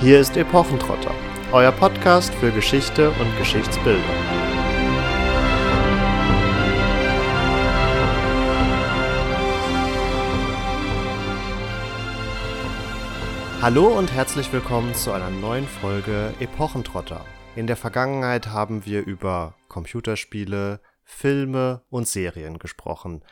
Hier 0.00 0.20
ist 0.20 0.36
Epochentrotter, 0.36 1.14
euer 1.52 1.70
Podcast 1.70 2.34
für 2.34 2.50
Geschichte 2.50 3.10
und 3.10 3.38
Geschichtsbildung. 3.38 4.02
Hallo 13.62 13.86
und 13.86 14.12
herzlich 14.12 14.52
willkommen 14.52 14.94
zu 14.94 15.12
einer 15.12 15.30
neuen 15.30 15.66
Folge 15.66 16.34
Epochentrotter. 16.40 17.24
In 17.56 17.66
der 17.66 17.76
Vergangenheit 17.76 18.48
haben 18.48 18.84
wir 18.84 19.06
über 19.06 19.54
Computerspiele, 19.68 20.80
Filme 21.04 21.82
und 21.88 22.08
Serien 22.08 22.58
gesprochen. 22.58 23.22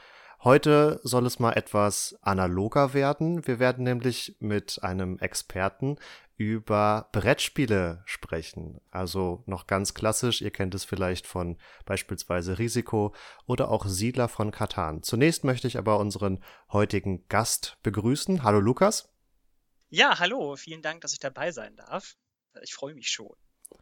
Heute 0.45 1.01
soll 1.05 1.25
es 1.27 1.39
mal 1.39 1.53
etwas 1.53 2.19
analoger 2.21 2.95
werden. 2.95 3.47
Wir 3.47 3.61
werden 3.61 3.85
nämlich 3.85 4.35
mit 4.41 4.83
einem 4.83 5.21
Experten 5.21 5.99
über 6.37 7.09
Brettspiele 7.13 8.03
sprechen. 8.07 8.81
Also 8.91 9.45
noch 9.47 9.69
ganz 9.69 9.95
klassisch, 9.95 10.43
ihr 10.43 10.51
kennt 10.51 10.75
es 10.75 10.85
vielleicht 10.85 11.29
von 11.29 11.59
beispielsweise 11.85 12.59
Risiko 12.59 13.15
oder 13.47 13.71
auch 13.71 13.87
Siedler 13.87 14.29
von 14.29 14.51
Katan. 14.51 15.05
Zunächst 15.05 15.45
möchte 15.45 15.69
ich 15.69 15.79
aber 15.79 16.01
unseren 16.01 16.43
heutigen 16.73 17.29
Gast 17.29 17.79
begrüßen. 17.85 18.43
Hallo 18.43 18.59
Lukas. 18.59 19.15
Ja, 19.91 20.19
hallo, 20.19 20.57
vielen 20.57 20.83
Dank, 20.83 21.03
dass 21.03 21.13
ich 21.13 21.21
dabei 21.21 21.53
sein 21.53 21.77
darf. 21.77 22.17
Ich 22.63 22.75
freue 22.75 22.95
mich 22.95 23.11
schon. 23.11 23.37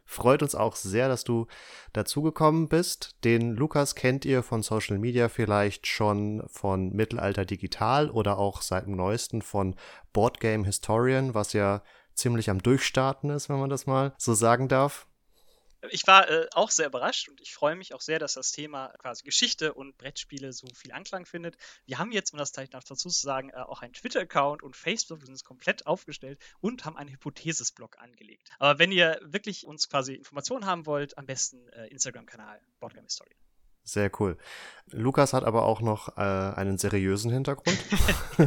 Freut 0.05 0.43
uns 0.43 0.55
auch 0.55 0.75
sehr, 0.75 1.07
dass 1.07 1.23
du 1.23 1.47
dazugekommen 1.93 2.67
bist. 2.67 3.15
Den 3.23 3.55
Lukas 3.55 3.95
kennt 3.95 4.25
ihr 4.25 4.43
von 4.43 4.63
Social 4.63 4.97
Media 4.97 5.29
vielleicht 5.29 5.87
schon 5.87 6.43
von 6.47 6.91
Mittelalter 6.93 7.45
Digital 7.45 8.09
oder 8.09 8.37
auch 8.37 8.61
seit 8.61 8.85
dem 8.85 8.95
neuesten 8.95 9.41
von 9.41 9.75
Boardgame 10.13 10.65
Historian, 10.65 11.33
was 11.33 11.53
ja 11.53 11.81
ziemlich 12.13 12.49
am 12.49 12.61
Durchstarten 12.61 13.29
ist, 13.29 13.49
wenn 13.49 13.59
man 13.59 13.69
das 13.69 13.87
mal 13.87 14.13
so 14.17 14.33
sagen 14.33 14.67
darf. 14.67 15.07
Ich 15.89 16.05
war 16.05 16.29
äh, 16.29 16.47
auch 16.53 16.69
sehr 16.69 16.87
überrascht 16.87 17.29
und 17.29 17.41
ich 17.41 17.53
freue 17.53 17.75
mich 17.75 17.93
auch 17.93 18.01
sehr, 18.01 18.19
dass 18.19 18.33
das 18.33 18.51
Thema 18.51 18.89
quasi 18.99 19.23
Geschichte 19.23 19.73
und 19.73 19.97
Brettspiele 19.97 20.53
so 20.53 20.67
viel 20.75 20.91
Anklang 20.91 21.25
findet. 21.25 21.57
Wir 21.85 21.97
haben 21.97 22.11
jetzt, 22.11 22.33
um 22.33 22.39
das 22.39 22.53
gleich 22.53 22.71
noch 22.71 22.83
dazu 22.83 23.09
zu 23.09 23.09
sagen, 23.09 23.49
äh, 23.49 23.57
auch 23.57 23.81
einen 23.81 23.93
Twitter-Account 23.93 24.61
und 24.61 24.75
Facebook, 24.75 25.21
wir 25.21 25.25
sind 25.25 25.43
komplett 25.43 25.87
aufgestellt 25.87 26.39
und 26.59 26.85
haben 26.85 26.97
einen 26.97 27.09
Hypothesis-Blog 27.09 27.97
angelegt. 27.99 28.49
Aber 28.59 28.77
wenn 28.79 28.91
ihr 28.91 29.19
wirklich 29.23 29.65
uns 29.65 29.89
quasi 29.89 30.13
Informationen 30.13 30.65
haben 30.65 30.85
wollt, 30.85 31.17
am 31.17 31.25
besten 31.25 31.67
äh, 31.69 31.87
Instagram-Kanal 31.87 32.61
Boardgame 32.79 33.07
Historian. 33.07 33.37
Sehr 33.83 34.11
cool. 34.19 34.37
Lukas 34.91 35.33
hat 35.33 35.43
aber 35.43 35.63
auch 35.63 35.81
noch 35.81 36.17
äh, 36.17 36.21
einen 36.21 36.77
seriösen 36.77 37.31
Hintergrund. 37.31 37.77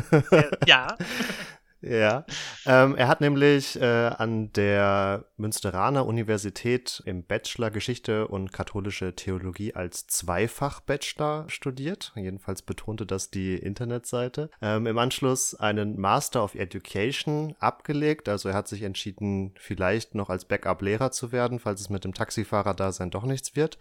ja. 0.66 0.96
Ja, 1.86 2.24
ähm, 2.64 2.96
er 2.96 3.08
hat 3.08 3.20
nämlich 3.20 3.78
äh, 3.78 3.84
an 3.84 4.50
der 4.54 5.26
Münsteraner 5.36 6.06
Universität 6.06 7.02
im 7.04 7.24
Bachelor 7.24 7.70
Geschichte 7.70 8.26
und 8.26 8.54
katholische 8.54 9.14
Theologie 9.14 9.74
als 9.74 10.06
Zweifach-Bachelor 10.06 11.44
studiert. 11.48 12.12
Jedenfalls 12.16 12.62
betonte 12.62 13.04
das 13.04 13.30
die 13.30 13.56
Internetseite. 13.56 14.48
Ähm, 14.62 14.86
Im 14.86 14.96
Anschluss 14.96 15.54
einen 15.54 16.00
Master 16.00 16.42
of 16.42 16.54
Education 16.54 17.54
abgelegt. 17.58 18.30
Also 18.30 18.48
er 18.48 18.54
hat 18.54 18.68
sich 18.68 18.82
entschieden, 18.82 19.52
vielleicht 19.58 20.14
noch 20.14 20.30
als 20.30 20.46
Backup-Lehrer 20.46 21.10
zu 21.10 21.32
werden, 21.32 21.58
falls 21.58 21.82
es 21.82 21.90
mit 21.90 22.04
dem 22.04 22.14
Taxifahrer-Dasein 22.14 23.10
doch 23.10 23.24
nichts 23.24 23.56
wird. 23.56 23.78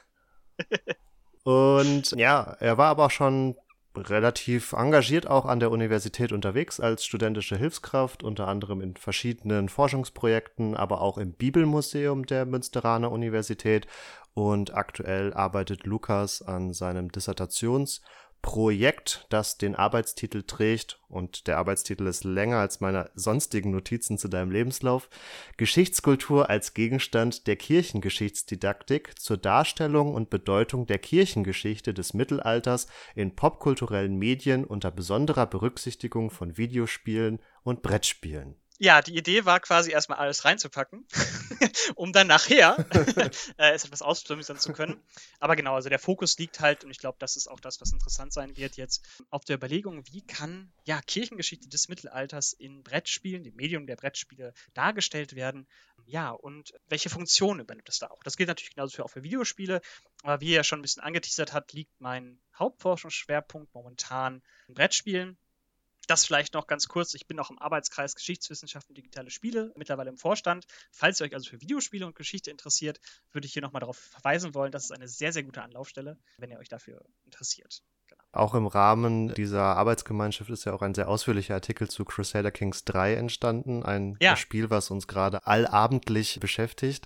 Und 1.43 2.11
ja, 2.11 2.57
er 2.59 2.77
war 2.77 2.87
aber 2.87 3.05
auch 3.05 3.11
schon 3.11 3.55
relativ 3.95 4.73
engagiert 4.73 5.27
auch 5.27 5.45
an 5.45 5.59
der 5.59 5.71
Universität 5.71 6.31
unterwegs 6.31 6.79
als 6.79 7.05
studentische 7.05 7.57
Hilfskraft, 7.57 8.23
unter 8.23 8.47
anderem 8.47 8.81
in 8.81 8.95
verschiedenen 8.95 9.69
Forschungsprojekten, 9.69 10.75
aber 10.75 11.01
auch 11.01 11.17
im 11.17 11.33
Bibelmuseum 11.33 12.25
der 12.25 12.45
Münsteraner 12.45 13.11
Universität. 13.11 13.87
Und 14.33 14.73
aktuell 14.73 15.33
arbeitet 15.33 15.85
Lukas 15.85 16.41
an 16.41 16.73
seinem 16.73 17.09
Dissertations- 17.09 18.01
Projekt, 18.43 19.25
das 19.29 19.57
den 19.57 19.73
Arbeitstitel 19.73 20.43
trägt, 20.43 20.99
und 21.07 21.47
der 21.47 21.57
Arbeitstitel 21.57 22.05
ist 22.05 22.25
länger 22.25 22.57
als 22.57 22.81
meine 22.81 23.09
sonstigen 23.15 23.71
Notizen 23.71 24.17
zu 24.17 24.27
deinem 24.27 24.51
Lebenslauf, 24.51 25.09
Geschichtskultur 25.57 26.49
als 26.49 26.73
Gegenstand 26.73 27.47
der 27.47 27.55
Kirchengeschichtsdidaktik 27.55 29.17
zur 29.17 29.37
Darstellung 29.37 30.13
und 30.13 30.29
Bedeutung 30.29 30.85
der 30.85 30.99
Kirchengeschichte 30.99 31.93
des 31.93 32.13
Mittelalters 32.13 32.87
in 33.15 33.35
popkulturellen 33.35 34.17
Medien 34.17 34.65
unter 34.65 34.91
besonderer 34.91 35.47
Berücksichtigung 35.47 36.29
von 36.29 36.57
Videospielen 36.57 37.39
und 37.63 37.81
Brettspielen 37.81 38.57
ja, 38.79 39.01
die 39.01 39.15
Idee 39.15 39.45
war 39.45 39.59
quasi 39.59 39.91
erstmal 39.91 40.17
alles 40.17 40.45
reinzupacken, 40.45 41.05
um 41.95 42.11
dann 42.11 42.27
nachher 42.27 42.85
äh, 43.57 43.71
es 43.71 43.85
etwas 43.85 44.01
ausdifferenzieren 44.01 44.59
zu 44.59 44.73
können. 44.73 45.01
Aber 45.39 45.55
genau, 45.55 45.75
also 45.75 45.89
der 45.89 45.99
Fokus 45.99 46.37
liegt 46.37 46.59
halt, 46.59 46.83
und 46.83 46.91
ich 46.91 46.97
glaube, 46.97 47.17
das 47.19 47.35
ist 47.35 47.47
auch 47.47 47.59
das, 47.59 47.79
was 47.81 47.91
interessant 47.91 48.33
sein 48.33 48.57
wird 48.57 48.75
jetzt, 48.75 49.03
auf 49.29 49.45
der 49.45 49.57
Überlegung, 49.57 50.03
wie 50.11 50.25
kann 50.25 50.71
ja 50.85 51.01
Kirchengeschichte 51.01 51.69
des 51.69 51.87
Mittelalters 51.87 52.53
in 52.53 52.83
Brettspielen, 52.83 53.43
dem 53.43 53.55
Medium 53.55 53.85
der 53.85 53.95
Brettspiele 53.95 54.53
dargestellt 54.73 55.35
werden. 55.35 55.67
Ja, 56.05 56.31
und 56.31 56.73
welche 56.89 57.09
Funktion 57.09 57.59
übernimmt 57.59 57.89
es 57.89 57.99
da 57.99 58.07
auch? 58.07 58.23
Das 58.23 58.37
gilt 58.37 58.49
natürlich 58.49 58.75
genauso 58.75 58.95
für, 58.95 59.05
auch 59.05 59.11
für 59.11 59.23
Videospiele, 59.23 59.81
aber 60.23 60.41
wie 60.41 60.53
er 60.53 60.63
schon 60.63 60.79
ein 60.79 60.81
bisschen 60.81 61.03
angeteasert 61.03 61.53
hat, 61.53 61.73
liegt 61.73 62.01
mein 62.01 62.39
Hauptforschungsschwerpunkt 62.57 63.73
momentan 63.73 64.41
in 64.67 64.73
Brettspielen 64.73 65.37
das 66.07 66.25
vielleicht 66.25 66.53
noch 66.53 66.67
ganz 66.67 66.87
kurz. 66.87 67.13
Ich 67.13 67.27
bin 67.27 67.39
auch 67.39 67.49
im 67.49 67.59
Arbeitskreis 67.59 68.15
Geschichtswissenschaften 68.15 68.91
und 68.91 68.97
digitale 68.97 69.29
Spiele, 69.29 69.71
mittlerweile 69.75 70.09
im 70.09 70.17
Vorstand. 70.17 70.65
Falls 70.91 71.19
ihr 71.19 71.25
euch 71.25 71.33
also 71.33 71.49
für 71.49 71.61
Videospiele 71.61 72.05
und 72.05 72.15
Geschichte 72.15 72.51
interessiert, 72.51 72.99
würde 73.31 73.47
ich 73.47 73.53
hier 73.53 73.61
nochmal 73.61 73.81
darauf 73.81 73.97
verweisen 73.97 74.53
wollen. 74.53 74.71
Das 74.71 74.85
ist 74.85 74.91
eine 74.91 75.07
sehr, 75.07 75.33
sehr 75.33 75.43
gute 75.43 75.61
Anlaufstelle, 75.61 76.17
wenn 76.37 76.51
ihr 76.51 76.59
euch 76.59 76.69
dafür 76.69 77.03
interessiert. 77.23 77.83
Auch 78.33 78.55
im 78.55 78.65
Rahmen 78.65 79.31
dieser 79.35 79.77
Arbeitsgemeinschaft 79.77 80.49
ist 80.49 80.65
ja 80.65 80.73
auch 80.73 80.81
ein 80.81 80.95
sehr 80.95 81.07
ausführlicher 81.07 81.53
Artikel 81.53 81.87
zu 81.87 82.03
Crusader 82.03 82.49
Kings 82.49 82.83
3 82.83 83.13
entstanden. 83.13 83.83
Ein 83.83 84.17
ja. 84.19 84.35
Spiel, 84.35 84.71
was 84.71 84.89
uns 84.89 85.07
gerade 85.07 85.45
allabendlich 85.45 86.39
beschäftigt. 86.39 87.05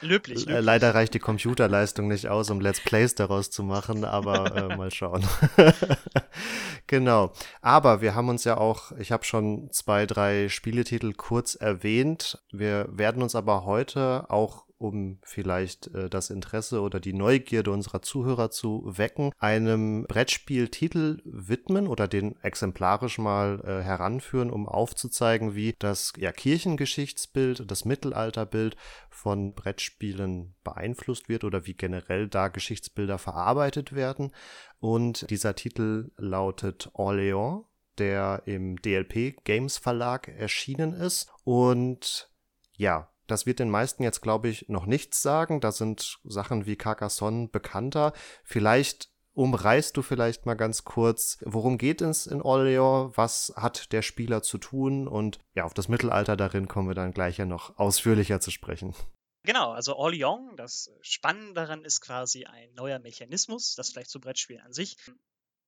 Löblich, 0.00 0.38
löblich. 0.40 0.56
Äh, 0.56 0.60
leider 0.60 0.94
reicht 0.94 1.14
die 1.14 1.18
Computerleistung 1.18 2.06
nicht 2.06 2.28
aus, 2.28 2.50
um 2.50 2.60
Let's 2.60 2.80
Plays 2.80 3.16
daraus 3.16 3.50
zu 3.50 3.64
machen, 3.64 4.04
aber 4.04 4.56
äh, 4.56 4.76
mal 4.76 4.92
schauen. 4.92 5.26
genau. 6.86 7.32
Aber 7.60 8.00
wir 8.00 8.14
haben 8.14 8.28
uns 8.28 8.44
ja 8.44 8.56
auch, 8.56 8.92
ich 8.92 9.10
habe 9.10 9.24
schon 9.24 9.72
zwei, 9.72 10.06
drei 10.06 10.48
Spieletitel 10.48 11.14
kurz 11.14 11.56
erwähnt. 11.56 12.40
Wir 12.52 12.86
werden 12.92 13.22
uns 13.22 13.34
aber 13.34 13.64
heute 13.64 14.26
auch 14.28 14.64
um 14.80 15.18
vielleicht 15.22 15.88
äh, 15.88 16.08
das 16.08 16.30
Interesse 16.30 16.80
oder 16.80 17.00
die 17.00 17.12
Neugierde 17.12 17.70
unserer 17.70 18.00
Zuhörer 18.00 18.50
zu 18.50 18.82
wecken, 18.86 19.32
einem 19.38 20.04
Brettspieltitel 20.08 21.20
widmen 21.24 21.86
oder 21.86 22.08
den 22.08 22.40
exemplarisch 22.42 23.18
mal 23.18 23.60
äh, 23.64 23.82
heranführen, 23.82 24.50
um 24.50 24.66
aufzuzeigen, 24.66 25.54
wie 25.54 25.74
das 25.78 26.14
ja, 26.16 26.32
Kirchengeschichtsbild, 26.32 27.70
das 27.70 27.84
Mittelalterbild 27.84 28.76
von 29.10 29.52
Brettspielen 29.54 30.54
beeinflusst 30.64 31.28
wird 31.28 31.44
oder 31.44 31.66
wie 31.66 31.74
generell 31.74 32.26
da 32.28 32.48
Geschichtsbilder 32.48 33.18
verarbeitet 33.18 33.94
werden. 33.94 34.32
Und 34.78 35.28
dieser 35.30 35.54
Titel 35.54 36.10
lautet 36.16 36.90
Orléans 36.94 37.64
der 37.98 38.42
im 38.46 38.80
DLP 38.80 39.44
Games 39.44 39.76
Verlag 39.76 40.28
erschienen 40.28 40.94
ist. 40.94 41.30
Und 41.44 42.30
ja, 42.78 43.10
das 43.30 43.46
wird 43.46 43.58
den 43.58 43.70
meisten 43.70 44.02
jetzt, 44.02 44.20
glaube 44.20 44.48
ich, 44.48 44.68
noch 44.68 44.86
nichts 44.86 45.22
sagen. 45.22 45.60
Da 45.60 45.72
sind 45.72 46.18
Sachen 46.24 46.66
wie 46.66 46.76
Carcassonne 46.76 47.48
bekannter. 47.48 48.12
Vielleicht 48.44 49.10
umreißt 49.32 49.96
du 49.96 50.02
vielleicht 50.02 50.46
mal 50.46 50.54
ganz 50.54 50.84
kurz, 50.84 51.38
worum 51.42 51.78
geht 51.78 52.02
es 52.02 52.26
in 52.26 52.42
Orléans? 52.42 53.12
Was 53.16 53.52
hat 53.56 53.92
der 53.92 54.02
Spieler 54.02 54.42
zu 54.42 54.58
tun? 54.58 55.08
Und 55.08 55.38
ja, 55.54 55.64
auf 55.64 55.74
das 55.74 55.88
Mittelalter 55.88 56.36
darin 56.36 56.68
kommen 56.68 56.88
wir 56.88 56.94
dann 56.94 57.12
gleich 57.12 57.38
ja 57.38 57.46
noch 57.46 57.78
ausführlicher 57.78 58.40
zu 58.40 58.50
sprechen. 58.50 58.94
Genau, 59.42 59.70
also 59.70 59.96
Orléans, 59.96 60.54
das 60.56 60.90
Spannende 61.00 61.54
daran 61.54 61.84
ist 61.84 62.02
quasi 62.02 62.44
ein 62.44 62.74
neuer 62.74 62.98
Mechanismus, 62.98 63.74
das 63.74 63.90
vielleicht 63.90 64.10
zu 64.10 64.20
Brettspielen 64.20 64.62
an 64.62 64.72
sich. 64.72 64.96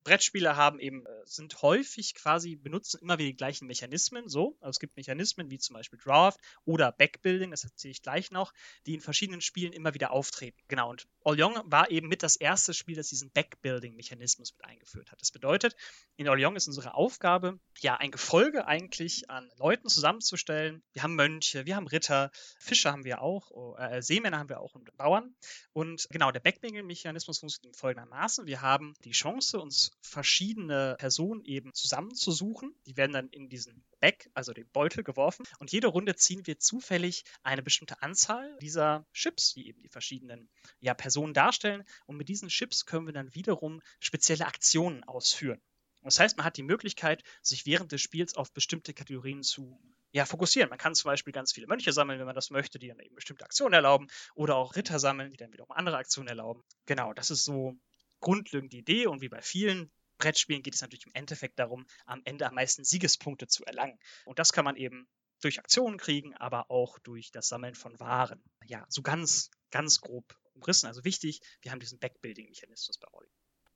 Brettspiele 0.05 0.57
haben 0.57 0.79
eben, 0.81 1.07
äh, 1.07 1.11
sind 1.25 1.63
häufig 1.63 2.15
quasi, 2.15 2.57
benutzen 2.57 3.01
immer 3.01 3.19
wieder 3.19 3.31
die 3.31 3.37
gleichen 3.37 3.67
Mechanismen, 3.67 4.29
so. 4.29 4.57
Also 4.61 4.71
es 4.71 4.81
gibt 4.81 4.97
Mechanismen 4.97 5.51
wie 5.51 5.59
zum 5.59 5.75
Beispiel 5.75 5.99
Draft 5.99 6.41
oder 6.65 6.93
Backbuilding, 6.93 7.51
das 7.51 7.65
erzähle 7.65 7.93
ich 7.93 8.03
gleich 8.03 8.31
noch, 8.31 8.53
die 8.87 8.95
in 8.95 9.01
verschiedenen 9.01 9.41
Spielen 9.41 9.73
immer 9.73 9.95
wieder 9.95 10.11
auftreten. 10.11 10.61
Genau, 10.69 10.91
und 10.91 11.07
Orléans 11.25 11.63
war 11.67 11.91
eben 11.91 12.09
mit 12.09 12.23
das 12.23 12.37
erste 12.37 12.75
Spiel, 12.75 12.97
das 12.97 13.09
diesen 13.09 13.31
Backbuilding-Mechanismus 13.31 14.55
mit 14.57 14.65
eingeführt 14.65 15.13
hat. 15.13 15.21
Das 15.21 15.31
bedeutet, 15.31 15.77
in 16.17 16.29
Orléans 16.29 16.57
ist 16.57 16.67
unsere 16.67 16.95
Aufgabe, 16.95 17.61
ja, 17.81 17.97
ein 17.97 18.11
Gefolge 18.11 18.67
eigentlich 18.67 19.31
an 19.31 19.51
Leuten 19.57 19.89
zusammenzustellen. 19.89 20.83
Wir 20.93 21.03
haben 21.03 21.15
Mönche, 21.15 21.67
wir 21.67 21.77
haben 21.77 21.87
Ritter, 21.87 22.31
Fischer 22.59 22.93
haben 22.93 23.05
wir 23.05 23.23
auch, 23.23 23.51
oh, 23.51 23.77
äh, 23.77 24.03
Seemänner 24.03 24.39
haben 24.39 24.49
wir 24.49 24.61
auch 24.61 24.75
und 24.75 24.97
Bauern. 24.97 25.35
Und 25.73 26.07
genau, 26.11 26.31
der 26.33 26.41
Backbuilding-Mechanismus 26.41 27.39
funktioniert 27.39 27.77
folgendermaßen. 27.77 28.47
Wir 28.47 28.61
haben 28.61 28.95
die 29.05 29.13
Chance, 29.13 29.61
uns 29.61 29.92
verschiedene 30.01 30.97
Personen 30.99 31.45
eben 31.45 31.75
zusammenzusuchen. 31.75 32.75
Die 32.87 32.97
werden 32.97 33.13
dann 33.13 33.29
in 33.29 33.49
diesen 33.49 33.85
Bag, 34.01 34.31
also 34.35 34.53
den 34.53 34.69
Beutel, 34.71 35.05
geworfen. 35.05 35.47
Und 35.59 35.73
jede 35.73 35.89
Runde 35.89 36.17
ziehen 36.17 36.47
wir 36.47 36.59
zufällig 36.59 37.25
eine 37.43 37.63
bestimmte 37.63 38.03
Anzahl 38.03 38.57
dieser 38.61 39.07
Chips, 39.13 39.55
die 39.55 39.69
eben 39.69 39.83
die 39.83 39.89
verschiedenen 39.89 40.49
ja, 40.81 40.95
Personen 40.95 41.35
darstellen. 41.35 41.85
Und 42.07 42.17
mit 42.17 42.29
diesen 42.29 42.49
Chips 42.49 42.87
können 42.87 43.07
wir 43.07 43.13
dann 43.13 43.35
wiederum 43.35 43.81
spezielle 44.01 44.47
Aktionen 44.47 45.05
ausführen. 45.05 45.61
Das 46.03 46.19
heißt, 46.19 46.37
man 46.37 46.45
hat 46.45 46.57
die 46.57 46.65
Möglichkeit, 46.65 47.23
sich 47.43 47.65
während 47.65 47.93
des 47.93 48.01
Spiels 48.01 48.35
auf 48.35 48.53
bestimmte 48.53 48.93
Kategorien 48.93 49.43
zu 49.43 49.81
ja, 50.11 50.27
fokussieren. 50.27 50.69
Man 50.69 50.79
kann 50.79 50.95
zum 50.95 51.09
Beispiel 51.09 51.33
ganz 51.33 51.53
viele 51.53 51.67
Mönche 51.67 51.93
sammeln, 51.93 52.19
wenn 52.19 52.27
man 52.27 52.35
das 52.35 52.51
möchte, 52.51 52.79
die 52.79 52.89
dann 52.89 52.99
eben 52.99 53.15
bestimmte 53.15 53.45
Aktionen 53.45 53.73
erlauben, 53.73 54.09
oder 54.35 54.57
auch 54.57 54.77
Ritter 54.77 54.99
sammeln, 54.99 55.31
die 55.31 55.37
dann 55.37 55.53
wiederum 55.53 55.71
andere 55.73 55.97
Aktionen 55.97 56.29
erlauben. 56.29 56.63
Genau, 56.87 57.13
das 57.15 57.31
ist 57.31 57.45
so 57.45 57.77
grundlegend 58.23 58.73
die 58.73 58.79
Idee 58.79 59.07
und 59.07 59.21
wie 59.21 59.29
bei 59.29 59.43
vielen 59.43 59.93
Brettspielen 60.17 60.63
geht 60.63 60.75
es 60.75 60.81
natürlich 60.81 61.07
im 61.07 61.15
Endeffekt 61.15 61.59
darum, 61.59 61.85
am 62.07 62.23
Ende 62.25 62.47
am 62.47 62.55
meisten 62.55 62.85
Siegespunkte 62.85 63.49
zu 63.49 63.65
erlangen. 63.65 63.99
Und 64.25 64.39
das 64.39 64.53
kann 64.53 64.65
man 64.65 64.77
eben 64.77 65.09
durch 65.43 65.59
Aktionen 65.59 65.99
kriegen, 65.99 66.35
aber 66.37 66.71
auch 66.71 66.99
durch 67.01 67.33
das 67.33 67.49
Sammeln 67.49 67.75
von 67.75 67.99
Waren. 67.99 68.43
Ja, 68.65 68.87
so 68.89 69.03
ganz, 69.03 69.51
ganz 69.71 70.01
grob 70.01 70.37
umrissen. 70.55 70.87
Also 70.87 71.05
wichtig, 71.05 71.41
wir 71.61 71.73
haben 71.73 71.81
diesen 71.81 71.99
Backbuilding-Mechanismus 71.99 72.99
bei 72.99 73.09
Rolling. 73.09 73.33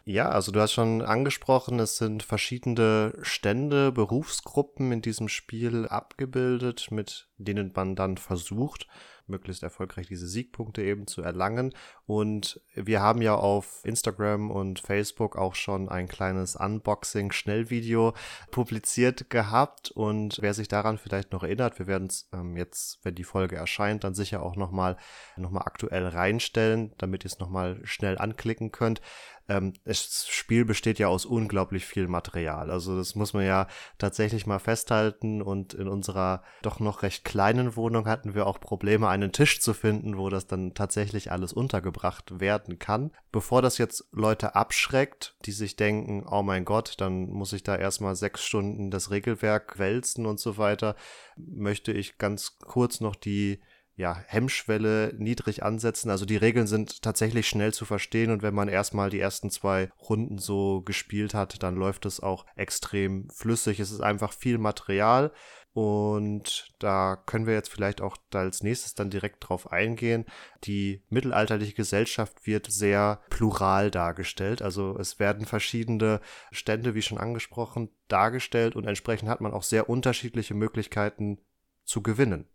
Ja, 0.08 0.28
also 0.28 0.52
du 0.52 0.60
hast 0.60 0.72
schon 0.72 1.02
angesprochen, 1.02 1.80
es 1.80 1.96
sind 1.96 2.22
verschiedene 2.22 3.12
Stände, 3.22 3.90
Berufsgruppen 3.90 4.92
in 4.92 5.02
diesem 5.02 5.28
Spiel 5.28 5.88
abgebildet, 5.88 6.92
mit 6.92 7.28
denen 7.38 7.72
man 7.74 7.96
dann 7.96 8.16
versucht, 8.16 8.86
möglichst 9.28 9.62
erfolgreich 9.62 10.06
diese 10.06 10.26
Siegpunkte 10.26 10.82
eben 10.82 11.06
zu 11.06 11.22
erlangen. 11.22 11.74
Und 12.06 12.60
wir 12.74 13.00
haben 13.00 13.22
ja 13.22 13.34
auf 13.34 13.80
Instagram 13.84 14.50
und 14.50 14.78
Facebook 14.78 15.36
auch 15.36 15.54
schon 15.54 15.88
ein 15.88 16.08
kleines 16.08 16.56
Unboxing-Schnellvideo 16.56 18.14
publiziert 18.50 19.30
gehabt. 19.30 19.90
Und 19.90 20.38
wer 20.40 20.54
sich 20.54 20.68
daran 20.68 20.98
vielleicht 20.98 21.32
noch 21.32 21.42
erinnert, 21.42 21.78
wir 21.78 21.86
werden 21.86 22.08
es 22.08 22.28
ähm, 22.32 22.56
jetzt, 22.56 23.00
wenn 23.02 23.14
die 23.14 23.24
Folge 23.24 23.56
erscheint, 23.56 24.04
dann 24.04 24.14
sicher 24.14 24.42
auch 24.42 24.56
nochmal 24.56 24.96
noch 25.36 25.50
mal 25.50 25.62
aktuell 25.62 26.06
reinstellen, 26.06 26.92
damit 26.98 27.24
ihr 27.24 27.30
es 27.30 27.38
nochmal 27.38 27.80
schnell 27.84 28.18
anklicken 28.18 28.72
könnt 28.72 29.00
ähm, 29.48 29.74
das 29.84 30.26
Spiel 30.28 30.64
besteht 30.64 30.98
ja 30.98 31.08
aus 31.08 31.24
unglaublich 31.24 31.86
viel 31.86 32.08
Material. 32.08 32.70
Also 32.70 32.96
das 32.96 33.14
muss 33.14 33.32
man 33.32 33.44
ja 33.44 33.68
tatsächlich 33.98 34.46
mal 34.46 34.58
festhalten. 34.58 35.42
Und 35.42 35.74
in 35.74 35.88
unserer 35.88 36.42
doch 36.62 36.80
noch 36.80 37.02
recht 37.02 37.24
kleinen 37.24 37.76
Wohnung 37.76 38.06
hatten 38.06 38.34
wir 38.34 38.46
auch 38.46 38.60
Probleme, 38.60 39.08
einen 39.16 39.32
Tisch 39.32 39.60
zu 39.60 39.74
finden, 39.74 40.16
wo 40.16 40.28
das 40.28 40.46
dann 40.46 40.74
tatsächlich 40.74 41.32
alles 41.32 41.52
untergebracht 41.52 42.40
werden 42.40 42.78
kann. 42.78 43.10
Bevor 43.32 43.62
das 43.62 43.78
jetzt 43.78 44.06
Leute 44.12 44.54
abschreckt, 44.54 45.36
die 45.44 45.52
sich 45.52 45.76
denken, 45.76 46.24
oh 46.28 46.42
mein 46.42 46.64
Gott, 46.64 46.94
dann 46.98 47.28
muss 47.28 47.52
ich 47.52 47.62
da 47.62 47.76
erstmal 47.76 48.14
sechs 48.16 48.44
Stunden 48.44 48.90
das 48.90 49.10
Regelwerk 49.10 49.78
wälzen 49.78 50.26
und 50.26 50.38
so 50.38 50.58
weiter, 50.58 50.94
möchte 51.36 51.92
ich 51.92 52.18
ganz 52.18 52.58
kurz 52.58 53.00
noch 53.00 53.16
die 53.16 53.60
ja, 53.96 54.22
Hemmschwelle 54.26 55.14
niedrig 55.16 55.62
ansetzen. 55.62 56.10
Also 56.10 56.26
die 56.26 56.36
Regeln 56.36 56.66
sind 56.66 57.02
tatsächlich 57.02 57.48
schnell 57.48 57.72
zu 57.72 57.86
verstehen 57.86 58.30
und 58.30 58.42
wenn 58.42 58.54
man 58.54 58.68
erstmal 58.68 59.08
die 59.08 59.20
ersten 59.20 59.50
zwei 59.50 59.90
Runden 59.98 60.38
so 60.38 60.82
gespielt 60.82 61.32
hat, 61.32 61.62
dann 61.62 61.76
läuft 61.76 62.04
es 62.04 62.20
auch 62.20 62.44
extrem 62.56 63.28
flüssig. 63.30 63.80
Es 63.80 63.90
ist 63.90 64.02
einfach 64.02 64.34
viel 64.34 64.58
Material 64.58 65.32
und 65.72 66.74
da 66.78 67.16
können 67.16 67.46
wir 67.46 67.54
jetzt 67.54 67.70
vielleicht 67.70 68.02
auch 68.02 68.18
als 68.34 68.62
nächstes 68.62 68.94
dann 68.94 69.08
direkt 69.08 69.48
drauf 69.48 69.72
eingehen. 69.72 70.26
Die 70.64 71.02
mittelalterliche 71.08 71.74
Gesellschaft 71.74 72.46
wird 72.46 72.66
sehr 72.70 73.20
plural 73.30 73.90
dargestellt. 73.90 74.60
Also 74.60 74.98
es 74.98 75.18
werden 75.18 75.46
verschiedene 75.46 76.20
Stände, 76.50 76.94
wie 76.94 77.02
schon 77.02 77.18
angesprochen, 77.18 77.88
dargestellt 78.08 78.76
und 78.76 78.86
entsprechend 78.86 79.30
hat 79.30 79.40
man 79.40 79.54
auch 79.54 79.62
sehr 79.62 79.88
unterschiedliche 79.88 80.54
Möglichkeiten 80.54 81.38
zu 81.84 82.02
gewinnen. 82.02 82.46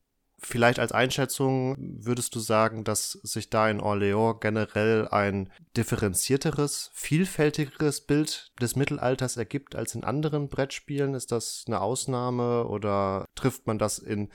Vielleicht 0.44 0.80
als 0.80 0.92
Einschätzung 0.92 1.76
würdest 2.04 2.34
du 2.34 2.40
sagen, 2.40 2.84
dass 2.84 3.12
sich 3.12 3.52
da 3.52 3.70
in 3.70 3.80
Orléans 3.80 4.40
generell 4.40 5.08
ein 5.08 5.52
differenzierteres, 5.78 6.90
vielfältigeres 6.96 8.02
Bild 8.02 8.52
des 8.60 8.76
Mittelalters 8.76 9.38
ergibt 9.38 9.76
als 9.76 9.94
in 9.94 10.04
anderen 10.04 10.50
Brettspielen? 10.50 11.14
Ist 11.14 11.32
das 11.32 11.64
eine 11.68 11.80
Ausnahme 11.80 12.66
oder 12.66 13.26
trifft 13.36 13.68
man 13.68 13.78
das 13.78 14.00
in 14.00 14.30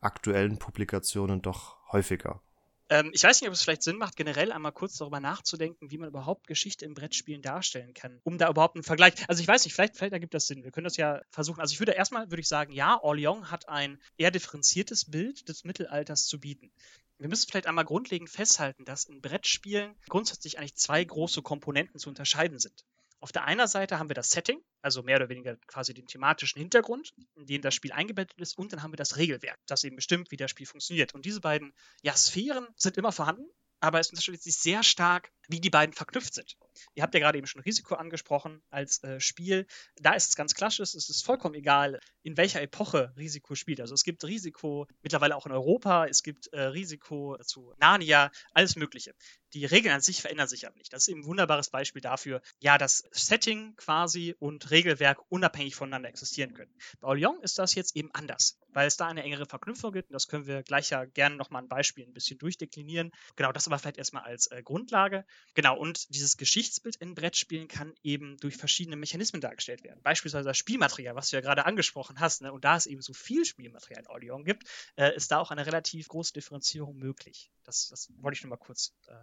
aktuellen 0.00 0.58
Publikationen 0.58 1.42
doch 1.42 1.76
häufiger? 1.92 2.42
Ähm, 2.92 3.10
ich 3.14 3.22
weiß 3.22 3.40
nicht, 3.40 3.48
ob 3.48 3.54
es 3.54 3.62
vielleicht 3.62 3.82
Sinn 3.82 3.96
macht, 3.96 4.16
generell 4.16 4.52
einmal 4.52 4.72
kurz 4.72 4.98
darüber 4.98 5.18
nachzudenken, 5.18 5.90
wie 5.90 5.96
man 5.96 6.10
überhaupt 6.10 6.46
Geschichte 6.46 6.84
in 6.84 6.92
Brettspielen 6.92 7.40
darstellen 7.40 7.94
kann, 7.94 8.20
um 8.22 8.36
da 8.36 8.50
überhaupt 8.50 8.76
einen 8.76 8.82
Vergleich. 8.82 9.14
Also 9.28 9.40
ich 9.40 9.48
weiß 9.48 9.64
nicht, 9.64 9.72
vielleicht, 9.72 9.96
vielleicht 9.96 10.12
ergibt 10.12 10.34
das 10.34 10.46
Sinn. 10.46 10.62
Wir 10.62 10.72
können 10.72 10.84
das 10.84 10.98
ja 10.98 11.22
versuchen. 11.30 11.62
Also 11.62 11.72
ich 11.72 11.80
würde 11.80 11.92
erstmal, 11.92 12.30
würde 12.30 12.42
ich 12.42 12.48
sagen, 12.48 12.70
ja, 12.70 13.02
Orléans 13.02 13.46
hat 13.46 13.66
ein 13.70 13.98
eher 14.18 14.30
differenziertes 14.30 15.10
Bild 15.10 15.48
des 15.48 15.64
Mittelalters 15.64 16.26
zu 16.26 16.38
bieten. 16.38 16.70
Wir 17.16 17.30
müssen 17.30 17.48
vielleicht 17.48 17.66
einmal 17.66 17.86
grundlegend 17.86 18.28
festhalten, 18.28 18.84
dass 18.84 19.04
in 19.04 19.22
Brettspielen 19.22 19.94
grundsätzlich 20.10 20.58
eigentlich 20.58 20.74
zwei 20.74 21.02
große 21.02 21.40
Komponenten 21.40 21.98
zu 21.98 22.10
unterscheiden 22.10 22.58
sind. 22.58 22.84
Auf 23.22 23.30
der 23.30 23.44
einen 23.44 23.68
Seite 23.68 24.00
haben 24.00 24.10
wir 24.10 24.14
das 24.14 24.30
Setting, 24.30 24.60
also 24.82 25.04
mehr 25.04 25.14
oder 25.16 25.28
weniger 25.28 25.56
quasi 25.68 25.94
den 25.94 26.08
thematischen 26.08 26.58
Hintergrund, 26.58 27.14
in 27.36 27.46
den 27.46 27.62
das 27.62 27.72
Spiel 27.72 27.92
eingebettet 27.92 28.40
ist, 28.40 28.58
und 28.58 28.72
dann 28.72 28.82
haben 28.82 28.92
wir 28.92 28.96
das 28.96 29.16
Regelwerk, 29.16 29.60
das 29.66 29.84
eben 29.84 29.94
bestimmt, 29.94 30.32
wie 30.32 30.36
das 30.36 30.50
Spiel 30.50 30.66
funktioniert. 30.66 31.14
Und 31.14 31.24
diese 31.24 31.40
beiden 31.40 31.72
ja, 32.02 32.16
Sphären 32.16 32.66
sind 32.74 32.96
immer 32.96 33.12
vorhanden, 33.12 33.48
aber 33.78 34.00
es 34.00 34.10
unterscheidet 34.10 34.42
sich 34.42 34.56
sehr 34.56 34.82
stark, 34.82 35.30
wie 35.48 35.60
die 35.60 35.70
beiden 35.70 35.92
verknüpft 35.92 36.34
sind. 36.34 36.56
Ihr 36.94 37.04
habt 37.04 37.14
ja 37.14 37.20
gerade 37.20 37.38
eben 37.38 37.46
schon 37.46 37.62
Risiko 37.62 37.94
angesprochen 37.94 38.60
als 38.70 39.02
äh, 39.04 39.20
Spiel. 39.20 39.66
Da 39.96 40.14
ist 40.14 40.28
es 40.28 40.36
ganz 40.36 40.54
klassisch, 40.54 40.94
es 40.94 41.08
ist 41.08 41.24
vollkommen 41.24 41.54
egal, 41.54 42.00
in 42.22 42.36
welcher 42.36 42.60
Epoche 42.60 43.12
Risiko 43.16 43.54
spielt. 43.54 43.80
Also 43.80 43.94
es 43.94 44.02
gibt 44.02 44.24
Risiko 44.24 44.86
mittlerweile 45.02 45.36
auch 45.36 45.46
in 45.46 45.52
Europa, 45.52 46.06
es 46.06 46.22
gibt 46.22 46.48
äh, 46.48 46.60
Risiko 46.60 47.36
zu 47.44 47.72
Narnia, 47.78 48.32
alles 48.52 48.74
Mögliche. 48.76 49.14
Die 49.54 49.66
Regeln 49.66 49.94
an 49.94 50.00
sich 50.00 50.22
verändern 50.22 50.48
sich 50.48 50.66
aber 50.66 50.76
nicht. 50.76 50.92
Das 50.92 51.02
ist 51.02 51.08
eben 51.08 51.20
ein 51.20 51.26
wunderbares 51.26 51.68
Beispiel 51.68 52.00
dafür, 52.00 52.40
ja, 52.60 52.78
dass 52.78 53.04
Setting 53.10 53.76
quasi 53.76 54.34
und 54.38 54.70
Regelwerk 54.70 55.20
unabhängig 55.30 55.74
voneinander 55.74 56.08
existieren 56.08 56.54
können. 56.54 56.72
Bei 57.00 57.08
Orléans 57.08 57.42
ist 57.42 57.58
das 57.58 57.74
jetzt 57.74 57.94
eben 57.94 58.10
anders, 58.14 58.58
weil 58.68 58.86
es 58.86 58.96
da 58.96 59.08
eine 59.08 59.22
engere 59.22 59.44
Verknüpfung 59.44 59.92
gibt 59.92 60.08
und 60.08 60.14
das 60.14 60.26
können 60.26 60.46
wir 60.46 60.62
gleich 60.62 60.90
ja 60.90 61.04
gerne 61.04 61.36
nochmal 61.36 61.62
ein 61.62 61.68
Beispiel 61.68 62.06
ein 62.06 62.14
bisschen 62.14 62.38
durchdeklinieren. 62.38 63.12
Genau, 63.36 63.52
das 63.52 63.66
aber 63.66 63.78
vielleicht 63.78 63.98
erstmal 63.98 64.24
als 64.24 64.46
äh, 64.46 64.62
Grundlage. 64.62 65.26
Genau, 65.54 65.78
und 65.78 66.14
dieses 66.14 66.38
Geschichtsbild 66.38 66.96
in 66.96 67.14
Brettspielen 67.14 67.68
kann 67.68 67.94
eben 68.02 68.38
durch 68.38 68.56
verschiedene 68.56 68.96
Mechanismen 68.96 69.42
dargestellt 69.42 69.84
werden. 69.84 70.00
Beispielsweise 70.02 70.48
das 70.48 70.56
Spielmaterial, 70.56 71.14
was 71.14 71.28
du 71.28 71.36
ja 71.36 71.42
gerade 71.42 71.66
angesprochen 71.66 72.20
hast, 72.20 72.40
ne? 72.40 72.52
und 72.52 72.64
da 72.64 72.76
es 72.76 72.86
eben 72.86 73.02
so 73.02 73.12
viel 73.12 73.44
Spielmaterial 73.44 74.02
in 74.02 74.08
Orléans 74.08 74.44
gibt, 74.44 74.66
äh, 74.96 75.14
ist 75.14 75.30
da 75.30 75.38
auch 75.38 75.50
eine 75.50 75.66
relativ 75.66 76.08
große 76.08 76.32
Differenzierung 76.32 76.96
möglich. 76.96 77.50
Das, 77.64 77.88
das 77.88 78.08
wollte 78.16 78.36
ich 78.36 78.42
nur 78.42 78.50
mal 78.50 78.56
kurz 78.56 78.94
äh, 79.08 79.14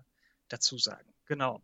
dazu 0.49 0.77
sagen. 0.77 1.13
Genau. 1.25 1.61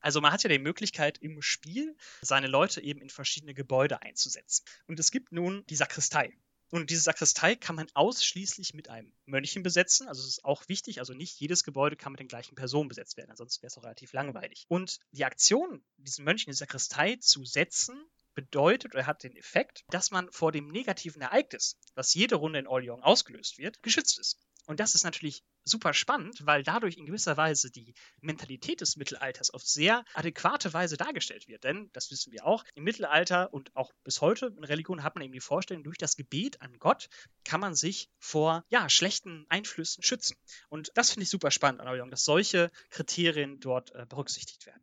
Also 0.00 0.20
man 0.20 0.32
hat 0.32 0.42
ja 0.42 0.48
die 0.48 0.58
Möglichkeit 0.58 1.18
im 1.18 1.40
Spiel 1.42 1.96
seine 2.22 2.48
Leute 2.48 2.80
eben 2.82 3.00
in 3.00 3.10
verschiedene 3.10 3.54
Gebäude 3.54 4.02
einzusetzen. 4.02 4.64
Und 4.88 4.98
es 4.98 5.10
gibt 5.10 5.32
nun 5.32 5.64
die 5.66 5.76
Sakristei. 5.76 6.36
Und 6.70 6.88
diese 6.88 7.02
Sakristei 7.02 7.54
kann 7.54 7.76
man 7.76 7.88
ausschließlich 7.92 8.72
mit 8.72 8.88
einem 8.88 9.12
Mönchen 9.26 9.62
besetzen. 9.62 10.08
Also 10.08 10.22
es 10.22 10.28
ist 10.28 10.44
auch 10.44 10.66
wichtig, 10.68 11.00
also 11.00 11.12
nicht 11.12 11.38
jedes 11.38 11.64
Gebäude 11.64 11.96
kann 11.96 12.12
mit 12.12 12.20
den 12.20 12.28
gleichen 12.28 12.54
Personen 12.54 12.88
besetzt 12.88 13.18
werden, 13.18 13.30
ansonsten 13.30 13.62
wäre 13.62 13.68
es 13.68 13.76
auch 13.76 13.84
relativ 13.84 14.14
langweilig. 14.14 14.64
Und 14.68 14.98
die 15.10 15.26
Aktion, 15.26 15.84
diesen 15.98 16.24
Mönchen 16.24 16.48
in 16.48 16.52
die 16.52 16.58
Sakristei 16.58 17.16
zu 17.16 17.44
setzen, 17.44 18.02
bedeutet 18.34 18.94
oder 18.94 19.06
hat 19.06 19.22
den 19.22 19.36
Effekt, 19.36 19.84
dass 19.90 20.10
man 20.10 20.32
vor 20.32 20.50
dem 20.50 20.68
negativen 20.68 21.20
Ereignis, 21.20 21.78
was 21.94 22.14
jede 22.14 22.36
Runde 22.36 22.60
in 22.60 22.66
Orleans 22.66 23.02
ausgelöst 23.02 23.58
wird, 23.58 23.82
geschützt 23.82 24.18
ist. 24.18 24.38
Und 24.64 24.80
das 24.80 24.94
ist 24.94 25.04
natürlich 25.04 25.44
super 25.64 25.94
spannend, 25.94 26.44
weil 26.46 26.62
dadurch 26.62 26.96
in 26.96 27.06
gewisser 27.06 27.36
Weise 27.36 27.70
die 27.70 27.94
Mentalität 28.20 28.80
des 28.80 28.96
Mittelalters 28.96 29.50
auf 29.50 29.62
sehr 29.62 30.04
adäquate 30.14 30.72
Weise 30.72 30.96
dargestellt 30.96 31.48
wird. 31.48 31.64
Denn, 31.64 31.90
das 31.92 32.10
wissen 32.10 32.32
wir 32.32 32.46
auch, 32.46 32.64
im 32.74 32.84
Mittelalter 32.84 33.52
und 33.52 33.74
auch 33.76 33.92
bis 34.04 34.20
heute 34.20 34.46
in 34.46 34.64
Religion 34.64 35.02
hat 35.02 35.14
man 35.14 35.24
eben 35.24 35.32
die 35.32 35.40
Vorstellung, 35.40 35.84
durch 35.84 35.98
das 35.98 36.16
Gebet 36.16 36.60
an 36.60 36.78
Gott 36.78 37.08
kann 37.44 37.60
man 37.60 37.74
sich 37.74 38.10
vor 38.18 38.64
ja, 38.68 38.88
schlechten 38.88 39.46
Einflüssen 39.48 40.02
schützen. 40.02 40.36
Und 40.68 40.90
das 40.94 41.10
finde 41.10 41.24
ich 41.24 41.30
super 41.30 41.50
spannend 41.50 41.80
an 41.80 42.10
dass 42.10 42.24
solche 42.24 42.70
Kriterien 42.90 43.60
dort 43.60 43.94
äh, 43.94 44.06
berücksichtigt 44.06 44.66
werden. 44.66 44.82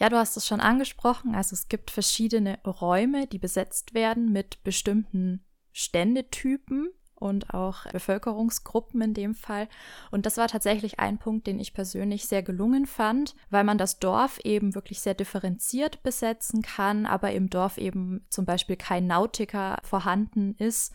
Ja, 0.00 0.08
du 0.08 0.16
hast 0.16 0.36
es 0.36 0.46
schon 0.46 0.60
angesprochen. 0.60 1.34
Also 1.34 1.54
es 1.54 1.68
gibt 1.68 1.90
verschiedene 1.90 2.58
Räume, 2.64 3.26
die 3.26 3.38
besetzt 3.38 3.94
werden 3.94 4.32
mit 4.32 4.62
bestimmten 4.64 5.44
Ständetypen 5.72 6.90
und 7.24 7.52
auch 7.52 7.86
Bevölkerungsgruppen 7.90 9.00
in 9.00 9.14
dem 9.14 9.34
Fall. 9.34 9.68
Und 10.10 10.26
das 10.26 10.36
war 10.36 10.48
tatsächlich 10.48 11.00
ein 11.00 11.18
Punkt, 11.18 11.46
den 11.46 11.58
ich 11.58 11.74
persönlich 11.74 12.26
sehr 12.26 12.42
gelungen 12.42 12.86
fand, 12.86 13.34
weil 13.50 13.64
man 13.64 13.78
das 13.78 13.98
Dorf 13.98 14.38
eben 14.44 14.74
wirklich 14.74 15.00
sehr 15.00 15.14
differenziert 15.14 16.02
besetzen 16.02 16.62
kann, 16.62 17.06
aber 17.06 17.32
im 17.32 17.50
Dorf 17.50 17.78
eben 17.78 18.24
zum 18.28 18.44
Beispiel 18.44 18.76
kein 18.76 19.06
Nautiker 19.06 19.78
vorhanden 19.82 20.54
ist 20.58 20.92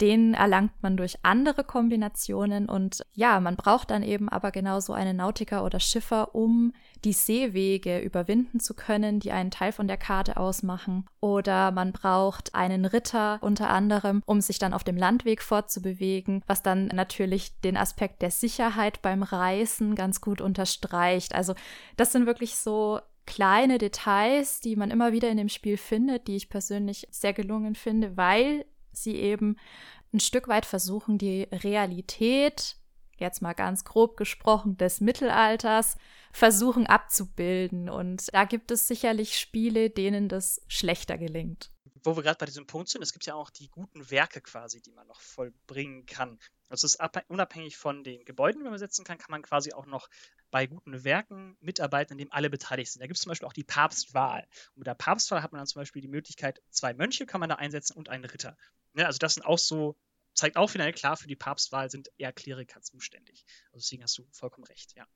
Den 0.00 0.34
erlangt 0.34 0.80
man 0.80 0.96
durch 0.96 1.16
andere 1.24 1.64
Kombinationen 1.64 2.68
und 2.68 3.04
ja, 3.14 3.40
man 3.40 3.56
braucht 3.56 3.90
dann 3.90 4.04
eben 4.04 4.28
aber 4.28 4.52
genauso 4.52 4.92
einen 4.92 5.16
Nautiker 5.16 5.64
oder 5.64 5.80
Schiffer, 5.80 6.34
um 6.36 6.72
die 7.04 7.12
Seewege 7.12 7.98
überwinden 7.98 8.60
zu 8.60 8.74
können, 8.74 9.18
die 9.18 9.32
einen 9.32 9.50
Teil 9.50 9.72
von 9.72 9.88
der 9.88 9.96
Karte 9.96 10.36
ausmachen. 10.36 11.06
Oder 11.20 11.72
man 11.72 11.92
braucht 11.92 12.54
einen 12.54 12.84
Ritter 12.84 13.38
unter 13.40 13.70
anderem, 13.70 14.22
um 14.24 14.40
sich 14.40 14.58
dann 14.58 14.72
auf 14.72 14.84
dem 14.84 14.96
Landweg 14.96 15.42
fortzubewegen, 15.42 16.42
was 16.46 16.62
dann 16.62 16.86
natürlich 16.86 17.60
den 17.60 17.76
Aspekt 17.76 18.22
der 18.22 18.30
Sicherheit 18.30 19.02
beim 19.02 19.24
Reisen 19.24 19.96
ganz 19.96 20.20
gut 20.20 20.40
unterstreicht. 20.40 21.34
Also 21.34 21.54
das 21.96 22.12
sind 22.12 22.26
wirklich 22.26 22.56
so 22.56 23.00
kleine 23.26 23.78
Details, 23.78 24.60
die 24.60 24.74
man 24.74 24.90
immer 24.90 25.12
wieder 25.12 25.28
in 25.28 25.36
dem 25.36 25.50
Spiel 25.50 25.76
findet, 25.76 26.28
die 26.28 26.36
ich 26.36 26.48
persönlich 26.48 27.06
sehr 27.10 27.34
gelungen 27.34 27.74
finde, 27.74 28.16
weil 28.16 28.64
sie 29.02 29.16
eben 29.16 29.56
ein 30.12 30.20
Stück 30.20 30.48
weit 30.48 30.66
versuchen, 30.66 31.18
die 31.18 31.42
Realität, 31.52 32.76
jetzt 33.16 33.42
mal 33.42 33.52
ganz 33.52 33.84
grob 33.84 34.16
gesprochen, 34.16 34.76
des 34.76 35.00
Mittelalters, 35.00 35.96
versuchen 36.32 36.86
abzubilden. 36.86 37.88
Und 37.88 38.32
da 38.32 38.44
gibt 38.44 38.70
es 38.70 38.88
sicherlich 38.88 39.38
Spiele, 39.38 39.90
denen 39.90 40.28
das 40.28 40.62
schlechter 40.68 41.18
gelingt. 41.18 41.72
Wo 42.04 42.16
wir 42.16 42.22
gerade 42.22 42.38
bei 42.38 42.46
diesem 42.46 42.66
Punkt 42.66 42.88
sind, 42.88 43.02
es 43.02 43.12
gibt 43.12 43.26
ja 43.26 43.34
auch 43.34 43.50
die 43.50 43.68
guten 43.68 44.10
Werke 44.10 44.40
quasi, 44.40 44.80
die 44.80 44.92
man 44.92 45.06
noch 45.08 45.20
vollbringen 45.20 46.06
kann. 46.06 46.38
Also 46.68 46.86
es 46.86 46.94
ist 46.94 47.00
unabhängig 47.28 47.76
von 47.76 48.04
den 48.04 48.24
Gebäuden, 48.24 48.62
die 48.62 48.70
man 48.70 48.78
setzen 48.78 49.04
kann, 49.04 49.18
kann 49.18 49.30
man 49.30 49.42
quasi 49.42 49.72
auch 49.72 49.86
noch 49.86 50.08
bei 50.50 50.66
guten 50.66 51.04
Werken 51.04 51.56
mitarbeiten, 51.60 52.12
in 52.14 52.18
dem 52.18 52.32
alle 52.32 52.50
beteiligt 52.50 52.92
sind. 52.92 53.00
Da 53.00 53.06
gibt 53.06 53.16
es 53.16 53.22
zum 53.22 53.30
Beispiel 53.30 53.46
auch 53.46 53.52
die 53.52 53.64
Papstwahl. 53.64 54.46
Und 54.74 54.78
mit 54.78 54.86
der 54.86 54.94
Papstwahl 54.94 55.42
hat 55.42 55.52
man 55.52 55.58
dann 55.58 55.66
zum 55.66 55.80
Beispiel 55.80 56.02
die 56.02 56.08
Möglichkeit, 56.08 56.62
zwei 56.70 56.94
Mönche 56.94 57.26
kann 57.26 57.40
man 57.40 57.48
da 57.48 57.56
einsetzen 57.56 57.96
und 57.96 58.08
einen 58.08 58.24
Ritter. 58.24 58.56
Ja, 58.94 59.06
also 59.06 59.18
das 59.18 59.34
sind 59.34 59.44
auch 59.44 59.58
so, 59.58 59.96
zeigt 60.34 60.56
auch 60.56 60.68
final 60.68 60.92
klar, 60.92 61.16
für 61.16 61.28
die 61.28 61.36
Papstwahl 61.36 61.90
sind 61.90 62.10
eher 62.16 62.32
Kleriker 62.32 62.80
zuständig. 62.80 63.44
Also 63.66 63.84
deswegen 63.84 64.02
hast 64.02 64.16
du 64.18 64.26
vollkommen 64.32 64.66
recht, 64.66 64.94
ja. 64.96 65.06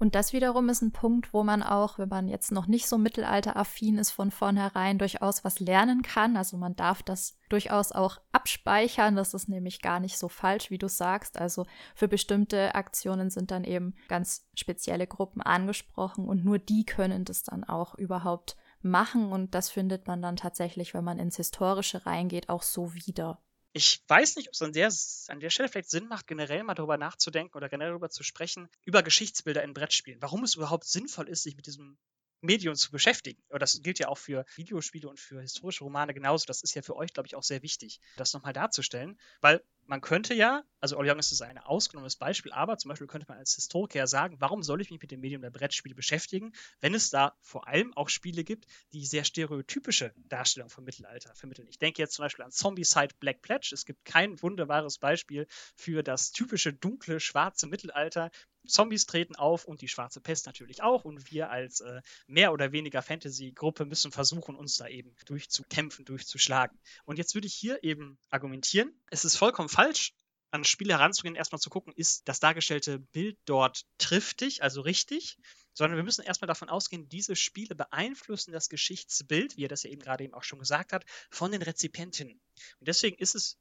Und 0.00 0.16
das 0.16 0.32
wiederum 0.32 0.68
ist 0.68 0.82
ein 0.82 0.90
Punkt, 0.90 1.32
wo 1.32 1.44
man 1.44 1.62
auch, 1.62 1.98
wenn 1.98 2.08
man 2.08 2.26
jetzt 2.26 2.50
noch 2.50 2.66
nicht 2.66 2.88
so 2.88 2.98
mittelalteraffin 2.98 3.96
ist, 3.96 4.10
von 4.10 4.32
vornherein 4.32 4.98
durchaus 4.98 5.44
was 5.44 5.60
lernen 5.60 6.02
kann. 6.02 6.36
Also 6.36 6.56
man 6.56 6.74
darf 6.74 7.02
das 7.04 7.38
durchaus 7.48 7.92
auch 7.92 8.18
abspeichern. 8.32 9.14
Das 9.14 9.34
ist 9.34 9.48
nämlich 9.48 9.82
gar 9.82 10.00
nicht 10.00 10.18
so 10.18 10.28
falsch, 10.28 10.70
wie 10.70 10.78
du 10.78 10.88
sagst. 10.88 11.38
Also 11.38 11.64
für 11.94 12.08
bestimmte 12.08 12.74
Aktionen 12.74 13.30
sind 13.30 13.52
dann 13.52 13.62
eben 13.62 13.94
ganz 14.08 14.48
spezielle 14.54 15.06
Gruppen 15.06 15.40
angesprochen 15.40 16.26
und 16.26 16.44
nur 16.44 16.58
die 16.58 16.84
können 16.84 17.24
das 17.24 17.44
dann 17.44 17.62
auch 17.62 17.94
überhaupt 17.94 18.56
machen. 18.82 19.30
Und 19.30 19.54
das 19.54 19.70
findet 19.70 20.08
man 20.08 20.20
dann 20.20 20.34
tatsächlich, 20.34 20.92
wenn 20.92 21.04
man 21.04 21.20
ins 21.20 21.36
Historische 21.36 22.04
reingeht, 22.04 22.48
auch 22.48 22.62
so 22.62 22.94
wieder 22.94 23.40
ich 23.74 24.02
weiß 24.06 24.36
nicht, 24.36 24.46
ob 24.48 24.54
es 24.54 24.62
an 24.62 24.72
der, 24.72 24.92
an 25.28 25.40
der 25.40 25.50
Stelle 25.50 25.68
vielleicht 25.68 25.90
Sinn 25.90 26.06
macht, 26.06 26.28
generell 26.28 26.62
mal 26.62 26.74
darüber 26.74 26.96
nachzudenken 26.96 27.56
oder 27.56 27.68
generell 27.68 27.90
darüber 27.90 28.08
zu 28.08 28.22
sprechen, 28.22 28.68
über 28.84 29.02
Geschichtsbilder 29.02 29.64
in 29.64 29.74
Brettspielen. 29.74 30.22
Warum 30.22 30.44
es 30.44 30.54
überhaupt 30.54 30.84
sinnvoll 30.84 31.28
ist, 31.28 31.42
sich 31.42 31.56
mit 31.56 31.66
diesem 31.66 31.98
Medium 32.44 32.74
zu 32.74 32.90
beschäftigen. 32.90 33.42
Aber 33.48 33.58
das 33.58 33.80
gilt 33.82 33.98
ja 33.98 34.08
auch 34.08 34.18
für 34.18 34.44
Videospiele 34.54 35.08
und 35.08 35.18
für 35.18 35.40
historische 35.40 35.84
Romane 35.84 36.14
genauso. 36.14 36.46
Das 36.46 36.62
ist 36.62 36.74
ja 36.74 36.82
für 36.82 36.96
euch, 36.96 37.12
glaube 37.12 37.26
ich, 37.26 37.34
auch 37.34 37.42
sehr 37.42 37.62
wichtig, 37.62 38.00
das 38.16 38.32
nochmal 38.32 38.52
darzustellen, 38.52 39.18
weil 39.40 39.62
man 39.86 40.00
könnte 40.00 40.34
ja, 40.34 40.64
also 40.80 40.96
Orleans 40.96 41.32
ist 41.32 41.42
ein 41.42 41.58
ausgenommenes 41.58 42.16
Beispiel, 42.16 42.52
aber 42.52 42.78
zum 42.78 42.88
Beispiel 42.88 43.06
könnte 43.06 43.26
man 43.28 43.38
als 43.38 43.54
Historiker 43.54 44.06
sagen, 44.06 44.36
warum 44.40 44.62
soll 44.62 44.80
ich 44.80 44.90
mich 44.90 45.00
mit 45.00 45.10
dem 45.10 45.20
Medium 45.20 45.42
der 45.42 45.50
Brettspiele 45.50 45.94
beschäftigen, 45.94 46.52
wenn 46.80 46.94
es 46.94 47.10
da 47.10 47.36
vor 47.40 47.68
allem 47.68 47.94
auch 47.94 48.08
Spiele 48.08 48.44
gibt, 48.44 48.66
die 48.92 49.04
sehr 49.04 49.24
stereotypische 49.24 50.14
Darstellungen 50.16 50.70
vom 50.70 50.84
Mittelalter 50.84 51.34
vermitteln. 51.34 51.68
Ich 51.68 51.78
denke 51.78 52.00
jetzt 52.00 52.14
zum 52.14 52.24
Beispiel 52.24 52.44
an 52.44 52.50
Zombie-Side 52.50 53.14
Black 53.20 53.42
Pledge. 53.42 53.70
Es 53.72 53.84
gibt 53.84 54.04
kein 54.04 54.40
wunderbares 54.40 54.98
Beispiel 54.98 55.46
für 55.76 56.02
das 56.02 56.32
typische 56.32 56.72
dunkle, 56.72 57.20
schwarze 57.20 57.66
Mittelalter. 57.66 58.30
Zombies 58.66 59.06
treten 59.06 59.36
auf 59.36 59.64
und 59.64 59.80
die 59.80 59.88
schwarze 59.88 60.20
Pest 60.20 60.46
natürlich 60.46 60.82
auch. 60.82 61.04
Und 61.04 61.30
wir 61.30 61.50
als 61.50 61.80
äh, 61.80 62.00
mehr 62.26 62.52
oder 62.52 62.72
weniger 62.72 63.02
Fantasy-Gruppe 63.02 63.84
müssen 63.84 64.12
versuchen, 64.12 64.56
uns 64.56 64.76
da 64.76 64.88
eben 64.88 65.14
durchzukämpfen, 65.26 66.04
durchzuschlagen. 66.04 66.78
Und 67.04 67.18
jetzt 67.18 67.34
würde 67.34 67.46
ich 67.46 67.54
hier 67.54 67.82
eben 67.82 68.18
argumentieren, 68.30 68.92
es 69.10 69.24
ist 69.24 69.36
vollkommen 69.36 69.68
falsch, 69.68 70.14
an 70.54 70.62
das 70.62 70.70
Spiel 70.70 70.90
heranzugehen, 70.90 71.34
erstmal 71.34 71.58
zu 71.58 71.68
gucken, 71.68 71.92
ist 71.96 72.28
das 72.28 72.38
dargestellte 72.38 73.00
Bild 73.00 73.36
dort 73.44 73.86
triftig, 73.98 74.62
also 74.62 74.82
richtig, 74.82 75.36
sondern 75.72 75.96
wir 75.96 76.04
müssen 76.04 76.22
erstmal 76.22 76.46
davon 76.46 76.68
ausgehen, 76.68 77.08
diese 77.08 77.34
Spiele 77.34 77.74
beeinflussen 77.74 78.52
das 78.52 78.68
Geschichtsbild, 78.68 79.56
wie 79.56 79.64
er 79.64 79.68
das 79.68 79.82
ja 79.82 79.90
eben 79.90 80.00
gerade 80.00 80.22
eben 80.22 80.32
auch 80.32 80.44
schon 80.44 80.60
gesagt 80.60 80.92
hat, 80.92 81.04
von 81.28 81.50
den 81.50 81.60
Rezipientinnen. 81.60 82.40
Und 82.78 82.88
deswegen 82.88 83.16
ist 83.18 83.34
es 83.34 83.58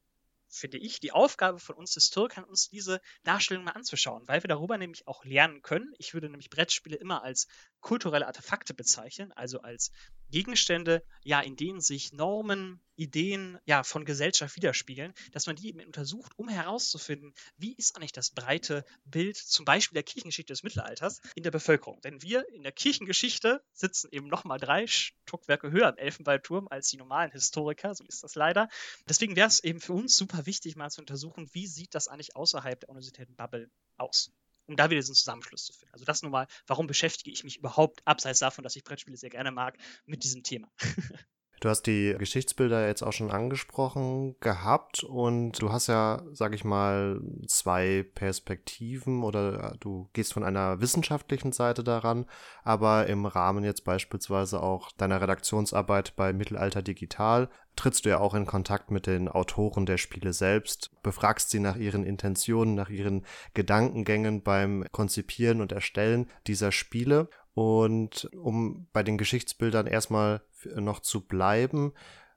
finde 0.55 0.77
ich, 0.77 0.99
die 0.99 1.11
Aufgabe 1.11 1.59
von 1.59 1.75
uns 1.75 1.93
Historikern, 1.93 2.43
uns 2.43 2.69
diese 2.69 3.01
Darstellung 3.23 3.63
mal 3.63 3.71
anzuschauen, 3.71 4.27
weil 4.27 4.43
wir 4.43 4.47
darüber 4.47 4.77
nämlich 4.77 5.07
auch 5.07 5.25
lernen 5.25 5.61
können. 5.61 5.93
Ich 5.97 6.13
würde 6.13 6.29
nämlich 6.29 6.49
Brettspiele 6.49 6.95
immer 6.95 7.23
als 7.23 7.47
kulturelle 7.83 8.25
Artefakte 8.25 8.73
bezeichnen, 8.73 9.31
also 9.33 9.61
als 9.61 9.91
Gegenstände, 10.31 11.03
ja, 11.23 11.41
in 11.41 11.55
denen 11.55 11.79
sich 11.79 12.11
Normen, 12.11 12.81
Ideen 12.95 13.59
ja, 13.65 13.83
von 13.83 14.05
Gesellschaft 14.05 14.55
widerspiegeln, 14.55 15.13
dass 15.31 15.45
man 15.45 15.55
die 15.55 15.67
eben 15.67 15.79
untersucht, 15.85 16.31
um 16.37 16.47
herauszufinden, 16.47 17.33
wie 17.57 17.73
ist 17.73 17.95
eigentlich 17.95 18.13
das 18.13 18.31
breite 18.31 18.85
Bild 19.03 19.35
zum 19.35 19.65
Beispiel 19.65 19.95
der 19.95 20.03
Kirchengeschichte 20.03 20.53
des 20.53 20.63
Mittelalters 20.63 21.21
in 21.35 21.43
der 21.43 21.51
Bevölkerung. 21.51 22.01
Denn 22.01 22.21
wir 22.21 22.47
in 22.49 22.63
der 22.63 22.71
Kirchengeschichte 22.71 23.63
sitzen 23.73 24.09
eben 24.11 24.27
nochmal 24.27 24.59
drei 24.59 24.87
Stockwerke 24.87 25.71
höher 25.71 25.89
im 25.89 25.97
Elfenbeinturm 25.97 26.67
als 26.69 26.89
die 26.89 26.97
normalen 26.97 27.31
Historiker, 27.31 27.93
so 27.93 28.03
ist 28.05 28.23
das 28.23 28.35
leider. 28.35 28.69
Deswegen 29.07 29.35
wäre 29.35 29.47
es 29.47 29.63
eben 29.63 29.81
für 29.81 29.93
uns 29.93 30.15
super 30.15 30.45
wichtig, 30.45 30.75
mal 30.75 30.89
zu 30.89 31.01
untersuchen, 31.01 31.49
wie 31.53 31.67
sieht 31.67 31.93
das 31.93 32.07
eigentlich 32.07 32.35
außerhalb 32.35 32.79
der 32.79 32.89
Universitäten-Bubble 32.89 33.69
aus 33.97 34.31
um 34.67 34.75
da 34.75 34.89
wieder 34.89 35.01
diesen 35.01 35.15
Zusammenschluss 35.15 35.65
zu 35.65 35.73
finden. 35.73 35.93
Also 35.93 36.05
das 36.05 36.21
nur 36.21 36.31
mal, 36.31 36.47
warum 36.67 36.87
beschäftige 36.87 37.31
ich 37.31 37.43
mich 37.43 37.57
überhaupt, 37.57 38.01
abseits 38.05 38.39
davon, 38.39 38.63
dass 38.63 38.75
ich 38.75 38.83
Brettspiele 38.83 39.17
sehr 39.17 39.29
gerne 39.29 39.51
mag, 39.51 39.77
mit 40.05 40.23
diesem 40.23 40.43
Thema. 40.43 40.71
Du 41.63 41.69
hast 41.69 41.83
die 41.83 42.13
Geschichtsbilder 42.19 42.87
jetzt 42.87 43.03
auch 43.03 43.13
schon 43.13 43.31
angesprochen 43.31 44.35
gehabt 44.41 45.01
und 45.01 45.61
du 45.61 45.71
hast 45.71 45.87
ja, 45.87 46.21
sag 46.33 46.53
ich 46.53 46.65
mal, 46.65 47.21
zwei 47.47 48.05
Perspektiven 48.15 49.23
oder 49.23 49.71
äh, 49.71 49.77
du 49.79 50.09
gehst 50.11 50.33
von 50.33 50.43
einer 50.43 50.81
wissenschaftlichen 50.81 51.53
Seite 51.53 51.81
daran, 51.81 52.25
aber 52.65 53.07
im 53.07 53.25
Rahmen 53.25 53.63
jetzt 53.63 53.85
beispielsweise 53.85 54.61
auch 54.61 54.91
deiner 54.91 55.21
Redaktionsarbeit 55.21 56.17
bei 56.17 56.33
Mittelalter 56.33 56.81
Digital 56.81 57.47
trittst 57.77 58.03
du 58.03 58.09
ja 58.09 58.19
auch 58.19 58.33
in 58.33 58.45
Kontakt 58.45 58.91
mit 58.91 59.07
den 59.07 59.29
Autoren 59.29 59.85
der 59.85 59.97
Spiele 59.97 60.33
selbst, 60.33 60.91
befragst 61.01 61.49
sie 61.49 61.61
nach 61.61 61.77
ihren 61.77 62.03
Intentionen, 62.03 62.75
nach 62.75 62.89
ihren 62.89 63.25
Gedankengängen 63.53 64.41
beim 64.43 64.83
Konzipieren 64.91 65.61
und 65.61 65.71
Erstellen 65.71 66.27
dieser 66.45 66.73
Spiele. 66.73 67.29
Und 67.55 68.29
um 68.35 68.87
bei 68.93 69.03
den 69.03 69.19
Geschichtsbildern 69.19 69.85
erstmal 69.85 70.41
noch 70.75 70.99
zu 70.99 71.21
bleiben, 71.27 71.93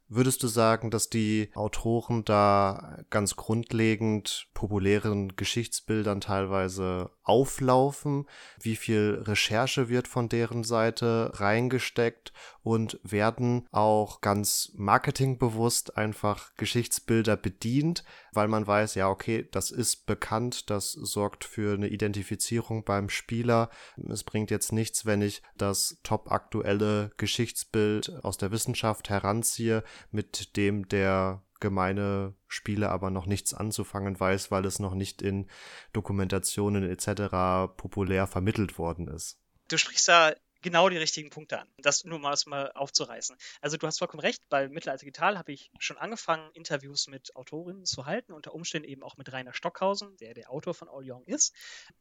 Würdest 0.08 0.42
du 0.44 0.46
sagen, 0.46 0.90
dass 0.92 1.10
die 1.10 1.50
Autoren 1.54 2.24
da 2.24 2.98
ganz 3.10 3.34
grundlegend 3.34 4.48
populären 4.54 5.34
Geschichtsbildern 5.34 6.20
teilweise 6.20 7.10
auflaufen? 7.24 8.26
Wie 8.60 8.76
viel 8.76 9.22
Recherche 9.24 9.88
wird 9.88 10.06
von 10.06 10.28
deren 10.28 10.62
Seite 10.62 11.32
reingesteckt 11.34 12.32
und 12.62 13.00
werden 13.02 13.66
auch 13.72 14.20
ganz 14.20 14.72
marketingbewusst 14.74 15.96
einfach 15.96 16.54
Geschichtsbilder 16.56 17.36
bedient, 17.36 18.04
weil 18.32 18.46
man 18.46 18.66
weiß, 18.66 18.94
ja, 18.94 19.08
okay, 19.08 19.48
das 19.50 19.72
ist 19.72 20.06
bekannt, 20.06 20.70
das 20.70 20.92
sorgt 20.92 21.44
für 21.44 21.74
eine 21.74 21.88
Identifizierung 21.88 22.84
beim 22.84 23.08
Spieler. 23.08 23.70
Es 24.08 24.22
bringt 24.22 24.52
jetzt 24.52 24.72
nichts, 24.72 25.04
wenn 25.04 25.22
ich 25.22 25.42
das 25.56 25.98
top 26.04 26.30
aktuelle 26.30 27.10
Geschichtsbild 27.16 28.24
aus 28.24 28.36
der 28.36 28.52
Wissenschaft 28.52 29.10
heranziehe 29.10 29.82
mit 30.10 30.56
dem 30.56 30.88
der 30.88 31.42
gemeine 31.60 32.34
Spieler 32.48 32.90
aber 32.90 33.10
noch 33.10 33.26
nichts 33.26 33.54
anzufangen 33.54 34.18
weiß, 34.18 34.50
weil 34.50 34.64
es 34.66 34.78
noch 34.78 34.94
nicht 34.94 35.22
in 35.22 35.48
Dokumentationen 35.92 36.88
etc. 36.88 37.72
populär 37.76 38.26
vermittelt 38.26 38.78
worden 38.78 39.08
ist. 39.08 39.40
Du 39.68 39.78
sprichst 39.78 40.08
da 40.08 40.34
genau 40.62 40.88
die 40.88 40.96
richtigen 40.96 41.30
Punkte 41.30 41.60
an. 41.60 41.68
Das 41.78 42.04
nur 42.04 42.18
mal, 42.18 42.30
das 42.30 42.46
mal 42.46 42.72
aufzureißen. 42.72 43.36
Also 43.60 43.76
du 43.76 43.86
hast 43.86 43.98
vollkommen 43.98 44.20
recht, 44.20 44.42
bei 44.48 44.68
Mittelalter 44.68 45.04
Digital 45.04 45.38
habe 45.38 45.52
ich 45.52 45.70
schon 45.78 45.96
angefangen, 45.96 46.50
Interviews 46.54 47.06
mit 47.06 47.36
Autorinnen 47.36 47.84
zu 47.84 48.06
halten, 48.06 48.32
unter 48.32 48.52
Umständen 48.52 48.88
eben 48.88 49.02
auch 49.02 49.16
mit 49.16 49.32
Rainer 49.32 49.54
Stockhausen, 49.54 50.16
der 50.16 50.34
der 50.34 50.50
Autor 50.50 50.74
von 50.74 50.88
All 50.88 51.08
Young 51.08 51.24
ist. 51.24 51.54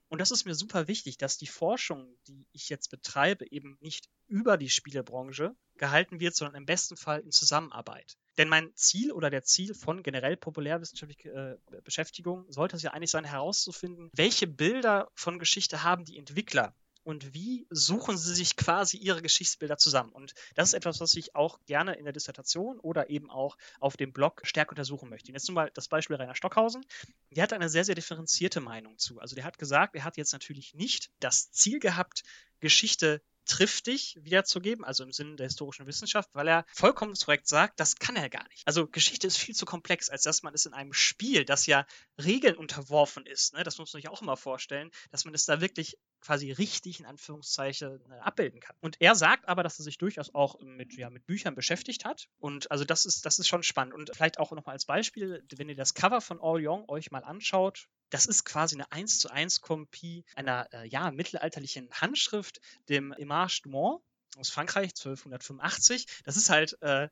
Und 0.10 0.20
das 0.20 0.32
ist 0.32 0.46
mir 0.46 0.56
super 0.56 0.88
wichtig, 0.88 1.18
dass 1.18 1.38
die 1.38 1.48
Forschung, 1.48 2.18
die 2.28 2.48
ich 2.54 2.70
jetzt 2.70 2.90
betreibe, 2.90 3.46
eben 3.52 3.78
nicht 3.82 4.10
über 4.28 4.58
die 4.58 4.70
Spielebranche 4.70 5.56
gehalten 5.78 6.20
wird, 6.20 6.36
sondern 6.36 6.56
im 6.56 6.66
besten 6.66 6.96
Fall 6.96 7.20
in 7.20 7.32
Zusammenarbeit. 7.32 8.18
Denn 8.38 8.50
mein 8.50 8.74
Ziel 8.76 9.12
oder 9.12 9.30
der 9.30 9.44
Ziel 9.44 9.74
von 9.74 10.04
generell 10.04 10.38
populärwissenschaftlicher 10.38 11.54
äh, 11.54 11.58
Beschäftigung 11.84 12.46
sollte 12.52 12.76
es 12.76 12.84
ja 12.84 12.92
eigentlich 12.92 13.12
sein, 13.12 13.26
herauszufinden, 13.26 14.10
welche 14.14 14.48
Bilder 14.48 15.10
von 15.16 15.40
Geschichte 15.40 15.84
haben 15.84 16.06
die 16.06 16.18
Entwickler 16.18 16.76
und 17.06 17.36
wie 17.36 17.68
suchen 17.70 18.18
sie 18.18 18.34
sich 18.34 18.56
quasi 18.58 18.98
ihre 18.98 19.22
Geschichtsbilder 19.22 19.78
zusammen. 19.78 20.12
Und 20.12 20.34
das 20.56 20.70
ist 20.70 20.74
etwas, 20.74 21.00
was 21.00 21.14
ich 21.14 21.36
auch 21.36 21.60
gerne 21.68 21.94
in 21.94 22.04
der 22.04 22.14
Dissertation 22.14 22.80
oder 22.80 23.10
eben 23.12 23.30
auch 23.30 23.58
auf 23.80 23.96
dem 23.96 24.12
Blog 24.12 24.42
stärker 24.44 24.72
untersuchen 24.72 25.10
möchte. 25.10 25.32
Jetzt 25.32 25.48
nun 25.48 25.56
mal 25.56 25.72
das 25.74 25.88
Beispiel 25.88 26.16
Rainer 26.16 26.36
Stockhausen. 26.36 26.84
Der 27.30 27.44
hat 27.44 27.54
eine 27.54 27.70
sehr, 27.70 27.86
sehr 27.86 27.96
differenzierte 27.96 28.60
Meinung 28.60 28.98
zu. 28.98 29.20
Also 29.20 29.36
der 29.36 29.46
hat 29.46 29.60
gesagt, 29.60 29.96
er 29.96 30.04
hat 30.04 30.18
jetzt 30.18 30.34
natürlich 30.34 30.74
nicht 30.74 31.12
das 31.20 31.52
Ziel 31.52 31.80
gehabt, 31.80 32.24
Geschichte 32.60 33.22
triftig 33.46 34.18
wiederzugeben, 34.22 34.84
also 34.84 35.04
im 35.04 35.12
Sinne 35.12 35.36
der 35.36 35.48
historischen 35.48 35.88
Wissenschaft, 35.88 36.30
weil 36.34 36.48
er 36.48 36.66
vollkommen 36.74 37.14
korrekt 37.14 37.48
sagt, 37.48 37.80
das 37.80 37.96
kann 37.96 38.16
er 38.16 38.30
gar 38.30 38.48
nicht. 38.50 38.68
Also 38.68 38.88
Geschichte 38.88 39.28
ist 39.28 39.38
viel 39.38 39.56
zu 39.56 39.66
komplex, 39.66 40.10
als 40.10 40.24
dass 40.24 40.44
man 40.44 40.54
es 40.54 40.66
in 40.66 40.74
einem 40.74 40.94
Spiel, 40.94 41.46
das 41.46 41.66
ja 41.66 41.86
Regeln 42.24 42.56
unterworfen 42.56 43.26
ist, 43.26 43.54
ne, 43.54 43.64
das 43.64 43.78
muss 43.78 43.94
man 43.94 44.02
sich 44.02 44.10
auch 44.10 44.22
immer 44.22 44.38
vorstellen, 44.38 44.92
dass 45.12 45.26
man 45.26 45.34
es 45.34 45.46
da 45.46 45.62
wirklich 45.62 45.98
quasi 46.26 46.52
richtig 46.52 47.00
in 47.00 47.06
Anführungszeichen 47.06 48.00
äh, 48.12 48.20
abbilden 48.20 48.60
kann. 48.60 48.76
Und 48.82 48.98
er 49.00 49.16
sagt 49.16 49.48
aber, 49.48 49.64
dass 49.64 49.80
er 49.80 49.84
sich 49.84 49.98
durchaus 49.98 50.34
auch 50.34 50.60
mit, 50.60 50.94
ja, 50.98 51.10
mit 51.10 51.26
Büchern 51.26 51.56
beschäftigt 51.56 52.04
hat. 52.04 52.28
Und 52.40 52.72
also 52.72 52.84
das 52.84 53.06
ist, 53.06 53.26
das 53.26 53.40
ist 53.40 53.48
schon 53.48 53.64
spannend. 53.64 53.94
Und 53.94 54.12
vielleicht 54.14 54.40
auch 54.40 54.52
nochmal 54.52 54.74
als 54.74 54.86
Beispiel, 54.86 55.44
wenn 55.56 55.70
ihr 55.70 55.76
das 55.76 55.94
Cover 55.94 56.22
von 56.22 56.40
All 56.42 56.66
Young 56.66 56.90
euch 56.90 57.12
mal 57.12 57.24
anschaut, 57.24 57.88
das 58.10 58.26
ist 58.26 58.44
quasi 58.44 58.76
eine 58.76 58.92
1 58.92 59.20
zu 59.20 59.30
1 59.30 59.62
Kopie 59.62 60.26
einer 60.36 60.68
äh, 60.74 60.88
ja, 60.88 61.12
mittelalterlichen 61.12 61.90
Handschrift, 61.92 62.60
dem 62.90 63.12
Image 63.14 63.62
du 63.64 63.70
Mont 63.70 64.04
aus 64.38 64.50
Frankreich 64.50 64.90
1285. 64.90 66.08
Das 66.24 66.38
ist 66.38 66.50
halt 66.50 66.82
äh, 66.82 67.10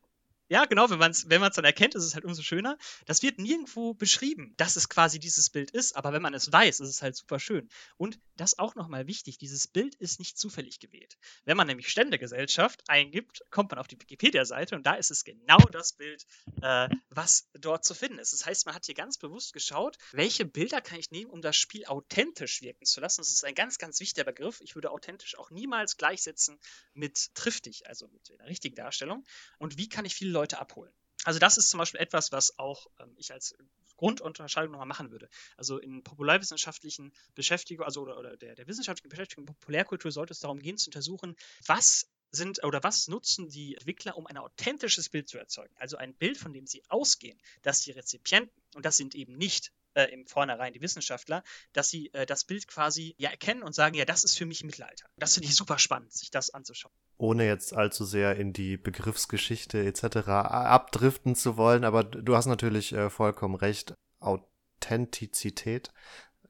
ja, 0.49 0.65
genau, 0.65 0.89
wenn 0.89 0.99
man 0.99 1.11
es 1.11 1.29
wenn 1.29 1.41
dann 1.41 1.65
erkennt, 1.65 1.95
ist 1.95 2.03
es 2.03 2.13
halt 2.13 2.25
umso 2.25 2.41
schöner. 2.41 2.77
Das 3.05 3.21
wird 3.23 3.39
nirgendwo 3.39 3.93
beschrieben, 3.93 4.53
dass 4.57 4.75
es 4.75 4.89
quasi 4.89 5.19
dieses 5.19 5.49
Bild 5.49 5.71
ist, 5.71 5.95
aber 5.95 6.13
wenn 6.13 6.21
man 6.21 6.33
es 6.33 6.51
weiß, 6.51 6.79
ist 6.79 6.89
es 6.89 7.01
halt 7.01 7.15
super 7.15 7.39
schön. 7.39 7.69
Und 7.97 8.19
das 8.35 8.59
auch 8.59 8.75
nochmal 8.75 9.07
wichtig, 9.07 9.37
dieses 9.37 9.67
Bild 9.67 9.95
ist 9.95 10.19
nicht 10.19 10.37
zufällig 10.37 10.79
gewählt. 10.79 11.17
Wenn 11.45 11.57
man 11.57 11.67
nämlich 11.67 11.89
Ständegesellschaft 11.89 12.83
eingibt, 12.87 13.43
kommt 13.51 13.71
man 13.71 13.79
auf 13.79 13.87
die 13.87 13.99
Wikipedia-Seite 13.99 14.75
und 14.75 14.85
da 14.85 14.95
ist 14.95 15.11
es 15.11 15.23
genau 15.23 15.57
das 15.71 15.93
Bild, 15.93 16.25
äh, 16.61 16.89
was 17.09 17.49
dort 17.53 17.85
zu 17.85 17.93
finden 17.93 18.19
ist. 18.19 18.33
Das 18.33 18.45
heißt, 18.45 18.65
man 18.65 18.75
hat 18.75 18.85
hier 18.85 18.95
ganz 18.95 19.17
bewusst 19.17 19.53
geschaut, 19.53 19.97
welche 20.11 20.45
Bilder 20.45 20.81
kann 20.81 20.99
ich 20.99 21.11
nehmen, 21.11 21.31
um 21.31 21.41
das 21.41 21.55
Spiel 21.55 21.85
authentisch 21.85 22.61
wirken 22.61 22.85
zu 22.85 22.99
lassen. 22.99 23.21
Das 23.21 23.31
ist 23.31 23.45
ein 23.45 23.55
ganz, 23.55 23.77
ganz 23.77 23.99
wichtiger 23.99 24.25
Begriff. 24.25 24.59
Ich 24.61 24.75
würde 24.75 24.91
authentisch 24.91 25.37
auch 25.37 25.51
niemals 25.51 25.97
gleichsetzen 25.97 26.59
mit 26.93 27.33
triftig, 27.33 27.87
also 27.87 28.07
mit 28.07 28.31
einer 28.31 28.49
richtigen 28.49 28.75
Darstellung. 28.75 29.23
Und 29.57 29.77
wie 29.77 29.87
kann 29.87 30.05
ich 30.05 30.15
viele 30.15 30.32
Leute 30.33 30.59
abholen. 30.59 30.91
Also 31.23 31.39
das 31.39 31.57
ist 31.57 31.69
zum 31.69 31.77
Beispiel 31.77 32.01
etwas, 32.01 32.31
was 32.31 32.59
auch 32.59 32.87
ähm, 32.99 33.13
ich 33.17 33.31
als 33.31 33.55
Grundunterscheidung 33.95 34.71
nochmal 34.71 34.87
machen 34.87 35.11
würde. 35.11 35.29
Also 35.55 35.77
in 35.77 36.03
populärwissenschaftlichen 36.03 37.13
Beschäftigungen, 37.35 37.85
also 37.85 38.01
oder, 38.01 38.17
oder 38.17 38.35
der, 38.35 38.55
der 38.55 38.67
wissenschaftlichen 38.67 39.09
Beschäftigung 39.09 39.43
in 39.47 39.53
Populärkultur 39.53 40.11
sollte 40.11 40.33
es 40.33 40.39
darum 40.39 40.59
gehen 40.59 40.77
zu 40.77 40.89
untersuchen, 40.89 41.35
was 41.65 42.09
sind 42.31 42.63
oder 42.63 42.83
was 42.83 43.07
nutzen 43.07 43.47
die 43.47 43.75
Entwickler, 43.75 44.17
um 44.17 44.25
ein 44.27 44.37
authentisches 44.37 45.09
Bild 45.09 45.29
zu 45.29 45.37
erzeugen? 45.37 45.73
Also 45.77 45.97
ein 45.97 46.15
Bild, 46.15 46.37
von 46.37 46.51
dem 46.51 46.65
sie 46.65 46.83
ausgehen, 46.89 47.39
dass 47.61 47.81
die 47.81 47.91
Rezipienten, 47.91 48.51
und 48.73 48.85
das 48.85 48.97
sind 48.97 49.15
eben 49.15 49.37
nicht 49.37 49.71
äh, 49.95 50.05
im 50.05 50.25
Vornherein 50.25 50.73
die 50.73 50.81
Wissenschaftler, 50.81 51.43
dass 51.73 51.89
sie 51.89 52.13
äh, 52.13 52.25
das 52.25 52.43
Bild 52.45 52.67
quasi 52.67 53.15
ja 53.17 53.29
erkennen 53.29 53.63
und 53.63 53.73
sagen, 53.73 53.95
ja, 53.95 54.05
das 54.05 54.23
ist 54.23 54.37
für 54.37 54.45
mich 54.45 54.63
Mittelalter. 54.63 55.05
Das 55.17 55.33
finde 55.35 55.49
ich 55.49 55.55
super 55.55 55.79
spannend, 55.79 56.13
sich 56.13 56.31
das 56.31 56.49
anzuschauen. 56.49 56.93
Ohne 57.17 57.45
jetzt 57.45 57.73
allzu 57.73 58.05
sehr 58.05 58.35
in 58.35 58.53
die 58.53 58.77
Begriffsgeschichte 58.77 59.83
etc. 59.85 60.27
abdriften 60.27 61.35
zu 61.35 61.57
wollen, 61.57 61.83
aber 61.83 62.03
du 62.03 62.35
hast 62.35 62.45
natürlich 62.45 62.93
äh, 62.93 63.09
vollkommen 63.09 63.55
recht. 63.55 63.93
Authentizität, 64.19 65.91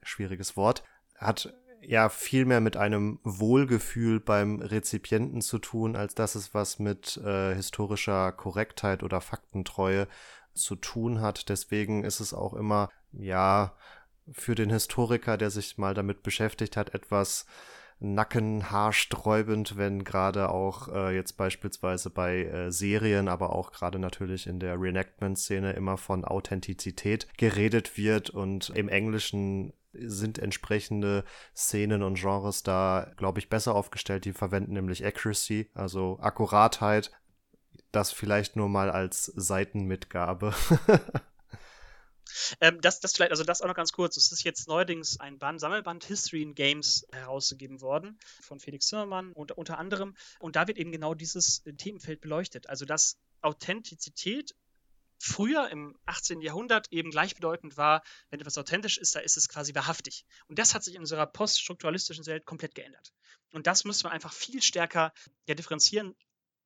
schwieriges 0.03 0.55
Wort, 0.55 0.83
hat 1.15 1.53
ja 1.85 2.09
viel 2.09 2.45
mehr 2.45 2.61
mit 2.61 2.77
einem 2.77 3.19
Wohlgefühl 3.23 4.19
beim 4.19 4.61
Rezipienten 4.61 5.41
zu 5.41 5.59
tun, 5.59 5.95
als 5.95 6.15
dass 6.15 6.35
es 6.35 6.53
was 6.53 6.79
mit 6.79 7.17
äh, 7.17 7.53
historischer 7.55 8.31
Korrektheit 8.31 9.03
oder 9.03 9.21
Faktentreue 9.21 10.07
zu 10.53 10.75
tun 10.75 11.21
hat. 11.21 11.49
Deswegen 11.49 12.03
ist 12.03 12.19
es 12.19 12.33
auch 12.33 12.53
immer, 12.53 12.89
ja, 13.11 13.75
für 14.31 14.55
den 14.55 14.69
Historiker, 14.69 15.37
der 15.37 15.49
sich 15.49 15.77
mal 15.77 15.93
damit 15.93 16.23
beschäftigt 16.23 16.77
hat, 16.77 16.93
etwas 16.93 17.45
nackenhaarsträubend, 17.99 19.77
wenn 19.77 20.03
gerade 20.03 20.49
auch 20.49 20.89
äh, 20.89 21.15
jetzt 21.15 21.33
beispielsweise 21.33 22.09
bei 22.09 22.43
äh, 22.43 22.71
Serien, 22.71 23.27
aber 23.27 23.55
auch 23.55 23.71
gerade 23.71 23.97
natürlich 23.97 24.47
in 24.47 24.59
der 24.59 24.79
Reenactment-Szene 24.79 25.73
immer 25.73 25.97
von 25.97 26.25
Authentizität 26.25 27.27
geredet 27.37 27.97
wird 27.97 28.29
und 28.29 28.69
im 28.71 28.89
Englischen 28.89 29.73
sind 29.93 30.39
entsprechende 30.39 31.23
Szenen 31.55 32.01
und 32.03 32.15
Genres 32.15 32.63
da, 32.63 33.11
glaube 33.15 33.39
ich, 33.39 33.49
besser 33.49 33.75
aufgestellt. 33.75 34.25
Die 34.25 34.33
verwenden 34.33 34.73
nämlich 34.73 35.05
Accuracy, 35.05 35.69
also 35.75 36.17
Akkuratheit, 36.19 37.11
das 37.95 38.11
vielleicht 38.11 38.55
nur 38.55 38.69
mal 38.69 38.89
als 38.89 39.25
Seitenmitgabe. 39.25 40.53
ähm, 42.61 42.81
das, 42.81 42.99
das 42.99 43.13
vielleicht, 43.13 43.31
also 43.31 43.43
das 43.43 43.61
auch 43.61 43.67
noch 43.67 43.75
ganz 43.75 43.93
kurz. 43.93 44.17
Es 44.17 44.31
ist 44.31 44.43
jetzt 44.43 44.67
neuerdings 44.67 45.19
ein 45.19 45.37
Band, 45.37 45.59
Sammelband 45.59 46.03
History 46.03 46.41
in 46.41 46.55
Games 46.55 47.07
herausgegeben 47.11 47.81
worden 47.81 48.19
von 48.41 48.59
Felix 48.59 48.87
Zimmermann 48.87 49.31
und, 49.31 49.51
unter 49.53 49.77
anderem. 49.77 50.15
Und 50.39 50.55
da 50.55 50.67
wird 50.67 50.77
eben 50.77 50.91
genau 50.91 51.13
dieses 51.13 51.63
Themenfeld 51.77 52.21
beleuchtet. 52.21 52.67
Also 52.67 52.85
dass 52.85 53.17
Authentizität 53.41 54.55
früher 55.19 55.69
im 55.69 55.97
18. 56.05 56.41
Jahrhundert 56.41 56.91
eben 56.91 57.11
gleichbedeutend 57.11 57.77
war, 57.77 58.03
wenn 58.29 58.39
etwas 58.39 58.57
authentisch 58.57 58.97
ist, 58.97 59.15
da 59.15 59.19
ist 59.19 59.37
es 59.37 59.47
quasi 59.47 59.73
wahrhaftig. 59.73 60.25
Und 60.47 60.59
das 60.59 60.75
hat 60.75 60.83
sich 60.83 60.95
in 60.95 61.01
unserer 61.01 61.25
poststrukturalistischen 61.25 62.25
Welt 62.25 62.45
komplett 62.45 62.75
geändert. 62.75 63.13
Und 63.53 63.67
das 63.67 63.85
müssen 63.85 64.05
wir 64.05 64.11
einfach 64.11 64.33
viel 64.33 64.61
stärker 64.61 65.13
ja, 65.47 65.55
differenzieren. 65.55 66.15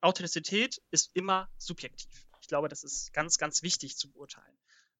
Authentizität 0.01 0.81
ist 0.91 1.11
immer 1.13 1.49
subjektiv. 1.57 2.27
Ich 2.41 2.47
glaube, 2.47 2.69
das 2.69 2.83
ist 2.83 3.13
ganz, 3.13 3.37
ganz 3.37 3.63
wichtig 3.63 3.97
zu 3.97 4.11
beurteilen. 4.11 4.57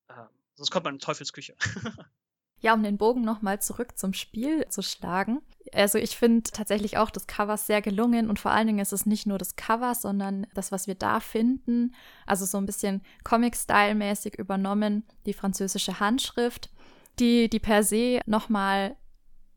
Ähm, 0.09 0.27
sonst 0.55 0.71
kommt 0.71 0.85
man 0.85 0.95
in 0.95 0.99
Teufelsküche. 0.99 1.55
Ja, 2.59 2.73
um 2.73 2.81
den 2.81 2.97
Bogen 2.97 3.21
nochmal 3.21 3.61
zurück 3.61 3.97
zum 3.97 4.13
Spiel 4.13 4.67
zu 4.69 4.81
schlagen. 4.81 5.41
Also 5.73 5.99
ich 5.99 6.17
finde 6.17 6.49
tatsächlich 6.49 6.97
auch 6.97 7.11
das 7.11 7.27
Cover 7.27 7.55
sehr 7.55 7.81
gelungen 7.81 8.29
und 8.29 8.39
vor 8.39 8.51
allen 8.51 8.67
Dingen 8.67 8.79
ist 8.79 8.93
es 8.93 9.05
nicht 9.05 9.27
nur 9.27 9.37
das 9.37 9.55
Cover, 9.55 9.93
sondern 9.93 10.47
das, 10.55 10.71
was 10.71 10.87
wir 10.87 10.95
da 10.95 11.19
finden. 11.19 11.93
Also 12.25 12.45
so 12.45 12.57
ein 12.57 12.65
bisschen 12.65 13.03
Comic-Style-mäßig 13.23 14.39
übernommen, 14.39 15.03
die 15.27 15.33
französische 15.33 15.99
Handschrift, 15.99 16.71
die, 17.19 17.47
die 17.47 17.59
per 17.59 17.83
se 17.83 18.21
nochmal 18.25 18.95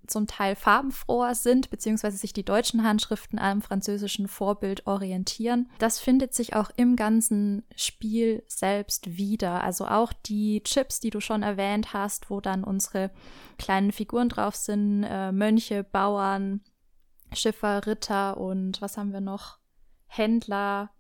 zum 0.07 0.27
Teil 0.27 0.57
farbenfroher 0.57 1.35
sind, 1.35 1.71
beziehungsweise 1.71 2.17
sich 2.17 2.33
die 2.33 2.45
deutschen 2.45 2.85
Handschriften 2.85 3.39
am 3.39 3.63
französischen 3.63 4.29
Vorbild 4.29 4.87
orientieren. 4.87 5.69
Das 5.79 5.99
findet 5.99 6.35
sich 6.35 6.55
auch 6.55 6.71
im 6.77 6.97
ganzen 6.97 7.65
Spiel 7.77 8.43
selbst 8.49 9.17
wieder. 9.17 9.63
Also 9.63 9.87
auch 9.87 10.13
die 10.13 10.63
Chips, 10.63 11.01
die 11.01 11.11
du 11.11 11.21
schon 11.21 11.43
erwähnt 11.43 11.93
hast, 11.93 12.31
wo 12.31 12.41
dann 12.41 12.65
unsere 12.65 13.11
kleinen 13.59 13.93
Figuren 13.93 14.29
drauf 14.29 14.57
sind, 14.57 15.05
äh, 15.05 15.33
Mönche, 15.33 15.85
Bauern, 15.85 16.61
Schiffer, 17.33 17.87
Ritter 17.87 18.37
und 18.39 18.81
was 18.83 18.97
haben 18.97 19.13
wir 19.13 19.21
noch? 19.21 19.59
Händler, 20.07 20.91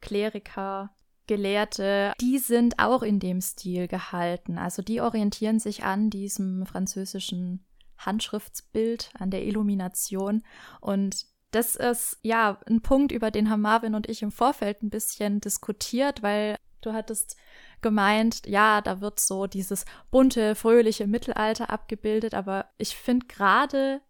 Kleriker, 0.00 0.90
Gelehrte, 1.28 2.12
die 2.20 2.38
sind 2.38 2.78
auch 2.78 3.02
in 3.02 3.20
dem 3.20 3.40
Stil 3.40 3.86
gehalten. 3.86 4.58
Also 4.58 4.82
die 4.82 5.00
orientieren 5.00 5.60
sich 5.60 5.84
an 5.84 6.10
diesem 6.10 6.66
französischen 6.66 7.64
Handschriftsbild, 7.98 9.10
an 9.18 9.30
der 9.30 9.44
Illumination. 9.44 10.42
Und 10.80 11.26
das 11.50 11.76
ist 11.76 12.18
ja 12.22 12.60
ein 12.68 12.82
Punkt, 12.82 13.12
über 13.12 13.30
den 13.30 13.50
haben 13.50 13.62
Marvin 13.62 13.94
und 13.94 14.08
ich 14.08 14.22
im 14.22 14.32
Vorfeld 14.32 14.82
ein 14.82 14.90
bisschen 14.90 15.40
diskutiert, 15.40 16.22
weil 16.22 16.56
du 16.80 16.92
hattest 16.92 17.36
gemeint, 17.80 18.46
ja, 18.46 18.80
da 18.80 19.00
wird 19.00 19.20
so 19.20 19.46
dieses 19.46 19.84
bunte, 20.10 20.54
fröhliche 20.54 21.06
Mittelalter 21.06 21.70
abgebildet, 21.70 22.34
aber 22.34 22.66
ich 22.76 22.96
finde 22.96 23.26
gerade, 23.26 24.00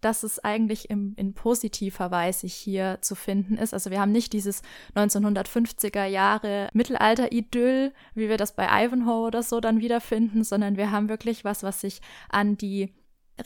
dass 0.00 0.22
es 0.22 0.38
eigentlich 0.38 0.90
im, 0.90 1.14
in 1.16 1.32
positiver 1.32 2.10
Weise 2.10 2.46
hier 2.46 2.98
zu 3.00 3.14
finden 3.14 3.56
ist. 3.56 3.72
Also 3.72 3.90
wir 3.90 4.00
haben 4.00 4.12
nicht 4.12 4.34
dieses 4.34 4.60
1950er 4.94 6.04
Jahre 6.04 6.68
Mittelalter-Idyll, 6.74 7.94
wie 8.14 8.28
wir 8.28 8.36
das 8.36 8.54
bei 8.54 8.84
Ivanhoe 8.84 9.26
oder 9.26 9.42
so 9.42 9.60
dann 9.60 9.80
wiederfinden, 9.80 10.44
sondern 10.44 10.76
wir 10.76 10.90
haben 10.90 11.08
wirklich 11.08 11.44
was, 11.44 11.62
was 11.62 11.80
sich 11.80 12.02
an 12.28 12.58
die 12.58 12.92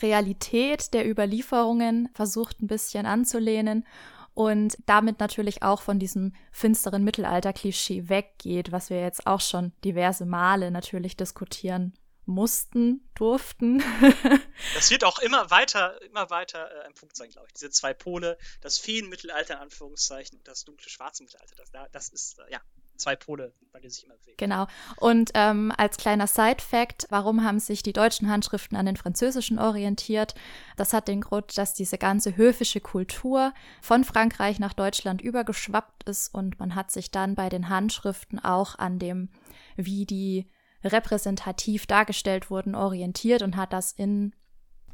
Realität 0.01 0.93
der 0.93 1.09
Überlieferungen 1.09 2.09
versucht 2.13 2.61
ein 2.61 2.67
bisschen 2.67 3.05
anzulehnen 3.05 3.85
und 4.33 4.77
damit 4.85 5.19
natürlich 5.19 5.63
auch 5.63 5.81
von 5.81 5.99
diesem 5.99 6.33
finsteren 6.51 7.03
Mittelalter-Klischee 7.03 8.07
weggeht, 8.07 8.71
was 8.71 8.89
wir 8.89 9.01
jetzt 9.01 9.27
auch 9.27 9.41
schon 9.41 9.73
diverse 9.83 10.25
Male 10.25 10.71
natürlich 10.71 11.17
diskutieren 11.17 11.93
mussten, 12.29 13.09
durften. 13.15 13.83
das 14.75 14.91
wird 14.91 15.03
auch 15.03 15.19
immer 15.19 15.49
weiter, 15.49 16.01
immer 16.03 16.29
weiter 16.29 16.71
äh, 16.71 16.85
ein 16.85 16.93
Punkt 16.93 17.17
sein, 17.17 17.29
glaube 17.29 17.47
ich. 17.47 17.53
Diese 17.55 17.71
zwei 17.71 17.93
Pole, 17.93 18.37
das 18.61 18.77
Feenmittelalter 18.77 19.55
in 19.55 19.61
Anführungszeichen 19.61 20.37
und 20.37 20.47
das 20.47 20.63
dunkle 20.63 20.89
schwarze 20.89 21.23
Mittelalter, 21.23 21.55
das, 21.73 21.91
das 21.91 22.09
ist, 22.09 22.39
äh, 22.39 22.51
ja, 22.51 22.61
zwei 22.99 23.15
Pole, 23.15 23.53
bei 23.71 23.79
denen 23.79 23.91
sich 23.91 24.05
immer 24.05 24.15
bewegen. 24.15 24.37
Genau. 24.37 24.67
Und 24.97 25.31
ähm, 25.33 25.71
als 25.77 25.97
kleiner 25.97 26.27
Side-Fact, 26.27 27.07
warum 27.09 27.43
haben 27.43 27.59
sich 27.59 27.83
die 27.83 27.93
deutschen 27.93 28.29
Handschriften 28.29 28.77
an 28.77 28.85
den 28.85 28.97
französischen 28.97 29.59
orientiert? 29.59 30.35
Das 30.77 30.93
hat 30.93 31.07
den 31.07 31.21
Grund, 31.21 31.57
dass 31.57 31.73
diese 31.73 31.97
ganze 31.97 32.37
höfische 32.37 32.81
Kultur 32.81 33.53
von 33.81 34.03
Frankreich 34.03 34.59
nach 34.59 34.73
Deutschland 34.73 35.21
übergeschwappt 35.21 36.03
ist 36.03 36.33
und 36.33 36.59
man 36.59 36.75
hat 36.75 36.91
sich 36.91 37.11
dann 37.11 37.35
bei 37.35 37.49
den 37.49 37.69
Handschriften 37.69 38.39
auch 38.39 38.77
an 38.77 38.99
dem, 38.99 39.29
wie 39.75 40.05
die 40.05 40.49
repräsentativ 40.83 41.87
dargestellt 41.87 42.49
wurden, 42.49 42.75
orientiert 42.75 43.41
und 43.41 43.57
hat 43.57 43.73
das 43.73 43.91
in 43.91 44.33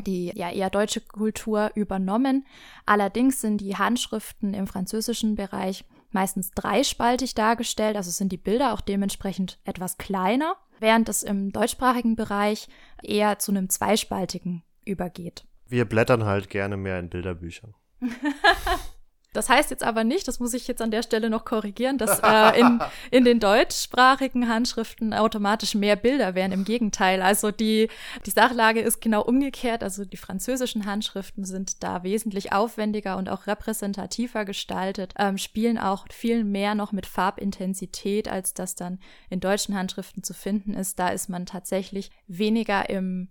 die 0.05 0.31
ja 0.35 0.51
eher 0.51 0.69
deutsche 0.69 1.01
Kultur 1.01 1.71
übernommen. 1.75 2.45
Allerdings 2.85 3.41
sind 3.41 3.59
die 3.59 3.77
Handschriften 3.77 4.53
im 4.53 4.67
französischen 4.67 5.35
Bereich 5.35 5.85
meistens 6.15 6.49
dreispaltig 6.51 7.35
dargestellt, 7.35 7.95
also 7.95 8.09
sind 8.09 8.31
die 8.31 8.37
Bilder 8.37 8.73
auch 8.73 8.81
dementsprechend 8.81 9.59
etwas 9.65 9.99
kleiner, 9.99 10.55
während 10.79 11.07
es 11.09 11.21
im 11.21 11.51
deutschsprachigen 11.51 12.15
Bereich 12.15 12.67
eher 13.03 13.37
zu 13.37 13.51
einem 13.51 13.69
zweispaltigen 13.69 14.63
übergeht. 14.85 15.45
Wir 15.67 15.85
blättern 15.85 16.25
halt 16.25 16.49
gerne 16.49 16.77
mehr 16.77 16.99
in 16.99 17.09
Bilderbüchern. 17.09 17.75
Das 19.35 19.49
heißt 19.49 19.69
jetzt 19.69 19.83
aber 19.83 20.03
nicht, 20.03 20.27
das 20.27 20.39
muss 20.39 20.53
ich 20.53 20.67
jetzt 20.67 20.81
an 20.81 20.91
der 20.91 21.03
Stelle 21.03 21.29
noch 21.29 21.45
korrigieren, 21.45 21.97
dass 21.97 22.19
äh, 22.19 22.59
in, 22.59 22.79
in 23.11 23.25
den 23.25 23.39
deutschsprachigen 23.39 24.47
Handschriften 24.47 25.13
automatisch 25.13 25.75
mehr 25.75 25.95
Bilder 25.95 26.35
wären. 26.35 26.51
Im 26.51 26.63
Gegenteil. 26.63 27.21
Also 27.21 27.51
die, 27.51 27.89
die 28.25 28.29
Sachlage 28.31 28.79
ist 28.79 29.01
genau 29.01 29.21
umgekehrt. 29.21 29.83
Also 29.83 30.05
die 30.05 30.17
französischen 30.17 30.85
Handschriften 30.85 31.43
sind 31.43 31.83
da 31.83 32.03
wesentlich 32.03 32.53
aufwendiger 32.53 33.17
und 33.17 33.29
auch 33.29 33.47
repräsentativer 33.47 34.45
gestaltet, 34.45 35.13
ähm, 35.17 35.37
spielen 35.37 35.77
auch 35.77 36.05
viel 36.11 36.43
mehr 36.43 36.75
noch 36.75 36.91
mit 36.91 37.05
Farbintensität, 37.05 38.27
als 38.27 38.53
das 38.53 38.75
dann 38.75 38.99
in 39.29 39.39
deutschen 39.39 39.75
Handschriften 39.75 40.23
zu 40.23 40.33
finden 40.33 40.73
ist. 40.73 40.99
Da 40.99 41.09
ist 41.09 41.29
man 41.29 41.45
tatsächlich 41.45 42.11
weniger 42.27 42.89
im 42.89 43.29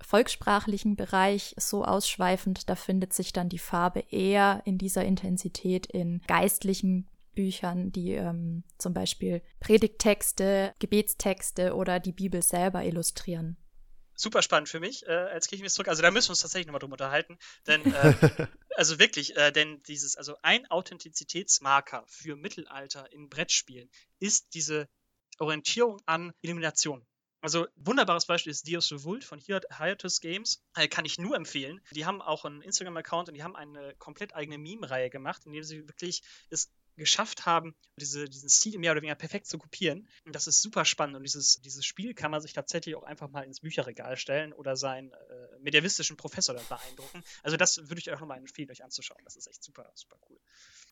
volkssprachlichen 0.00 0.96
Bereich 0.96 1.54
so 1.58 1.84
ausschweifend, 1.84 2.68
da 2.68 2.74
findet 2.74 3.12
sich 3.12 3.32
dann 3.32 3.48
die 3.48 3.58
Farbe 3.58 4.00
eher 4.10 4.62
in 4.64 4.78
dieser 4.78 5.04
Intensität 5.04 5.86
in 5.86 6.20
geistlichen 6.26 7.08
Büchern, 7.34 7.90
die 7.92 8.12
ähm, 8.12 8.64
zum 8.78 8.94
Beispiel 8.94 9.42
Predigttexte, 9.60 10.74
Gebetstexte 10.78 11.74
oder 11.74 12.00
die 12.00 12.12
Bibel 12.12 12.42
selber 12.42 12.84
illustrieren. 12.84 13.56
Super 14.16 14.42
spannend 14.42 14.68
für 14.68 14.78
mich 14.78 15.04
äh, 15.06 15.12
als 15.12 15.48
Kirchenminister. 15.48 15.88
Also 15.88 16.02
da 16.02 16.10
müssen 16.12 16.28
wir 16.28 16.32
uns 16.32 16.40
tatsächlich 16.40 16.68
nochmal 16.68 16.78
drüber 16.78 16.94
unterhalten. 16.94 17.36
Denn, 17.66 17.92
äh, 17.92 18.46
also 18.76 19.00
wirklich, 19.00 19.36
äh, 19.36 19.50
denn 19.50 19.82
dieses, 19.82 20.16
also 20.16 20.36
ein 20.42 20.70
Authentizitätsmarker 20.70 22.04
für 22.06 22.36
Mittelalter 22.36 23.12
in 23.12 23.28
Brettspielen 23.28 23.90
ist 24.20 24.54
diese 24.54 24.88
Orientierung 25.38 26.00
an 26.06 26.32
Illumination. 26.42 27.04
Also, 27.44 27.66
wunderbares 27.76 28.24
Beispiel 28.24 28.52
ist 28.52 28.66
Dios 28.66 28.90
Revolt 28.90 29.22
von 29.22 29.38
Hiatus 29.38 30.22
Games. 30.22 30.64
Äh, 30.76 30.88
kann 30.88 31.04
ich 31.04 31.18
nur 31.18 31.36
empfehlen. 31.36 31.82
Die 31.90 32.06
haben 32.06 32.22
auch 32.22 32.46
einen 32.46 32.62
Instagram-Account 32.62 33.28
und 33.28 33.34
die 33.34 33.42
haben 33.42 33.54
eine 33.54 33.94
komplett 33.96 34.34
eigene 34.34 34.56
Meme-Reihe 34.56 35.10
gemacht, 35.10 35.44
in 35.44 35.52
der 35.52 35.62
sie 35.62 35.86
wirklich 35.86 36.22
es 36.48 36.72
geschafft 36.96 37.44
haben, 37.44 37.74
diese, 38.00 38.30
diesen 38.30 38.48
Stil 38.48 38.78
mehr 38.78 38.92
oder 38.92 39.02
weniger 39.02 39.14
perfekt 39.14 39.46
zu 39.46 39.58
kopieren. 39.58 40.08
Und 40.24 40.34
das 40.34 40.46
ist 40.46 40.62
super 40.62 40.86
spannend. 40.86 41.16
Und 41.16 41.22
dieses, 41.22 41.60
dieses 41.60 41.84
Spiel 41.84 42.14
kann 42.14 42.30
man 42.30 42.40
sich 42.40 42.54
tatsächlich 42.54 42.96
auch 42.96 43.02
einfach 43.02 43.28
mal 43.28 43.42
ins 43.42 43.60
Bücherregal 43.60 44.16
stellen 44.16 44.54
oder 44.54 44.74
seinen 44.74 45.12
äh, 45.12 45.58
medievistischen 45.60 46.16
Professor 46.16 46.54
dann 46.54 46.66
beeindrucken. 46.66 47.22
Also 47.42 47.58
das 47.58 47.76
würde 47.90 47.98
ich 47.98 48.10
euch 48.10 48.20
nochmal 48.20 48.38
empfehlen, 48.38 48.70
euch 48.70 48.82
anzuschauen. 48.82 49.20
Das 49.22 49.36
ist 49.36 49.48
echt 49.48 49.62
super, 49.62 49.92
super 49.94 50.16
cool. 50.30 50.40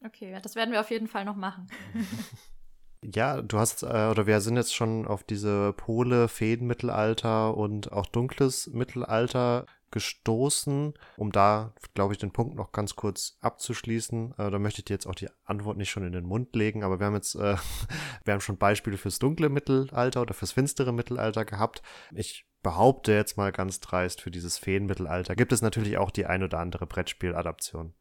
Okay, 0.04 0.38
das 0.42 0.54
werden 0.54 0.72
wir 0.72 0.80
auf 0.80 0.90
jeden 0.90 1.08
Fall 1.08 1.24
noch 1.24 1.36
machen. 1.36 1.66
Ja, 3.04 3.42
du 3.42 3.58
hast, 3.58 3.82
äh, 3.82 4.08
oder 4.10 4.26
wir 4.26 4.40
sind 4.40 4.56
jetzt 4.56 4.74
schon 4.74 5.06
auf 5.06 5.24
diese 5.24 5.72
Pole, 5.72 6.28
Feenmittelalter 6.28 7.56
und 7.56 7.90
auch 7.90 8.06
dunkles 8.06 8.68
Mittelalter 8.68 9.66
gestoßen. 9.90 10.94
Um 11.16 11.32
da, 11.32 11.74
glaube 11.94 12.14
ich, 12.14 12.18
den 12.18 12.32
Punkt 12.32 12.54
noch 12.54 12.70
ganz 12.70 12.94
kurz 12.94 13.36
abzuschließen, 13.40 14.34
äh, 14.38 14.50
da 14.50 14.58
möchte 14.58 14.80
ich 14.80 14.84
dir 14.86 14.94
jetzt 14.94 15.06
auch 15.06 15.14
die 15.16 15.28
Antwort 15.44 15.76
nicht 15.76 15.90
schon 15.90 16.06
in 16.06 16.12
den 16.12 16.24
Mund 16.24 16.54
legen, 16.54 16.84
aber 16.84 17.00
wir 17.00 17.06
haben 17.06 17.14
jetzt, 17.14 17.34
äh, 17.34 17.56
wir 18.24 18.34
haben 18.34 18.40
schon 18.40 18.56
Beispiele 18.56 18.96
fürs 18.96 19.18
dunkle 19.18 19.48
Mittelalter 19.48 20.22
oder 20.22 20.34
fürs 20.34 20.52
finstere 20.52 20.92
Mittelalter 20.92 21.44
gehabt. 21.44 21.82
Ich 22.12 22.46
behaupte 22.62 23.12
jetzt 23.12 23.36
mal 23.36 23.50
ganz 23.50 23.80
dreist, 23.80 24.20
für 24.20 24.30
dieses 24.30 24.58
Feenmittelalter 24.58 25.34
gibt 25.34 25.52
es 25.52 25.62
natürlich 25.62 25.98
auch 25.98 26.12
die 26.12 26.26
ein 26.26 26.44
oder 26.44 26.60
andere 26.60 26.86
Brettspieladaption. 26.86 27.94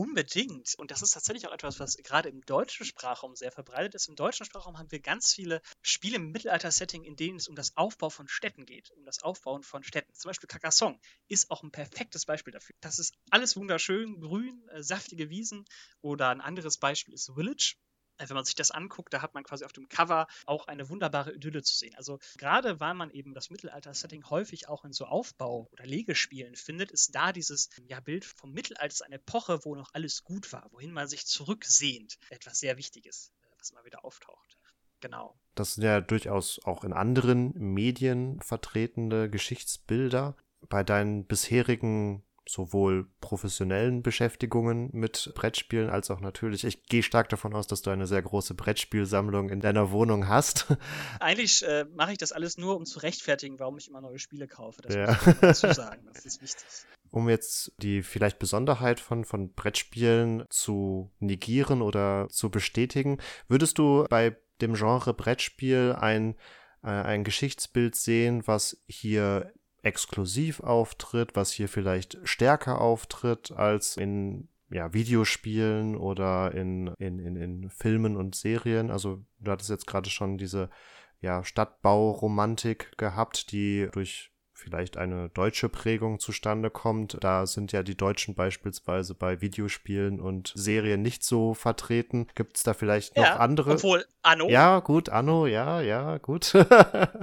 Unbedingt. 0.00 0.76
Und 0.78 0.90
das 0.90 1.02
ist 1.02 1.10
tatsächlich 1.10 1.46
auch 1.46 1.52
etwas, 1.52 1.78
was 1.78 1.98
gerade 1.98 2.30
im 2.30 2.40
deutschen 2.46 2.86
Sprachraum 2.86 3.36
sehr 3.36 3.52
verbreitet 3.52 3.94
ist. 3.94 4.08
Im 4.08 4.16
deutschen 4.16 4.46
Sprachraum 4.46 4.78
haben 4.78 4.90
wir 4.90 5.00
ganz 5.00 5.34
viele 5.34 5.60
Spiele 5.82 6.16
im 6.16 6.30
Mittelalter-Setting, 6.30 7.04
in 7.04 7.16
denen 7.16 7.36
es 7.36 7.48
um 7.48 7.54
das 7.54 7.76
Aufbau 7.76 8.08
von 8.08 8.26
Städten 8.26 8.64
geht, 8.64 8.90
um 8.92 9.04
das 9.04 9.22
Aufbauen 9.22 9.62
von 9.62 9.82
Städten. 9.82 10.14
Zum 10.14 10.30
Beispiel 10.30 10.46
Carcassonne 10.46 10.98
ist 11.28 11.50
auch 11.50 11.62
ein 11.62 11.70
perfektes 11.70 12.24
Beispiel 12.24 12.50
dafür. 12.50 12.74
Das 12.80 12.98
ist 12.98 13.14
alles 13.28 13.56
wunderschön, 13.56 14.22
grün, 14.22 14.66
äh, 14.68 14.82
saftige 14.82 15.28
Wiesen. 15.28 15.66
Oder 16.00 16.30
ein 16.30 16.40
anderes 16.40 16.78
Beispiel 16.78 17.12
ist 17.12 17.30
Village 17.34 17.74
wenn 18.28 18.34
man 18.34 18.44
sich 18.44 18.54
das 18.54 18.70
anguckt, 18.70 19.12
da 19.14 19.22
hat 19.22 19.34
man 19.34 19.44
quasi 19.44 19.64
auf 19.64 19.72
dem 19.72 19.88
Cover 19.88 20.26
auch 20.46 20.66
eine 20.68 20.88
wunderbare 20.88 21.32
Idylle 21.32 21.62
zu 21.62 21.76
sehen. 21.76 21.94
Also 21.96 22.18
gerade 22.36 22.80
weil 22.80 22.94
man 22.94 23.10
eben 23.10 23.34
das 23.34 23.50
Mittelalter-Setting 23.50 24.28
häufig 24.28 24.68
auch 24.68 24.84
in 24.84 24.92
so 24.92 25.06
Aufbau- 25.06 25.68
oder 25.72 25.86
Legespielen 25.86 26.56
findet, 26.56 26.90
ist 26.90 27.14
da 27.14 27.32
dieses 27.32 27.70
ja, 27.86 28.00
Bild 28.00 28.24
vom 28.24 28.52
Mittelalter 28.52 29.04
eine 29.04 29.16
Epoche, 29.16 29.64
wo 29.64 29.74
noch 29.74 29.90
alles 29.92 30.24
gut 30.24 30.52
war, 30.52 30.68
wohin 30.72 30.92
man 30.92 31.08
sich 31.08 31.26
zurücksehnt, 31.26 32.18
etwas 32.28 32.58
sehr 32.58 32.76
Wichtiges, 32.76 33.32
äh, 33.42 33.46
was 33.58 33.70
immer 33.70 33.84
wieder 33.84 34.04
auftaucht. 34.04 34.58
Genau. 35.00 35.38
Das 35.54 35.74
sind 35.74 35.84
ja 35.84 36.00
durchaus 36.00 36.60
auch 36.64 36.84
in 36.84 36.92
anderen 36.92 37.52
Medien 37.54 38.40
vertretene 38.40 39.30
Geschichtsbilder. 39.30 40.36
Bei 40.68 40.84
deinen 40.84 41.26
bisherigen 41.26 42.22
sowohl 42.50 43.06
professionellen 43.20 44.02
Beschäftigungen 44.02 44.90
mit 44.92 45.32
Brettspielen 45.34 45.88
als 45.88 46.10
auch 46.10 46.20
natürlich, 46.20 46.64
ich 46.64 46.82
gehe 46.84 47.02
stark 47.02 47.28
davon 47.28 47.54
aus, 47.54 47.68
dass 47.68 47.82
du 47.82 47.90
eine 47.90 48.08
sehr 48.08 48.22
große 48.22 48.54
Brettspielsammlung 48.54 49.50
in 49.50 49.60
deiner 49.60 49.92
Wohnung 49.92 50.28
hast. 50.28 50.66
Eigentlich 51.20 51.62
äh, 51.64 51.84
mache 51.94 52.12
ich 52.12 52.18
das 52.18 52.32
alles 52.32 52.58
nur, 52.58 52.76
um 52.76 52.84
zu 52.84 52.98
rechtfertigen, 52.98 53.60
warum 53.60 53.78
ich 53.78 53.88
immer 53.88 54.00
neue 54.00 54.18
Spiele 54.18 54.48
kaufe. 54.48 54.82
Das 54.82 54.94
ja. 54.94 55.06
muss 55.06 55.26
ich 55.26 55.40
dazu 55.40 55.72
sagen, 55.72 56.08
das 56.12 56.26
ist 56.26 56.42
wichtig. 56.42 56.66
Um 57.10 57.28
jetzt 57.28 57.72
die 57.78 58.02
vielleicht 58.02 58.38
Besonderheit 58.38 58.98
von, 58.98 59.24
von 59.24 59.52
Brettspielen 59.52 60.44
zu 60.50 61.12
negieren 61.20 61.82
oder 61.82 62.28
zu 62.30 62.50
bestätigen, 62.50 63.18
würdest 63.48 63.78
du 63.78 64.06
bei 64.10 64.36
dem 64.60 64.74
Genre 64.74 65.14
Brettspiel 65.14 65.96
ein, 65.98 66.34
äh, 66.82 66.88
ein 66.88 67.22
Geschichtsbild 67.22 67.94
sehen, 67.94 68.46
was 68.46 68.76
hier 68.88 69.52
exklusiv 69.82 70.60
auftritt, 70.60 71.34
was 71.34 71.52
hier 71.52 71.68
vielleicht 71.68 72.18
stärker 72.24 72.80
auftritt 72.80 73.52
als 73.52 73.96
in 73.96 74.48
ja, 74.70 74.92
Videospielen 74.92 75.96
oder 75.96 76.52
in, 76.54 76.88
in, 76.98 77.18
in, 77.18 77.36
in 77.36 77.70
Filmen 77.70 78.16
und 78.16 78.34
Serien. 78.34 78.90
Also 78.90 79.24
du 79.38 79.50
hattest 79.50 79.70
jetzt 79.70 79.86
gerade 79.86 80.10
schon 80.10 80.38
diese 80.38 80.70
ja, 81.20 81.44
Stadtbauromantik 81.44 82.96
gehabt, 82.96 83.52
die 83.52 83.88
durch 83.92 84.29
vielleicht 84.60 84.96
eine 84.96 85.30
deutsche 85.30 85.68
Prägung 85.68 86.20
zustande 86.20 86.70
kommt. 86.70 87.16
Da 87.20 87.46
sind 87.46 87.72
ja 87.72 87.82
die 87.82 87.96
Deutschen 87.96 88.34
beispielsweise 88.34 89.14
bei 89.14 89.40
Videospielen 89.40 90.20
und 90.20 90.52
Serien 90.54 91.02
nicht 91.02 91.24
so 91.24 91.54
vertreten. 91.54 92.28
Gibt 92.34 92.56
es 92.58 92.62
da 92.62 92.74
vielleicht 92.74 93.16
noch 93.16 93.24
ja, 93.24 93.36
andere? 93.36 93.72
Obwohl 93.72 94.04
Anno. 94.22 94.48
Ja, 94.48 94.80
gut, 94.80 95.08
Anno, 95.08 95.46
ja, 95.46 95.80
ja, 95.80 96.18
gut. 96.18 96.54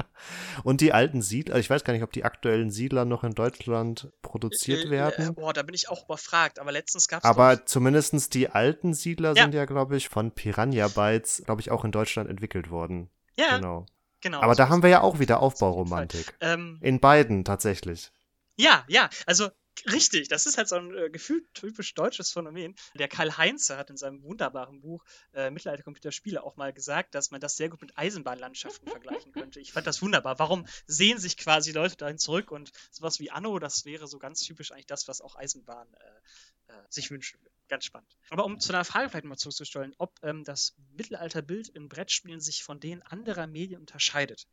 und 0.63 0.81
die 0.81 0.93
alten 0.93 1.21
Siedler, 1.21 1.57
ich 1.57 1.69
weiß 1.69 1.83
gar 1.83 1.93
nicht, 1.93 2.03
ob 2.03 2.11
die 2.11 2.23
aktuellen 2.23 2.71
Siedler 2.71 3.05
noch 3.05 3.23
in 3.23 3.33
Deutschland 3.33 4.11
produziert 4.21 4.85
äh, 4.85 4.87
äh 4.87 4.91
werden. 4.91 5.35
Boah, 5.35 5.53
da 5.53 5.61
bin 5.61 5.75
ich 5.75 5.89
auch 5.89 6.05
überfragt, 6.05 6.59
aber 6.59 6.71
letztens 6.71 7.07
gab 7.07 7.23
es. 7.23 7.29
Aber 7.29 7.65
zumindest 7.65 8.33
die 8.33 8.49
alten 8.49 8.93
Siedler 8.93 9.35
ja. 9.35 9.43
sind 9.43 9.53
ja, 9.53 9.65
glaube 9.65 9.95
ich, 9.95 10.09
von 10.09 10.31
Piranha 10.31 10.87
Bytes, 10.87 11.43
glaube 11.45 11.61
ich, 11.61 11.69
auch 11.69 11.85
in 11.85 11.91
Deutschland 11.91 12.29
entwickelt 12.29 12.71
worden. 12.71 13.09
Ja. 13.37 13.57
Genau. 13.57 13.85
Genau. 14.21 14.41
Aber 14.41 14.55
da 14.55 14.69
haben 14.69 14.83
wir 14.83 14.89
ja 14.89 15.01
auch 15.01 15.19
wieder 15.19 15.41
Aufbauromantik. 15.41 16.35
Ähm, 16.41 16.79
in 16.81 16.99
beiden 16.99 17.45
tatsächlich. 17.45 18.11
Ja, 18.55 18.83
ja, 18.87 19.09
also 19.25 19.49
Richtig, 19.85 20.27
das 20.27 20.45
ist 20.45 20.57
halt 20.57 20.67
so 20.67 20.75
ein 20.75 20.95
äh, 20.95 21.09
gefühlt 21.09 21.53
typisch 21.53 21.93
deutsches 21.93 22.31
Phänomen. 22.31 22.75
Der 22.95 23.07
Karl 23.07 23.37
Heinze 23.37 23.77
hat 23.77 23.89
in 23.89 23.97
seinem 23.97 24.23
wunderbaren 24.23 24.81
Buch 24.81 25.03
äh, 25.33 25.51
Mittelalter-Computerspiele 25.51 26.43
auch 26.43 26.55
mal 26.55 26.73
gesagt, 26.73 27.13
dass 27.15 27.31
man 27.31 27.41
das 27.41 27.57
sehr 27.57 27.69
gut 27.69 27.81
mit 27.81 27.97
Eisenbahnlandschaften 27.97 28.87
vergleichen 28.87 29.31
könnte. 29.31 29.59
Ich 29.59 29.71
fand 29.71 29.85
das 29.85 30.01
wunderbar. 30.01 30.39
Warum 30.39 30.65
sehen 30.87 31.19
sich 31.19 31.37
quasi 31.37 31.71
Leute 31.71 31.95
dahin 31.95 32.17
zurück 32.17 32.51
und 32.51 32.71
sowas 32.91 33.19
wie 33.19 33.29
Anno, 33.29 33.59
das 33.59 33.85
wäre 33.85 34.07
so 34.07 34.17
ganz 34.19 34.41
typisch 34.41 34.71
eigentlich 34.71 34.87
das, 34.87 35.07
was 35.07 35.21
auch 35.21 35.35
Eisenbahn 35.35 35.87
äh, 35.93 36.73
äh, 36.73 36.83
sich 36.89 37.11
wünschen 37.11 37.39
würde 37.41 37.56
ganz 37.67 37.85
spannend. 37.85 38.15
Aber 38.29 38.45
um 38.45 38.59
zu 38.59 38.73
einer 38.73 38.85
Frage 38.85 39.09
vielleicht 39.09 39.25
mal 39.25 39.37
zurückzustellen, 39.37 39.93
ob 39.97 40.19
ähm, 40.23 40.43
das 40.43 40.75
Mittelalterbild 40.95 41.69
in 41.69 41.89
Brettspielen 41.89 42.39
sich 42.39 42.63
von 42.63 42.79
denen 42.79 43.01
anderer 43.03 43.47
Medien 43.47 43.79
unterscheidet, 43.79 44.47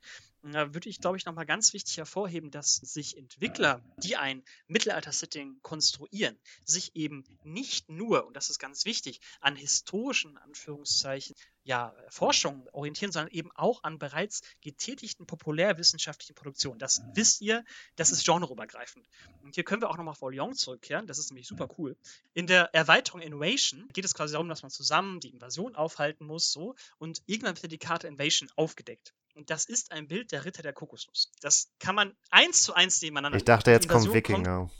da 0.52 0.74
würde 0.74 0.88
ich, 0.88 1.00
glaube 1.00 1.16
ich, 1.16 1.24
nochmal 1.24 1.46
ganz 1.46 1.72
wichtig 1.72 1.96
hervorheben, 1.96 2.50
dass 2.50 2.76
sich 2.76 3.16
Entwickler, 3.16 3.82
die 3.98 4.16
ein 4.16 4.42
Mittelalter-Setting 4.66 5.60
konstruieren, 5.62 6.38
sich 6.64 6.94
eben 6.94 7.24
nicht 7.44 7.88
nur, 7.88 8.26
und 8.26 8.36
das 8.36 8.50
ist 8.50 8.58
ganz 8.58 8.84
wichtig, 8.84 9.20
an 9.40 9.56
historischen 9.56 10.36
Anführungszeichen 10.36 11.34
ja, 11.62 11.94
Forschung 12.10 12.68
orientieren, 12.72 13.10
sondern 13.10 13.32
eben 13.32 13.50
auch 13.52 13.82
an 13.84 13.98
bereits 13.98 14.42
getätigten 14.60 15.26
populärwissenschaftlichen 15.26 16.34
Produktionen. 16.34 16.78
Das 16.78 17.02
wisst 17.14 17.40
ihr, 17.40 17.64
das 17.96 18.12
ist 18.12 18.26
genreübergreifend. 18.26 19.08
Und 19.42 19.54
hier 19.54 19.64
können 19.64 19.80
wir 19.80 19.88
auch 19.88 19.96
nochmal 19.96 20.12
auf 20.12 20.22
Orléans 20.22 20.56
zurückkehren, 20.56 21.06
das 21.06 21.18
ist 21.18 21.30
nämlich 21.30 21.48
super 21.48 21.68
cool. 21.78 21.96
In 22.34 22.46
der 22.46 22.74
Erweiterung 22.74 23.22
Innovation 23.22 23.88
geht 23.94 24.04
es 24.04 24.14
quasi 24.14 24.32
darum, 24.32 24.48
dass 24.50 24.62
man 24.62 24.70
zusammen 24.70 25.20
die 25.20 25.30
Invasion 25.30 25.74
aufhalten 25.74 26.26
muss, 26.26 26.52
so, 26.52 26.74
und 26.98 27.22
irgendwann 27.24 27.60
wird 27.62 27.72
die 27.72 27.78
Karte 27.78 28.08
Invasion 28.08 28.50
aufgedeckt. 28.56 29.14
Und 29.34 29.50
das 29.50 29.64
ist 29.66 29.92
ein 29.92 30.08
Bild 30.08 30.32
der 30.32 30.44
Ritter 30.44 30.62
der 30.62 30.72
Kokosnuss. 30.72 31.32
Das 31.40 31.68
kann 31.80 31.94
man 31.94 32.16
eins 32.30 32.62
zu 32.62 32.74
eins 32.74 33.02
nebeneinander. 33.02 33.36
Ich 33.36 33.44
dachte, 33.44 33.70
jetzt 33.70 33.88
kommen 33.88 34.12
Wikinger. 34.12 34.58
Kommt, 34.58 34.72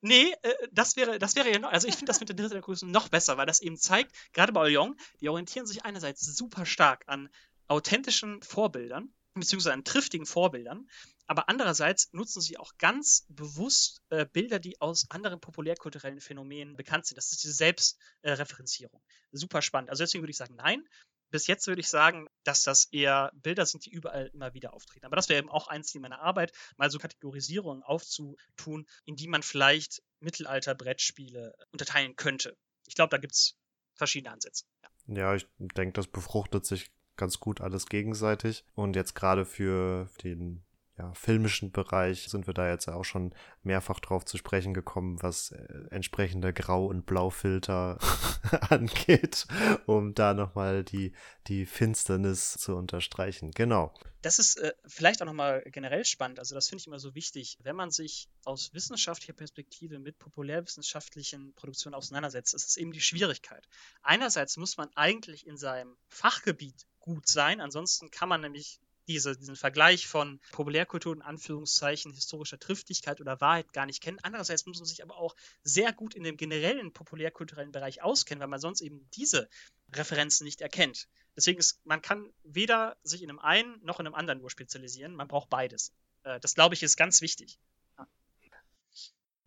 Nee, 0.00 0.32
äh, 0.42 0.54
das 0.72 0.96
wäre, 0.96 1.18
das 1.18 1.36
wäre 1.36 1.50
ja 1.50 1.58
noch, 1.58 1.70
also 1.70 1.88
ich 1.88 1.94
finde 1.94 2.10
das 2.10 2.20
mit 2.20 2.28
den 2.28 2.36
Dritte 2.36 2.54
der 2.54 2.62
Größen 2.62 2.90
noch 2.90 3.08
besser, 3.08 3.36
weil 3.36 3.46
das 3.46 3.60
eben 3.60 3.76
zeigt, 3.76 4.12
gerade 4.32 4.52
bei 4.52 4.68
Lyon, 4.68 4.96
die 5.20 5.28
orientieren 5.28 5.66
sich 5.66 5.84
einerseits 5.84 6.20
super 6.20 6.66
stark 6.66 7.04
an 7.06 7.28
authentischen 7.66 8.42
Vorbildern, 8.42 9.12
beziehungsweise 9.34 9.72
an 9.72 9.84
triftigen 9.84 10.26
Vorbildern, 10.26 10.88
aber 11.26 11.48
andererseits 11.48 12.12
nutzen 12.12 12.40
sie 12.40 12.58
auch 12.58 12.76
ganz 12.78 13.26
bewusst 13.28 14.02
äh, 14.10 14.26
Bilder, 14.26 14.58
die 14.58 14.80
aus 14.80 15.10
anderen 15.10 15.40
populärkulturellen 15.40 16.20
Phänomenen 16.20 16.76
bekannt 16.76 17.06
sind. 17.06 17.16
Das 17.16 17.32
ist 17.32 17.42
diese 17.42 17.54
Selbstreferenzierung. 17.54 19.00
Äh, 19.32 19.36
super 19.36 19.62
spannend. 19.62 19.90
Also 19.90 20.04
deswegen 20.04 20.22
würde 20.22 20.32
ich 20.32 20.36
sagen, 20.36 20.54
nein, 20.56 20.86
bis 21.30 21.46
jetzt 21.46 21.66
würde 21.66 21.80
ich 21.80 21.88
sagen, 21.88 22.28
dass 22.44 22.62
das 22.62 22.86
eher 22.92 23.32
Bilder 23.34 23.66
sind, 23.66 23.86
die 23.86 23.90
überall 23.90 24.26
immer 24.32 24.54
wieder 24.54 24.74
auftreten. 24.74 25.06
Aber 25.06 25.16
das 25.16 25.28
wäre 25.28 25.40
eben 25.40 25.50
auch 25.50 25.68
ein 25.68 25.82
Ziel 25.82 26.00
meiner 26.00 26.20
Arbeit, 26.20 26.52
mal 26.76 26.90
so 26.90 26.98
Kategorisierungen 26.98 27.82
aufzutun, 27.82 28.86
in 29.04 29.16
die 29.16 29.28
man 29.28 29.42
vielleicht 29.42 30.02
Mittelalter-Brettspiele 30.20 31.54
unterteilen 31.72 32.16
könnte. 32.16 32.56
Ich 32.86 32.94
glaube, 32.94 33.10
da 33.10 33.18
gibt 33.18 33.34
es 33.34 33.56
verschiedene 33.94 34.32
Ansätze. 34.32 34.64
Ja, 35.06 35.14
ja 35.16 35.34
ich 35.34 35.46
denke, 35.58 35.94
das 35.94 36.06
befruchtet 36.06 36.66
sich 36.66 36.90
ganz 37.16 37.40
gut 37.40 37.60
alles 37.60 37.86
gegenseitig. 37.86 38.64
Und 38.74 38.96
jetzt 38.96 39.14
gerade 39.14 39.44
für 39.44 40.10
den 40.22 40.64
ja, 40.96 41.12
filmischen 41.14 41.72
Bereich 41.72 42.28
sind 42.28 42.46
wir 42.46 42.54
da 42.54 42.68
jetzt 42.68 42.88
auch 42.88 43.04
schon 43.04 43.34
mehrfach 43.64 43.98
drauf 43.98 44.24
zu 44.24 44.36
sprechen 44.36 44.74
gekommen, 44.74 45.20
was 45.22 45.50
äh, 45.50 45.66
entsprechende 45.90 46.52
Grau- 46.52 46.86
und 46.86 47.04
Blaufilter 47.04 47.98
angeht, 48.70 49.46
um 49.86 50.14
da 50.14 50.34
nochmal 50.34 50.84
die, 50.84 51.12
die 51.48 51.66
Finsternis 51.66 52.52
zu 52.52 52.76
unterstreichen. 52.76 53.50
Genau. 53.50 53.92
Das 54.22 54.38
ist 54.38 54.56
äh, 54.58 54.72
vielleicht 54.86 55.20
auch 55.20 55.26
nochmal 55.26 55.64
generell 55.66 56.04
spannend. 56.04 56.38
Also, 56.38 56.54
das 56.54 56.68
finde 56.68 56.82
ich 56.82 56.86
immer 56.86 57.00
so 57.00 57.14
wichtig. 57.16 57.58
Wenn 57.62 57.74
man 57.74 57.90
sich 57.90 58.28
aus 58.44 58.72
wissenschaftlicher 58.72 59.32
Perspektive 59.32 59.98
mit 59.98 60.18
populärwissenschaftlichen 60.18 61.54
Produktionen 61.54 61.94
auseinandersetzt, 61.94 62.54
ist 62.54 62.68
es 62.68 62.76
eben 62.76 62.92
die 62.92 63.00
Schwierigkeit. 63.00 63.66
Einerseits 64.02 64.56
muss 64.56 64.76
man 64.76 64.88
eigentlich 64.94 65.44
in 65.46 65.56
seinem 65.56 65.96
Fachgebiet 66.08 66.86
gut 67.00 67.26
sein, 67.28 67.60
ansonsten 67.60 68.10
kann 68.10 68.30
man 68.30 68.40
nämlich 68.40 68.80
diese, 69.08 69.36
diesen 69.36 69.56
Vergleich 69.56 70.06
von 70.06 70.40
Populärkultur 70.52 71.14
in 71.14 71.22
Anführungszeichen 71.22 72.12
historischer 72.12 72.58
Triftigkeit 72.58 73.20
oder 73.20 73.40
Wahrheit 73.40 73.72
gar 73.72 73.86
nicht 73.86 74.02
kennen. 74.02 74.18
Andererseits 74.22 74.66
muss 74.66 74.78
man 74.78 74.86
sich 74.86 75.02
aber 75.02 75.16
auch 75.16 75.34
sehr 75.62 75.92
gut 75.92 76.14
in 76.14 76.22
dem 76.22 76.36
generellen 76.36 76.92
populärkulturellen 76.92 77.72
Bereich 77.72 78.02
auskennen, 78.02 78.40
weil 78.40 78.48
man 78.48 78.60
sonst 78.60 78.80
eben 78.80 79.08
diese 79.14 79.48
Referenzen 79.92 80.44
nicht 80.44 80.60
erkennt. 80.60 81.08
Deswegen 81.36 81.58
ist, 81.58 81.84
man 81.84 82.02
kann 82.02 82.32
weder 82.42 82.96
sich 83.02 83.22
in 83.22 83.30
einem 83.30 83.40
einen 83.40 83.84
noch 83.84 84.00
in 84.00 84.06
einem 84.06 84.14
anderen 84.14 84.40
nur 84.40 84.50
spezialisieren. 84.50 85.14
Man 85.14 85.28
braucht 85.28 85.50
beides. 85.50 85.92
Äh, 86.22 86.40
das 86.40 86.54
glaube 86.54 86.74
ich 86.74 86.82
ist 86.82 86.96
ganz 86.96 87.20
wichtig 87.20 87.58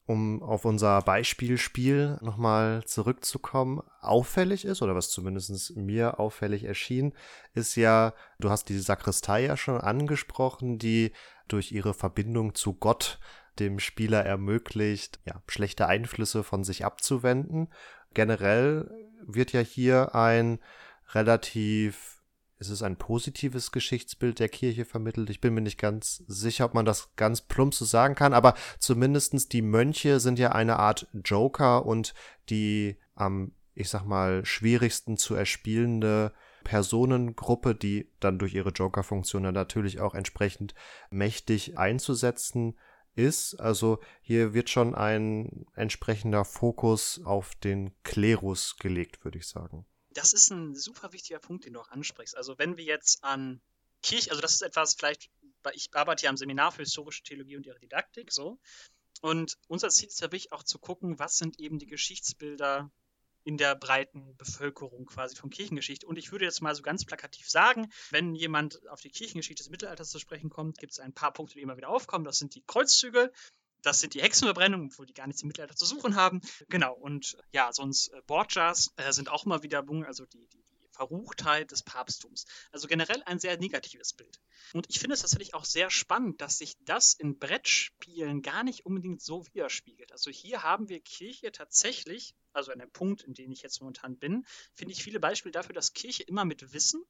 um 0.08 0.41
auf 0.41 0.63
unser 0.63 1.02
Beispielspiel 1.02 2.17
nochmal 2.22 2.84
zurückzukommen, 2.86 3.82
auffällig 4.00 4.63
ist, 4.63 4.82
oder 4.82 4.96
was 4.96 5.10
zumindest 5.10 5.76
mir 5.76 6.20
auffällig 6.20 6.63
erschien, 6.63 7.13
ist 7.54 7.76
ja, 7.76 8.13
du 8.39 8.50
hast 8.50 8.70
die 8.70 8.80
Sakristei 8.80 9.43
ja 9.43 9.58
schon 9.58 9.82
angesprochen, 9.82 10.80
die 10.80 11.12
durch 11.50 11.74
ihre 11.74 11.93
Verbindung 11.93 12.56
zu 12.56 12.74
Gott 12.74 13.20
dem 13.60 13.80
Spieler 13.80 14.26
ermöglicht, 14.26 15.20
ja, 15.26 15.41
schlechte 15.48 15.88
Einflüsse 15.88 16.43
von 16.43 16.63
sich 16.63 16.86
abzuwenden. 16.86 17.67
Generell 18.13 18.89
wird 19.26 19.52
ja 19.52 19.60
hier 19.60 20.15
ein 20.15 20.60
relativ 21.13 22.17
ist 22.60 22.70
es 22.70 22.82
ein 22.82 22.98
positives 22.98 23.72
Geschichtsbild 23.72 24.39
der 24.39 24.50
Kirche 24.50 24.86
vermittelt. 24.86 25.30
Ich 25.30 25.41
bin 25.41 25.54
mir 25.54 25.62
nicht 25.62 25.80
ganz 25.80 26.24
sicher, 26.28 26.65
ob 26.65 26.74
man 26.74 26.86
das 26.86 27.15
ganz 27.15 27.41
plump 27.41 27.74
so 27.74 27.86
sagen 27.86 28.15
kann, 28.15 28.34
aber 28.34 28.56
zumindestens 28.80 29.48
die 29.48 29.62
Mönche 29.62 30.20
sind 30.20 30.39
ja 30.39 30.52
eine 30.52 30.78
Art 30.80 31.08
Joker 31.13 31.86
und 31.86 32.13
die 32.50 32.98
am, 33.15 33.52
ich 33.74 33.89
sag 33.89 34.06
mal, 34.06 34.46
schwierigsten 34.46 35.17
zu 35.17 35.36
erspielende 35.36 36.34
Personengruppe, 36.63 37.76
die 37.76 38.12
dann 38.20 38.39
durch 38.39 38.54
ihre 38.54 38.72
Joker-Funktion 38.72 39.43
natürlich 39.43 40.00
auch 40.00 40.15
entsprechend 40.15 40.74
mächtig 41.10 41.78
einzusetzen 41.78 42.78
ist. 43.15 43.56
Also 43.56 44.00
hier 44.22 44.54
wird 44.54 44.70
schon 44.70 44.96
ein 44.96 45.65
entsprechender 45.76 46.43
Fokus 46.43 47.22
auf 47.24 47.56
den 47.56 47.91
Klerus 48.04 48.78
gelegt, 48.78 49.24
würde 49.24 49.38
ich 49.38 49.48
sagen 49.48 49.86
das 50.12 50.34
ist 50.34 50.50
ein 50.52 50.76
super 50.76 51.13
wichtiger 51.13 51.39
Punkt, 51.39 51.65
den 51.65 51.74
du 51.74 51.80
auch 51.80 51.89
ansprichst. 51.89 52.36
Also 52.36 52.58
wenn 52.58 52.78
wir 52.78 52.84
jetzt 52.84 53.24
an 53.24 53.62
Kirche, 54.04 54.32
also 54.32 54.41
das 54.41 54.54
ist 54.54 54.62
etwas, 54.62 54.96
vielleicht, 54.96 55.30
ich 55.74 55.89
arbeite 55.93 56.24
ja 56.24 56.30
am 56.30 56.38
Seminar 56.38 56.72
für 56.72 56.84
historische 56.84 57.24
Theologie 57.24 57.58
und 57.58 57.65
ihre 57.65 57.80
Didaktik, 57.80 58.32
so. 58.32 58.60
Und 59.22 59.58
unser 59.67 59.89
Ziel 59.89 60.08
ist 60.08 60.22
ja 60.22 60.28
wirklich 60.28 60.52
auch 60.52 60.63
zu 60.63 60.80
gucken, 60.80 61.17
was 61.20 61.38
sind 61.38 61.60
eben 61.60 61.80
die 61.80 61.88
Geschichtsbilder 61.88 62.91
in 63.43 63.58
der 63.58 63.76
breiten 63.76 64.36
Bevölkerung 64.36 65.06
quasi 65.06 65.36
von 65.38 65.50
Kirchengeschichte. 65.50 66.06
Und 66.06 66.17
ich 66.17 66.34
würde 66.34 66.43
jetzt 66.43 66.62
mal 66.62 66.76
so 66.76 66.84
ganz 66.84 67.06
plakativ 67.06 67.50
sagen, 67.50 67.89
wenn 68.12 68.36
jemand 68.36 68.86
auf 68.89 69.00
die 69.00 69.10
Kirchengeschichte 69.10 69.63
des 69.63 69.70
Mittelalters 69.70 70.10
zu 70.10 70.20
sprechen 70.20 70.50
kommt, 70.50 70.78
gibt 70.78 70.91
es 70.91 71.00
ein 71.00 71.13
paar 71.13 71.32
Punkte, 71.32 71.56
die 71.56 71.62
immer 71.62 71.78
wieder 71.78 71.88
aufkommen. 71.88 72.26
Das 72.26 72.39
sind 72.39 72.56
die 72.56 72.63
Kreuzzüge, 72.67 73.32
das 73.88 74.00
sind 74.00 74.13
die 74.13 74.21
Hexenverbrennungen, 74.21 74.89
obwohl 74.91 75.06
die 75.06 75.13
gar 75.13 75.28
nichts 75.28 75.41
im 75.41 75.47
Mittelalter 75.47 75.76
zu 75.76 75.86
suchen 75.86 76.15
haben. 76.15 76.41
Genau, 76.69 76.93
und 76.93 77.38
ja, 77.54 77.71
sonst 77.71 78.10
äh, 78.10 78.21
Borgias 78.28 78.93
äh, 78.97 79.12
sind 79.13 79.30
auch 79.30 79.45
immer 79.45 79.63
wieder, 79.63 79.84
also 80.06 80.26
die, 80.26 80.45
die, 80.47 80.62
die 80.62 80.78
Verruchtheit 80.91 81.71
des 81.71 81.84
Papsttums. 81.84 82.45
Also 82.71 82.88
generell 82.88 83.23
ein 83.23 83.39
sehr 83.39 83.58
negatives 83.58 84.13
Bild. 84.13 84.41
Und 84.73 84.88
ich 84.89 85.00
finde 85.00 85.13
es 85.13 85.21
tatsächlich 85.21 85.54
auch 85.54 85.63
sehr 85.63 85.89
spannend, 85.89 86.41
dass 86.41 86.58
sich 86.58 86.76
das 86.84 87.13
in 87.13 87.39
Brettspielen 87.39 88.41
gar 88.41 88.63
nicht 88.63 88.86
unbedingt 88.86 89.21
so 89.21 89.45
widerspiegelt. 89.47 90.12
Also 90.12 90.32
hier 90.32 90.63
haben 90.63 90.89
wir 90.89 91.00
Kirche 91.00 91.52
tatsächlich, 91.52 92.36
also 92.52 92.71
an 92.71 92.80
dem 92.80 92.91
Punkt, 92.91 93.21
in 93.21 93.34
dem 93.34 93.52
ich 93.52 93.62
jetzt 93.62 93.80
momentan 93.80 94.17
bin, 94.17 94.45
finde 94.73 94.93
ich 94.93 95.04
viele 95.04 95.19
Beispiele 95.21 95.54
dafür, 95.54 95.73
dass 95.73 95.93
Kirche 95.93 96.23
immer 96.23 96.43
mit 96.43 96.73
Wissen 96.73 97.06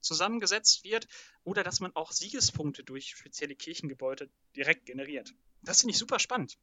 zusammengesetzt 0.00 0.84
wird 0.84 1.06
oder 1.42 1.62
dass 1.62 1.80
man 1.80 1.94
auch 1.96 2.12
Siegespunkte 2.12 2.84
durch 2.84 3.10
spezielle 3.10 3.56
Kirchengebäude 3.56 4.30
direkt 4.54 4.86
generiert. 4.86 5.34
Das 5.64 5.80
finde 5.80 5.92
ich 5.92 5.98
super 5.98 6.18
spannend. 6.18 6.58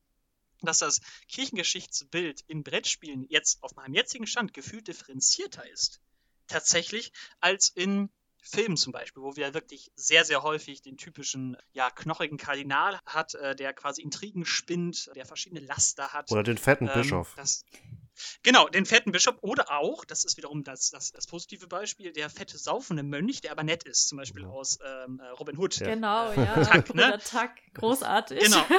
Dass 0.61 0.79
das 0.79 1.01
Kirchengeschichtsbild 1.27 2.41
in 2.47 2.63
Brettspielen 2.63 3.25
jetzt 3.29 3.63
auf 3.63 3.75
meinem 3.75 3.95
jetzigen 3.95 4.27
Stand 4.27 4.53
gefühlt 4.53 4.87
differenzierter 4.87 5.67
ist, 5.69 5.99
tatsächlich, 6.47 7.11
als 7.39 7.69
in 7.69 8.09
Filmen 8.43 8.75
zum 8.75 8.91
Beispiel, 8.91 9.21
wo 9.21 9.35
wir 9.35 9.53
wirklich 9.53 9.91
sehr, 9.95 10.25
sehr 10.25 10.41
häufig 10.41 10.81
den 10.81 10.97
typischen, 10.97 11.57
ja, 11.73 11.91
knochigen 11.91 12.37
Kardinal 12.37 12.99
hat, 13.05 13.35
äh, 13.35 13.55
der 13.55 13.73
quasi 13.73 14.01
Intrigen 14.01 14.45
spinnt, 14.45 15.11
der 15.15 15.25
verschiedene 15.25 15.61
Laster 15.61 16.11
hat. 16.11 16.31
Oder 16.31 16.43
den 16.43 16.57
fetten 16.57 16.87
ähm, 16.87 16.93
Bischof. 17.01 17.33
Das, 17.35 17.63
Genau, 18.43 18.67
den 18.67 18.85
fetten 18.85 19.11
Bischof 19.11 19.35
oder 19.41 19.71
auch, 19.71 20.05
das 20.05 20.23
ist 20.23 20.37
wiederum 20.37 20.63
das, 20.63 20.89
das, 20.89 21.11
das 21.11 21.27
positive 21.27 21.67
Beispiel, 21.67 22.11
der 22.11 22.29
fette 22.29 22.57
saufende 22.57 23.03
Mönch, 23.03 23.41
der 23.41 23.51
aber 23.51 23.63
nett 23.63 23.83
ist, 23.83 24.07
zum 24.07 24.17
Beispiel 24.17 24.45
aus 24.45 24.79
ähm, 24.83 25.19
äh, 25.19 25.27
Robin 25.29 25.57
Hood. 25.57 25.79
Genau, 25.79 26.31
ja. 26.33 26.63
Tuck, 26.81 26.95
ne? 26.95 27.19
Großartig. 27.73 28.39
Genau. 28.39 28.65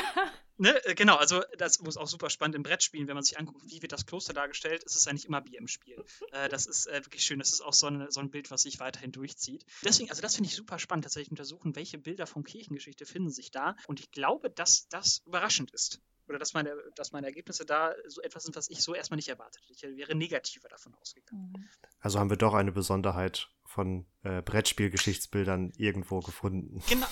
Ne, 0.58 0.84
äh, 0.84 0.94
genau, 0.94 1.16
also 1.16 1.42
das 1.58 1.78
ist 1.78 1.96
auch 1.96 2.06
super 2.06 2.30
spannend 2.30 2.54
im 2.54 2.62
Brettspielen, 2.62 3.08
wenn 3.08 3.16
man 3.16 3.24
sich 3.24 3.38
anguckt, 3.38 3.62
wie 3.66 3.82
wird 3.82 3.90
das 3.90 4.06
Kloster 4.06 4.32
dargestellt, 4.32 4.84
ist 4.84 4.94
es 4.94 5.08
eigentlich 5.08 5.24
immer 5.24 5.40
Bier 5.40 5.58
im 5.58 5.66
Spiel. 5.66 6.04
Äh, 6.30 6.48
das 6.48 6.66
ist 6.66 6.86
äh, 6.86 7.04
wirklich 7.04 7.24
schön. 7.24 7.40
Das 7.40 7.50
ist 7.50 7.62
auch 7.62 7.72
so, 7.72 7.88
eine, 7.88 8.12
so, 8.12 8.20
ein 8.20 8.30
Bild, 8.30 8.50
was 8.50 8.62
sich 8.62 8.78
weiterhin 8.78 9.10
durchzieht. 9.10 9.64
Deswegen, 9.82 10.10
also 10.10 10.22
das 10.22 10.36
finde 10.36 10.48
ich 10.48 10.54
super 10.54 10.78
spannend, 10.78 11.04
tatsächlich 11.04 11.30
untersuchen, 11.30 11.74
welche 11.74 11.98
Bilder 11.98 12.26
von 12.26 12.44
Kirchengeschichte 12.44 13.06
finden 13.06 13.30
sich 13.30 13.50
da. 13.50 13.76
Und 13.88 13.98
ich 13.98 14.12
glaube, 14.12 14.50
dass 14.50 14.88
das 14.88 15.22
überraschend 15.26 15.72
ist 15.72 16.00
oder 16.28 16.38
dass 16.38 16.54
meine, 16.54 16.76
dass 16.94 17.12
meine 17.12 17.26
Ergebnisse 17.26 17.64
da 17.64 17.94
so 18.06 18.20
etwas 18.22 18.44
sind, 18.44 18.56
was 18.56 18.70
ich 18.70 18.82
so 18.82 18.94
erstmal 18.94 19.16
nicht 19.16 19.28
erwartet 19.28 19.62
hätte. 19.62 19.88
Ich 19.88 19.96
wäre 19.96 20.14
negativer 20.14 20.68
davon 20.68 20.94
ausgegangen. 20.94 21.52
Mhm. 21.56 21.68
Also 22.00 22.18
haben 22.18 22.30
wir 22.30 22.36
doch 22.36 22.54
eine 22.54 22.72
Besonderheit 22.72 23.48
von 23.64 24.06
äh, 24.22 24.42
Brettspielgeschichtsbildern 24.42 25.72
irgendwo 25.76 26.20
gefunden. 26.20 26.82
Genau. 26.88 27.06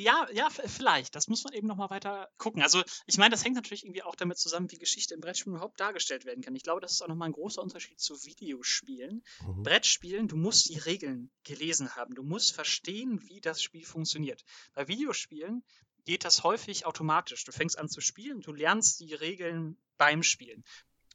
Ja, 0.00 0.28
ja, 0.32 0.48
vielleicht. 0.48 1.16
Das 1.16 1.26
muss 1.26 1.42
man 1.42 1.54
eben 1.54 1.66
nochmal 1.66 1.90
weiter 1.90 2.28
gucken. 2.38 2.62
Also, 2.62 2.84
ich 3.06 3.18
meine, 3.18 3.32
das 3.32 3.44
hängt 3.44 3.56
natürlich 3.56 3.82
irgendwie 3.82 4.04
auch 4.04 4.14
damit 4.14 4.38
zusammen, 4.38 4.70
wie 4.70 4.78
Geschichte 4.78 5.12
im 5.12 5.20
Brettspiel 5.20 5.54
überhaupt 5.54 5.80
dargestellt 5.80 6.24
werden 6.24 6.40
kann. 6.40 6.54
Ich 6.54 6.62
glaube, 6.62 6.80
das 6.80 6.92
ist 6.92 7.02
auch 7.02 7.08
nochmal 7.08 7.30
ein 7.30 7.32
großer 7.32 7.60
Unterschied 7.60 7.98
zu 7.98 8.14
Videospielen. 8.24 9.24
Mhm. 9.44 9.62
Brettspielen, 9.64 10.28
du 10.28 10.36
musst 10.36 10.68
die 10.68 10.78
Regeln 10.78 11.32
gelesen 11.42 11.96
haben. 11.96 12.14
Du 12.14 12.22
musst 12.22 12.54
verstehen, 12.54 13.20
wie 13.28 13.40
das 13.40 13.60
Spiel 13.60 13.84
funktioniert. 13.84 14.44
Bei 14.72 14.86
Videospielen 14.86 15.64
geht 16.08 16.24
das 16.24 16.42
häufig 16.42 16.86
automatisch. 16.86 17.44
Du 17.44 17.52
fängst 17.52 17.78
an 17.78 17.90
zu 17.90 18.00
spielen, 18.00 18.40
du 18.40 18.54
lernst 18.54 19.00
die 19.00 19.12
Regeln 19.12 19.76
beim 19.98 20.22
Spielen. 20.22 20.64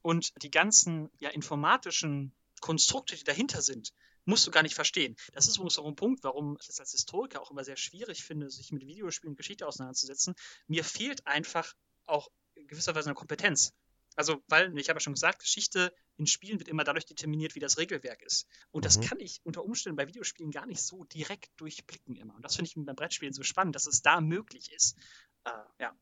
Und 0.04 0.32
die 0.44 0.52
ganzen 0.52 1.10
ja, 1.18 1.30
informatischen 1.30 2.32
Konstrukte, 2.62 3.16
die 3.16 3.24
dahinter 3.24 3.64
sind, 3.64 3.92
musst 4.26 4.46
du 4.46 4.52
gar 4.52 4.62
nicht 4.62 4.76
verstehen. 4.76 5.16
Das 5.32 5.48
ist 5.48 5.56
übrigens 5.56 5.80
auch 5.80 5.88
ein 5.88 5.96
Punkt, 5.96 6.24
warum 6.24 6.60
ich 6.62 6.70
es 6.70 6.80
als 6.80 6.92
Historiker 6.92 7.42
auch 7.42 7.50
immer 7.50 7.64
sehr 7.64 7.76
schwierig 7.76 8.24
finde, 8.24 8.52
sich 8.52 8.72
mit 8.72 8.86
Videospielen 8.86 9.32
und 9.32 9.38
Geschichte 9.38 9.66
auseinanderzusetzen. 9.66 10.36
Mir 10.68 10.84
fehlt 10.84 11.26
einfach 11.26 11.74
auch 12.06 12.30
gewisserweise 12.54 13.10
eine 13.10 13.16
Kompetenz. 13.16 13.74
Also, 14.16 14.44
weil, 14.48 14.78
ich 14.78 14.90
habe 14.90 14.98
ja 14.98 15.02
schon 15.02 15.14
gesagt, 15.14 15.40
Geschichte 15.40 15.94
in 16.18 16.28
Spielen 16.28 16.60
wird 16.60 16.70
immer 16.70 16.84
dadurch 16.84 17.06
determiniert, 17.06 17.56
wie 17.56 17.60
das 17.60 17.78
Regelwerk 17.78 18.22
ist. 18.22 18.48
Und 18.72 18.86
das 18.86 18.98
mhm. 18.98 19.02
kann 19.04 19.20
ich 19.20 19.42
unter 19.44 19.64
Umständen 19.64 19.96
bei 19.96 20.08
Videospielen 20.08 20.52
gar 20.52 20.66
nicht 20.66 20.82
so 20.82 21.04
direkt 21.06 21.50
durchblicken 21.58 22.16
immer. 22.16 22.36
Und 22.36 22.44
das 22.44 22.56
finde 22.56 22.70
ich 22.70 22.76
beim 22.76 22.96
Brettspielen 22.96 23.34
so 23.34 23.44
spannend, 23.44 23.76
dass 23.76 23.88
es 23.88 24.02
da 24.02 24.22
möglich 24.22 24.72
ist. 24.72 24.98
Äh, 25.46 25.52
ja. 25.80 25.96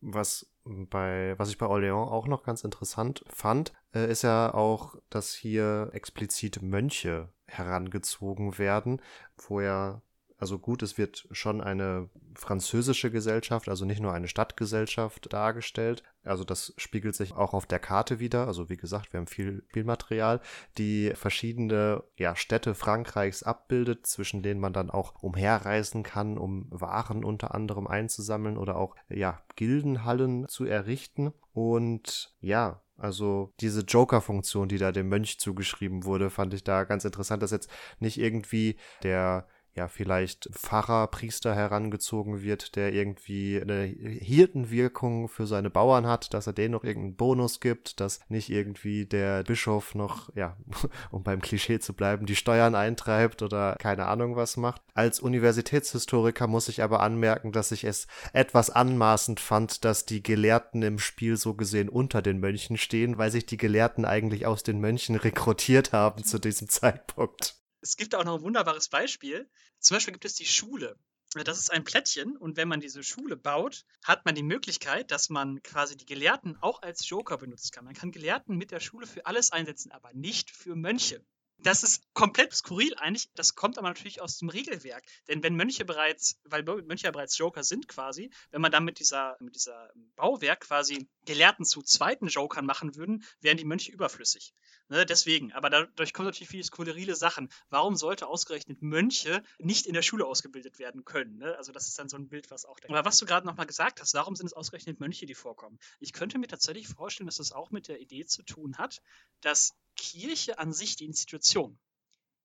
Was 0.00 0.46
bei, 0.64 1.34
was 1.38 1.48
ich 1.48 1.58
bei 1.58 1.66
Orléans 1.66 2.10
auch 2.10 2.26
noch 2.26 2.42
ganz 2.42 2.64
interessant 2.64 3.24
fand, 3.28 3.72
äh, 3.94 4.10
ist 4.10 4.22
ja 4.22 4.52
auch, 4.52 4.94
dass 5.08 5.34
hier 5.34 5.90
explizit 5.92 6.62
Mönche 6.62 7.32
herangezogen 7.46 8.58
werden, 8.58 9.00
wo 9.36 9.60
ja 9.60 10.02
also 10.38 10.58
gut, 10.58 10.82
es 10.82 10.98
wird 10.98 11.26
schon 11.30 11.60
eine 11.60 12.10
französische 12.34 13.10
Gesellschaft, 13.10 13.68
also 13.68 13.84
nicht 13.84 14.00
nur 14.00 14.12
eine 14.12 14.28
Stadtgesellschaft 14.28 15.32
dargestellt. 15.32 16.02
Also 16.26 16.44
das 16.44 16.74
spiegelt 16.76 17.14
sich 17.14 17.32
auch 17.32 17.54
auf 17.54 17.66
der 17.66 17.78
Karte 17.78 18.18
wieder. 18.20 18.46
Also 18.46 18.68
wie 18.68 18.76
gesagt, 18.76 19.12
wir 19.12 19.18
haben 19.18 19.26
viel 19.26 19.62
Spielmaterial, 19.68 20.40
die 20.78 21.12
verschiedene 21.14 22.02
ja, 22.16 22.36
Städte 22.36 22.74
Frankreichs 22.74 23.42
abbildet, 23.42 24.06
zwischen 24.06 24.42
denen 24.42 24.60
man 24.60 24.72
dann 24.72 24.90
auch 24.90 25.22
umherreisen 25.22 26.02
kann, 26.02 26.38
um 26.38 26.66
Waren 26.70 27.24
unter 27.24 27.54
anderem 27.54 27.86
einzusammeln 27.86 28.56
oder 28.56 28.76
auch 28.76 28.96
ja, 29.08 29.40
Gildenhallen 29.56 30.48
zu 30.48 30.64
errichten. 30.64 31.32
Und 31.52 32.34
ja, 32.40 32.82
also 32.98 33.52
diese 33.60 33.82
Joker-Funktion, 33.82 34.68
die 34.68 34.78
da 34.78 34.92
dem 34.92 35.08
Mönch 35.08 35.38
zugeschrieben 35.38 36.04
wurde, 36.04 36.30
fand 36.30 36.54
ich 36.54 36.64
da 36.64 36.84
ganz 36.84 37.04
interessant, 37.04 37.42
dass 37.42 37.50
jetzt 37.50 37.70
nicht 37.98 38.18
irgendwie 38.18 38.76
der 39.02 39.46
ja, 39.76 39.88
vielleicht 39.88 40.48
Pfarrer, 40.52 41.06
Priester 41.08 41.54
herangezogen 41.54 42.42
wird, 42.42 42.76
der 42.76 42.94
irgendwie 42.94 43.60
eine 43.60 43.84
Hirtenwirkung 43.84 45.28
für 45.28 45.46
seine 45.46 45.68
Bauern 45.68 46.06
hat, 46.06 46.32
dass 46.32 46.46
er 46.46 46.54
denen 46.54 46.72
noch 46.72 46.82
irgendeinen 46.82 47.16
Bonus 47.16 47.60
gibt, 47.60 48.00
dass 48.00 48.20
nicht 48.30 48.48
irgendwie 48.48 49.04
der 49.04 49.44
Bischof 49.44 49.94
noch, 49.94 50.34
ja, 50.34 50.56
um 51.10 51.22
beim 51.22 51.42
Klischee 51.42 51.78
zu 51.78 51.92
bleiben, 51.92 52.24
die 52.24 52.36
Steuern 52.36 52.74
eintreibt 52.74 53.42
oder 53.42 53.76
keine 53.78 54.06
Ahnung 54.06 54.34
was 54.34 54.56
macht. 54.56 54.80
Als 54.94 55.20
Universitätshistoriker 55.20 56.46
muss 56.46 56.68
ich 56.68 56.82
aber 56.82 57.00
anmerken, 57.00 57.52
dass 57.52 57.70
ich 57.70 57.84
es 57.84 58.06
etwas 58.32 58.70
anmaßend 58.70 59.40
fand, 59.40 59.84
dass 59.84 60.06
die 60.06 60.22
Gelehrten 60.22 60.82
im 60.82 60.98
Spiel 60.98 61.36
so 61.36 61.52
gesehen 61.52 61.90
unter 61.90 62.22
den 62.22 62.40
Mönchen 62.40 62.78
stehen, 62.78 63.18
weil 63.18 63.30
sich 63.30 63.44
die 63.44 63.58
Gelehrten 63.58 64.06
eigentlich 64.06 64.46
aus 64.46 64.62
den 64.62 64.80
Mönchen 64.80 65.16
rekrutiert 65.16 65.92
haben 65.92 66.24
zu 66.24 66.38
diesem 66.38 66.70
Zeitpunkt. 66.70 67.56
Es 67.86 67.96
gibt 67.96 68.14
auch 68.16 68.24
noch 68.24 68.38
ein 68.38 68.42
wunderbares 68.42 68.88
Beispiel. 68.88 69.48
Zum 69.78 69.96
Beispiel 69.96 70.12
gibt 70.12 70.24
es 70.24 70.34
die 70.34 70.46
Schule. 70.46 70.98
Das 71.44 71.58
ist 71.58 71.70
ein 71.70 71.84
Plättchen 71.84 72.36
und 72.36 72.56
wenn 72.56 72.68
man 72.68 72.80
diese 72.80 73.02
Schule 73.02 73.36
baut, 73.36 73.84
hat 74.04 74.24
man 74.24 74.34
die 74.34 74.42
Möglichkeit, 74.42 75.10
dass 75.10 75.28
man 75.28 75.62
quasi 75.62 75.96
die 75.96 76.06
Gelehrten 76.06 76.56
auch 76.62 76.80
als 76.82 77.08
Joker 77.08 77.36
benutzen 77.36 77.72
kann. 77.72 77.84
Man 77.84 77.94
kann 77.94 78.10
Gelehrten 78.10 78.56
mit 78.56 78.70
der 78.70 78.80
Schule 78.80 79.06
für 79.06 79.26
alles 79.26 79.52
einsetzen, 79.52 79.92
aber 79.92 80.12
nicht 80.14 80.50
für 80.50 80.76
Mönche. 80.76 81.22
Das 81.58 81.82
ist 81.82 82.02
komplett 82.14 82.54
skurril 82.54 82.94
eigentlich. 82.96 83.30
Das 83.34 83.54
kommt 83.54 83.78
aber 83.78 83.88
natürlich 83.88 84.20
aus 84.20 84.38
dem 84.38 84.48
Regelwerk. 84.48 85.04
Denn 85.28 85.42
wenn 85.42 85.56
Mönche 85.56 85.84
bereits, 85.84 86.38
weil 86.44 86.62
Mönche 86.62 87.04
ja 87.04 87.10
bereits 87.10 87.38
Joker 87.38 87.64
sind 87.64 87.88
quasi, 87.88 88.30
wenn 88.50 88.60
man 88.60 88.70
dann 88.70 88.84
mit 88.84 88.98
dieser, 88.98 89.36
mit 89.40 89.54
dieser 89.54 89.90
Bauwerk 90.16 90.60
quasi 90.60 91.08
Gelehrten 91.24 91.64
zu 91.64 91.82
zweiten 91.82 92.28
Jokern 92.28 92.66
machen 92.66 92.94
würden, 92.94 93.24
wären 93.40 93.56
die 93.56 93.64
Mönche 93.64 93.90
überflüssig. 93.90 94.54
Ne, 94.88 95.04
deswegen. 95.04 95.52
Aber 95.52 95.68
dadurch 95.68 96.12
kommen 96.12 96.26
natürlich 96.26 96.48
viele 96.48 96.62
skurrile 96.62 97.16
Sachen. 97.16 97.48
Warum 97.70 97.96
sollte 97.96 98.28
ausgerechnet 98.28 98.82
Mönche 98.82 99.42
nicht 99.58 99.86
in 99.86 99.94
der 99.94 100.02
Schule 100.02 100.24
ausgebildet 100.26 100.78
werden 100.78 101.04
können? 101.04 101.38
Ne? 101.38 101.56
Also 101.56 101.72
das 101.72 101.88
ist 101.88 101.98
dann 101.98 102.08
so 102.08 102.16
ein 102.16 102.28
Bild, 102.28 102.50
was 102.52 102.64
auch 102.64 102.78
da. 102.78 102.88
Aber 102.88 103.04
was 103.04 103.18
du 103.18 103.26
gerade 103.26 103.46
nochmal 103.46 103.66
gesagt 103.66 104.00
hast, 104.00 104.14
warum 104.14 104.36
sind 104.36 104.46
es 104.46 104.52
ausgerechnet 104.52 105.00
Mönche, 105.00 105.26
die 105.26 105.34
vorkommen? 105.34 105.80
Ich 105.98 106.12
könnte 106.12 106.38
mir 106.38 106.46
tatsächlich 106.46 106.86
vorstellen, 106.86 107.26
dass 107.26 107.36
das 107.36 107.50
auch 107.50 107.72
mit 107.72 107.88
der 107.88 108.00
Idee 108.00 108.26
zu 108.26 108.44
tun 108.44 108.78
hat, 108.78 109.02
dass 109.40 109.74
Kirche 109.96 110.58
an 110.58 110.72
sich, 110.72 110.96
die 110.96 111.06
Institution, 111.06 111.78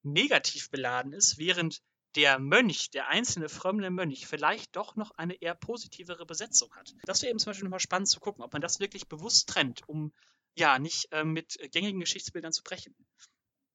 negativ 0.04 0.70
beladen 0.70 1.14
ist, 1.14 1.38
während 1.38 1.82
der 2.16 2.40
Mönch, 2.40 2.92
der 2.92 3.08
einzelne 3.08 3.48
frömmende 3.50 3.90
Mönch, 3.90 4.28
vielleicht 4.28 4.76
doch 4.76 4.96
noch 4.96 5.12
eine 5.12 5.36
eher 5.36 5.56
positivere 5.56 6.26
Besetzung 6.26 6.74
hat. 6.76 6.94
Das 7.04 7.22
wäre 7.22 7.30
eben 7.30 7.40
zum 7.40 7.52
Beispiel 7.52 7.66
nochmal 7.66 7.80
spannend 7.80 8.10
zu 8.10 8.20
gucken, 8.20 8.44
ob 8.44 8.52
man 8.52 8.62
das 8.62 8.80
wirklich 8.80 9.08
bewusst 9.08 9.48
trennt, 9.48 9.88
um 9.88 10.12
ja 10.56 10.80
nicht 10.80 11.12
äh, 11.12 11.24
mit 11.24 11.58
gängigen 11.72 12.02
Geschichtsbildern 12.02 12.52
zu 12.52 12.64
brechen. 12.64 12.94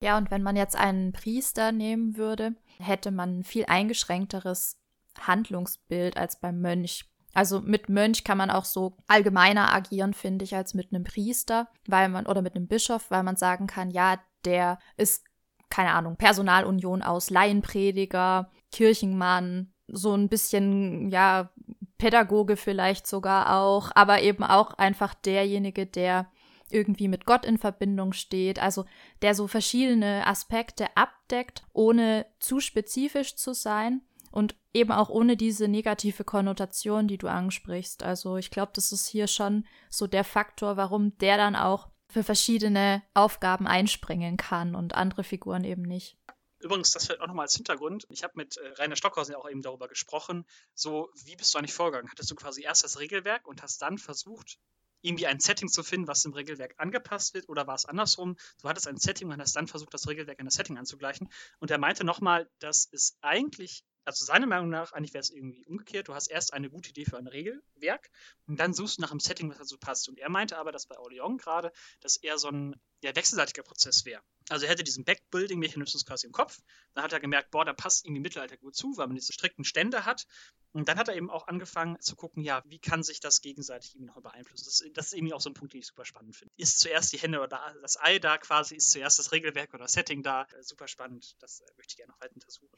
Ja, 0.01 0.19
und 0.19 0.31
wenn 0.31 0.43
man 0.43 0.57
jetzt 0.57 0.77
einen 0.77 1.13
Priester 1.13 1.73
nehmen 1.73 2.17
würde, 2.17 2.55
hätte 2.79 3.11
man 3.11 3.39
ein 3.39 3.45
viel 3.45 3.65
eingeschränkteres 3.65 4.77
Handlungsbild 5.19 6.19
als 6.19 6.39
beim 6.39 6.61
Mönch. 6.61 7.07
Also 7.37 7.61
mit 7.61 7.91
Mönch 7.91 8.25
kann 8.25 8.39
man 8.39 8.49
auch 8.49 8.65
so 8.65 8.97
allgemeiner 9.09 9.71
agieren, 9.71 10.15
finde 10.15 10.47
ich, 10.47 10.57
als 10.57 10.73
mit 10.73 10.91
einem 10.91 11.05
Priester, 11.05 11.69
weil 11.87 12.09
man 12.09 12.25
oder 12.25 12.41
mit 12.41 12.57
einem 12.57 12.67
Bischof, 12.67 13.11
weil 13.11 13.25
man 13.25 13.37
sagen 13.37 13.67
kann, 13.67 13.91
ja, 13.91 14.19
der 14.47 14.79
ist 14.97 15.23
keine 15.69 15.93
Ahnung, 15.93 16.17
Personalunion 16.17 17.03
aus 17.03 17.29
Laienprediger, 17.29 18.51
Kirchenmann, 18.73 19.71
so 19.87 20.15
ein 20.15 20.31
bisschen 20.31 21.11
ja 21.11 21.51
Pädagoge 21.99 22.57
vielleicht 22.57 23.07
sogar 23.07 23.55
auch, 23.55 23.91
aber 23.95 24.23
eben 24.23 24.43
auch 24.43 24.73
einfach 24.73 25.13
derjenige, 25.13 25.85
der 25.85 26.33
irgendwie 26.71 27.09
mit 27.09 27.27
Gott 27.27 27.45
in 27.45 27.59
Verbindung 27.59 28.15
steht, 28.15 28.63
also 28.63 28.87
der 29.21 29.35
so 29.35 29.47
verschiedene 29.47 30.27
Aspekte 30.27 30.87
abdeckt, 30.97 31.65
ohne 31.75 32.25
zu 32.41 32.61
spezifisch 32.61 33.37
zu 33.37 33.53
sein 33.53 34.01
und 34.37 34.55
eben 34.75 34.93
auch 34.93 35.09
ohne 35.09 35.35
diese 35.35 35.67
negative 35.67 36.23
Konnotation, 36.23 37.09
die 37.09 37.17
du 37.17 37.27
ansprichst. 37.27 38.03
Also 38.03 38.37
ich 38.37 38.51
glaube, 38.51 38.73
das 38.75 38.93
ist 38.93 39.07
hier 39.07 39.29
schon 39.29 39.67
so 39.89 40.07
der 40.07 40.25
Faktor, 40.25 40.77
warum 40.77 41.17
der 41.17 41.39
dann 41.39 41.57
auch 41.57 41.89
für 42.11 42.23
verschiedene 42.23 43.03
Aufgaben 43.15 43.67
einspringen 43.67 44.37
kann 44.37 44.75
und 44.75 44.95
andere 44.95 45.25
Figuren 45.25 45.65
eben 45.65 45.81
nicht. 45.81 46.19
Übrigens, 46.59 46.91
das 46.91 47.07
fällt 47.07 47.23
auch 47.23 47.29
nochmal 47.29 47.47
als 47.47 47.55
Hintergrund. 47.55 48.07
Ich 48.11 48.25
habe 48.25 48.35
mit 48.37 48.59
äh, 48.59 48.69
Rainer 48.75 48.97
Stockhausen 48.97 49.33
ja 49.33 49.39
auch 49.39 49.49
eben 49.49 49.63
darüber 49.63 49.89
gesprochen. 49.89 50.45
So, 50.75 51.11
wie 51.25 51.37
bist 51.37 51.55
du 51.55 51.59
eigentlich 51.59 51.73
vorgegangen? 51.73 52.11
Hattest 52.11 52.31
du 52.31 52.35
quasi 52.35 52.63
erst 52.63 52.85
das 52.85 52.99
Regelwerk 52.99 53.49
und 53.49 53.63
hast 53.63 53.81
dann 53.81 53.97
versucht, 53.97 54.59
irgendwie 55.01 55.27
ein 55.27 55.41
Setting 55.41 55.69
zu 55.69 55.83
finden, 55.83 56.09
was 56.09 56.27
im 56.27 56.35
Regelwerk 56.35 56.75
angepasst 56.77 57.33
wird, 57.33 57.49
oder 57.49 57.67
war 57.67 57.75
es 57.75 57.87
andersrum? 57.87 58.37
Du 58.61 58.69
hattest 58.69 58.87
ein 58.87 58.99
Setting 58.99 59.31
und 59.31 59.41
hast 59.41 59.57
dann 59.57 59.67
versucht, 59.67 59.95
das 59.95 60.07
Regelwerk 60.09 60.41
an 60.41 60.45
das 60.45 60.55
Setting 60.55 60.77
anzugleichen. 60.77 61.31
Und 61.59 61.71
er 61.71 61.79
meinte 61.79 62.05
nochmal, 62.05 62.51
dass 62.59 62.87
es 62.93 63.17
eigentlich 63.23 63.85
also 64.07 64.25
seiner 64.25 64.47
Meinung 64.47 64.71
nach, 64.71 64.93
eigentlich 64.93 65.15
wäre 65.15 65.23
es 65.23 65.31
irgendwie 65.31 65.67
umgekehrt. 65.67 66.09
Du 66.09 66.15
hast 66.15 66.29
erst 66.29 66.55
eine 66.55 66.71
gute 66.71 66.91
Idee 66.91 67.05
für 67.05 67.19
ein 67.19 67.27
Regelwerk 67.27 68.11
und 68.47 68.61
dann 68.61 68.73
suchst 68.73 68.99
du 68.99 69.03
nach 69.03 69.11
einem 69.11 69.21
Setting, 69.21 69.51
was 69.51 69.59
dazu 69.59 69.79
passt. 69.79 70.09
Und 70.09 70.19
er 70.19 70.31
meinte 70.31 70.59
aber, 70.59 70.73
dass 70.73 70.87
bei 70.87 70.97
Orleans 70.99 71.43
gerade, 71.43 71.73
dass 72.01 72.17
eher 72.17 72.39
so 72.39 72.49
ein 72.49 72.77
ja, 73.03 73.15
wechselseitiger 73.15 73.63
Prozess 73.63 74.05
wäre. 74.05 74.23
Also 74.49 74.65
er 74.65 74.71
hätte 74.71 74.85
diesen 74.85 75.05
Backbuilding-Mechanismus 75.05 76.07
quasi 76.07 76.27
im 76.27 76.33
Kopf. 76.33 76.61
Dann 76.95 77.03
hat 77.03 77.13
er 77.13 77.21
gemerkt, 77.21 77.51
boah, 77.51 77.65
da 77.65 77.73
passt 77.73 78.05
irgendwie 78.05 78.21
Mittelalter 78.21 78.57
gut 78.57 78.77
zu, 78.77 78.97
weil 78.97 79.09
man 79.09 79.17
diese 79.17 79.33
strikten 79.33 79.65
Stände 79.65 80.05
hat. 80.05 80.27
Und 80.73 80.89
dann 80.89 80.99
hat 80.99 81.09
er 81.09 81.17
eben 81.17 81.31
auch 81.31 81.49
angefangen 81.49 82.01
zu 82.01 82.17
gucken, 82.17 82.43
ja, 82.43 82.63
wie 82.67 82.79
kann 82.79 83.03
sich 83.03 83.19
das 83.19 83.41
gegenseitig 83.41 83.97
eben 83.97 84.05
noch 84.05 84.21
beeinflussen. 84.21 84.67
Das, 84.67 84.85
das 84.95 85.07
ist 85.07 85.13
eben 85.15 85.33
auch 85.33 85.41
so 85.41 85.51
ein 85.51 85.55
Punkt, 85.55 85.73
den 85.73 85.81
ich 85.81 85.87
super 85.87 86.05
spannend 86.05 86.37
finde. 86.37 86.53
Ist 86.57 86.79
zuerst 86.79 87.13
die 87.13 87.19
Hände 87.19 87.41
oder 87.41 87.75
das 87.83 87.99
Ei 87.99 88.19
da 88.19 88.39
quasi, 88.39 88.77
ist 88.77 88.91
zuerst 88.91 89.19
das 89.19 89.33
Regelwerk 89.33 89.75
oder 89.75 89.85
das 89.85 89.93
Setting 89.93 90.23
da. 90.23 90.43
Äh, 90.43 90.63
super 90.63 90.87
spannend. 90.87 91.35
Das 91.41 91.61
äh, 91.61 91.65
möchte 91.77 91.93
ich 91.93 91.97
gerne 91.97 92.13
noch 92.13 92.21
weiter 92.21 92.35
untersuchen. 92.35 92.77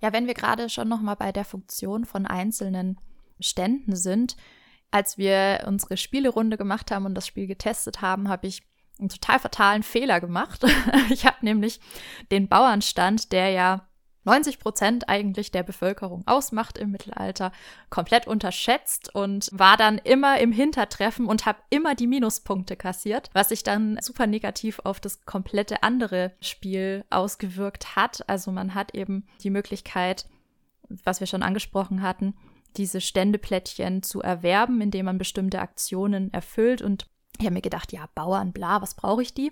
Ja, 0.00 0.12
wenn 0.12 0.26
wir 0.26 0.34
gerade 0.34 0.68
schon 0.68 0.88
noch 0.88 1.00
mal 1.00 1.14
bei 1.14 1.32
der 1.32 1.44
Funktion 1.44 2.04
von 2.04 2.26
einzelnen 2.26 2.98
Ständen 3.40 3.96
sind, 3.96 4.36
als 4.90 5.18
wir 5.18 5.64
unsere 5.66 5.96
Spielerunde 5.96 6.56
gemacht 6.56 6.90
haben 6.90 7.06
und 7.06 7.14
das 7.14 7.26
Spiel 7.26 7.46
getestet 7.46 8.00
haben, 8.00 8.28
habe 8.28 8.46
ich 8.46 8.62
einen 8.98 9.08
total 9.08 9.38
fatalen 9.38 9.82
Fehler 9.82 10.20
gemacht. 10.20 10.64
ich 11.10 11.26
habe 11.26 11.38
nämlich 11.42 11.80
den 12.30 12.48
Bauernstand, 12.48 13.32
der 13.32 13.50
ja 13.50 13.88
90 14.24 14.58
Prozent 14.58 15.08
eigentlich 15.08 15.50
der 15.50 15.62
Bevölkerung 15.62 16.22
ausmacht 16.26 16.78
im 16.78 16.90
Mittelalter, 16.90 17.52
komplett 17.88 18.26
unterschätzt 18.26 19.14
und 19.14 19.48
war 19.52 19.76
dann 19.76 19.98
immer 19.98 20.38
im 20.40 20.52
Hintertreffen 20.52 21.26
und 21.26 21.46
habe 21.46 21.58
immer 21.70 21.94
die 21.94 22.06
Minuspunkte 22.06 22.76
kassiert, 22.76 23.30
was 23.32 23.48
sich 23.48 23.62
dann 23.62 23.98
super 24.02 24.26
negativ 24.26 24.80
auf 24.84 25.00
das 25.00 25.24
komplette 25.24 25.82
andere 25.82 26.32
Spiel 26.40 27.04
ausgewirkt 27.10 27.96
hat. 27.96 28.28
Also 28.28 28.52
man 28.52 28.74
hat 28.74 28.94
eben 28.94 29.26
die 29.42 29.50
Möglichkeit, 29.50 30.26
was 30.88 31.20
wir 31.20 31.26
schon 31.26 31.42
angesprochen 31.42 32.02
hatten, 32.02 32.34
diese 32.76 33.00
Ständeplättchen 33.00 34.02
zu 34.02 34.20
erwerben, 34.20 34.80
indem 34.80 35.06
man 35.06 35.18
bestimmte 35.18 35.60
Aktionen 35.60 36.32
erfüllt 36.32 36.82
und 36.82 37.06
ich 37.38 37.46
habe 37.46 37.54
mir 37.54 37.62
gedacht, 37.62 37.92
ja, 37.92 38.06
Bauern, 38.14 38.52
bla, 38.52 38.82
was 38.82 38.94
brauche 38.94 39.22
ich 39.22 39.32
die? 39.32 39.50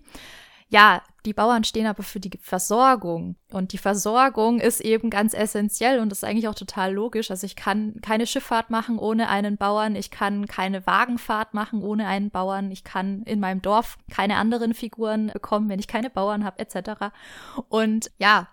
Ja, 0.70 1.02
die 1.24 1.32
Bauern 1.32 1.64
stehen 1.64 1.86
aber 1.86 2.02
für 2.02 2.20
die 2.20 2.38
Versorgung. 2.40 3.36
Und 3.52 3.72
die 3.72 3.78
Versorgung 3.78 4.60
ist 4.60 4.80
eben 4.80 5.10
ganz 5.10 5.34
essentiell 5.34 5.98
und 5.98 6.12
ist 6.12 6.24
eigentlich 6.24 6.48
auch 6.48 6.54
total 6.54 6.92
logisch. 6.92 7.30
Also 7.30 7.46
ich 7.46 7.56
kann 7.56 8.00
keine 8.02 8.26
Schifffahrt 8.26 8.70
machen 8.70 8.98
ohne 8.98 9.28
einen 9.28 9.56
Bauern. 9.56 9.96
Ich 9.96 10.10
kann 10.10 10.46
keine 10.46 10.86
Wagenfahrt 10.86 11.54
machen 11.54 11.82
ohne 11.82 12.06
einen 12.06 12.30
Bauern. 12.30 12.70
Ich 12.70 12.84
kann 12.84 13.22
in 13.22 13.40
meinem 13.40 13.62
Dorf 13.62 13.96
keine 14.10 14.36
anderen 14.36 14.74
Figuren 14.74 15.28
bekommen, 15.28 15.68
wenn 15.68 15.80
ich 15.80 15.88
keine 15.88 16.10
Bauern 16.10 16.44
habe, 16.44 16.58
etc. 16.58 17.12
Und 17.68 18.10
ja, 18.18 18.48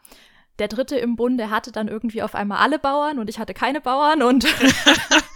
der 0.60 0.70
Dritte 0.70 0.98
im 0.98 1.18
Bunde 1.18 1.50
hatte 1.50 1.74
dann 1.74 1.90
irgendwie 1.90 2.24
auf 2.24 2.34
einmal 2.34 2.60
alle 2.60 2.80
Bauern 2.80 3.20
und 3.20 3.30
ich 3.30 3.40
hatte 3.40 3.54
keine 3.54 3.82
Bauern 3.82 4.24
und 4.24 4.46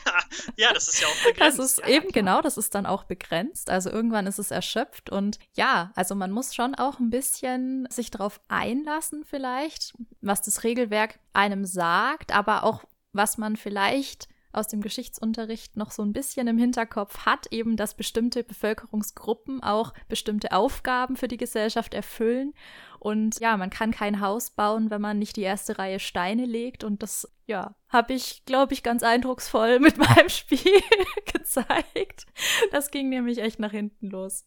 ja, 0.59 0.73
das 0.73 0.89
ist 0.89 0.99
ja 0.99 1.07
auch 1.07 1.23
begrenzt. 1.25 1.57
Das 1.57 1.65
ist 1.65 1.77
ja, 1.79 1.87
eben 1.87 2.09
klar. 2.09 2.13
genau, 2.13 2.41
das 2.41 2.57
ist 2.57 2.75
dann 2.75 2.85
auch 2.85 3.05
begrenzt. 3.05 3.69
Also 3.69 3.89
irgendwann 3.89 4.27
ist 4.27 4.39
es 4.39 4.51
erschöpft 4.51 5.09
und 5.09 5.39
ja, 5.55 5.93
also 5.95 6.15
man 6.15 6.31
muss 6.31 6.53
schon 6.53 6.75
auch 6.75 6.99
ein 6.99 7.09
bisschen 7.09 7.87
sich 7.89 8.11
darauf 8.11 8.41
einlassen 8.49 9.23
vielleicht, 9.23 9.93
was 10.19 10.41
das 10.41 10.65
Regelwerk 10.65 11.19
einem 11.31 11.63
sagt, 11.63 12.35
aber 12.35 12.65
auch 12.65 12.83
was 13.13 13.37
man 13.37 13.55
vielleicht 13.55 14.27
aus 14.51 14.67
dem 14.67 14.81
Geschichtsunterricht 14.81 15.77
noch 15.77 15.91
so 15.91 16.03
ein 16.03 16.13
bisschen 16.13 16.47
im 16.47 16.57
Hinterkopf 16.57 17.25
hat, 17.25 17.47
eben, 17.51 17.77
dass 17.77 17.95
bestimmte 17.95 18.43
Bevölkerungsgruppen 18.43 19.61
auch 19.61 19.93
bestimmte 20.07 20.51
Aufgaben 20.51 21.15
für 21.17 21.27
die 21.27 21.37
Gesellschaft 21.37 21.93
erfüllen. 21.93 22.53
Und 22.99 23.39
ja, 23.39 23.55
man 23.57 23.69
kann 23.69 23.91
kein 23.91 24.19
Haus 24.19 24.49
bauen, 24.49 24.89
wenn 24.89 25.01
man 25.01 25.19
nicht 25.19 25.35
die 25.35 25.43
erste 25.43 25.77
Reihe 25.77 25.99
Steine 25.99 26.45
legt. 26.45 26.83
Und 26.83 27.03
das, 27.03 27.31
ja, 27.45 27.75
habe 27.87 28.13
ich, 28.13 28.43
glaube 28.45 28.73
ich, 28.73 28.83
ganz 28.83 29.03
eindrucksvoll 29.03 29.79
mit 29.79 29.97
meinem 29.97 30.29
Spiel 30.29 30.81
gezeigt. 31.33 32.25
Das 32.71 32.91
ging 32.91 33.09
nämlich 33.09 33.39
echt 33.39 33.59
nach 33.59 33.71
hinten 33.71 34.07
los. 34.07 34.45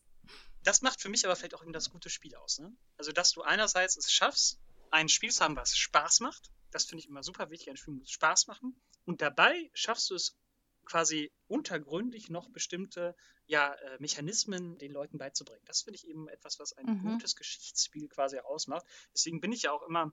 Das 0.64 0.82
macht 0.82 1.00
für 1.00 1.08
mich 1.08 1.24
aber 1.24 1.34
vielleicht 1.34 1.54
auch 1.54 1.62
eben 1.62 1.72
das 1.72 1.90
gute 1.90 2.10
Spiel 2.10 2.34
aus. 2.36 2.58
Ne? 2.58 2.72
Also, 2.96 3.12
dass 3.12 3.32
du 3.32 3.42
einerseits 3.42 3.96
es 3.96 4.12
schaffst, 4.12 4.60
ein 4.90 5.08
Spiel 5.08 5.30
zu 5.30 5.42
haben, 5.42 5.56
was 5.56 5.76
Spaß 5.76 6.20
macht. 6.20 6.50
Das 6.70 6.84
finde 6.84 7.02
ich 7.02 7.08
immer 7.08 7.22
super 7.22 7.50
wichtig. 7.50 7.70
Ein 7.70 7.76
Spiel 7.76 7.94
muss 7.94 8.10
Spaß 8.10 8.46
machen. 8.46 8.74
Und 9.04 9.22
dabei 9.22 9.70
schaffst 9.74 10.10
du 10.10 10.14
es 10.14 10.36
quasi 10.84 11.32
untergründig 11.48 12.28
noch 12.30 12.48
bestimmte 12.50 13.14
ja, 13.46 13.74
äh, 13.74 13.98
Mechanismen 13.98 14.78
den 14.78 14.92
Leuten 14.92 15.18
beizubringen. 15.18 15.64
Das 15.66 15.82
finde 15.82 15.98
ich 15.98 16.08
eben 16.08 16.28
etwas, 16.28 16.58
was 16.58 16.72
ein 16.72 16.86
mhm. 16.86 17.12
gutes 17.12 17.36
Geschichtsspiel 17.36 18.08
quasi 18.08 18.38
ausmacht. 18.38 18.86
Deswegen 19.14 19.40
bin 19.40 19.52
ich 19.52 19.62
ja 19.62 19.72
auch 19.72 19.82
immer 19.82 20.12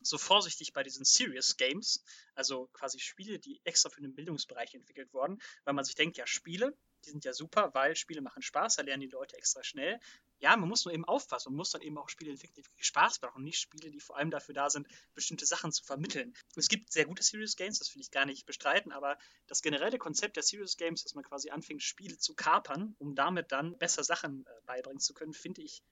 so 0.00 0.18
vorsichtig 0.18 0.72
bei 0.72 0.82
diesen 0.82 1.04
Serious 1.04 1.56
Games, 1.56 2.04
also 2.34 2.68
quasi 2.72 3.00
Spiele, 3.00 3.38
die 3.38 3.60
extra 3.64 3.90
für 3.90 4.00
den 4.00 4.14
Bildungsbereich 4.14 4.74
entwickelt 4.74 5.12
wurden, 5.12 5.40
weil 5.64 5.74
man 5.74 5.84
sich 5.84 5.96
denkt, 5.96 6.16
ja, 6.16 6.26
Spiele, 6.26 6.76
die 7.04 7.10
sind 7.10 7.24
ja 7.24 7.32
super, 7.32 7.74
weil 7.74 7.96
Spiele 7.96 8.20
machen 8.20 8.42
Spaß, 8.42 8.76
da 8.76 8.82
lernen 8.82 9.00
die 9.00 9.08
Leute 9.08 9.36
extra 9.36 9.62
schnell. 9.64 9.98
Ja, 10.40 10.56
man 10.56 10.68
muss 10.68 10.84
nur 10.84 10.94
eben 10.94 11.04
aufpassen 11.04 11.48
und 11.48 11.56
muss 11.56 11.70
dann 11.70 11.82
eben 11.82 11.98
auch 11.98 12.08
Spiele 12.08 12.30
entwickeln, 12.30 12.64
die 12.78 12.84
Spaß 12.84 13.20
machen 13.22 13.38
und 13.38 13.44
nicht 13.44 13.58
Spiele, 13.58 13.90
die 13.90 14.00
vor 14.00 14.16
allem 14.16 14.30
dafür 14.30 14.54
da 14.54 14.70
sind, 14.70 14.86
bestimmte 15.14 15.46
Sachen 15.46 15.72
zu 15.72 15.84
vermitteln. 15.84 16.32
Es 16.54 16.68
gibt 16.68 16.92
sehr 16.92 17.06
gute 17.06 17.22
Serious 17.22 17.56
Games, 17.56 17.80
das 17.80 17.94
will 17.94 18.02
ich 18.02 18.10
gar 18.10 18.24
nicht 18.24 18.46
bestreiten, 18.46 18.92
aber 18.92 19.18
das 19.48 19.62
generelle 19.62 19.98
Konzept 19.98 20.36
der 20.36 20.44
Serious 20.44 20.76
Games, 20.76 21.02
dass 21.02 21.14
man 21.14 21.24
quasi 21.24 21.50
anfängt, 21.50 21.82
Spiele 21.82 22.18
zu 22.18 22.34
kapern, 22.34 22.94
um 22.98 23.14
damit 23.16 23.50
dann 23.50 23.76
besser 23.78 24.04
Sachen 24.04 24.46
äh, 24.46 24.50
beibringen 24.66 25.00
zu 25.00 25.12
können, 25.12 25.32
finde 25.32 25.62
ich 25.62 25.82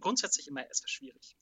grundsätzlich 0.00 0.48
immer 0.48 0.62
etwas 0.62 0.90
schwierig 0.90 1.36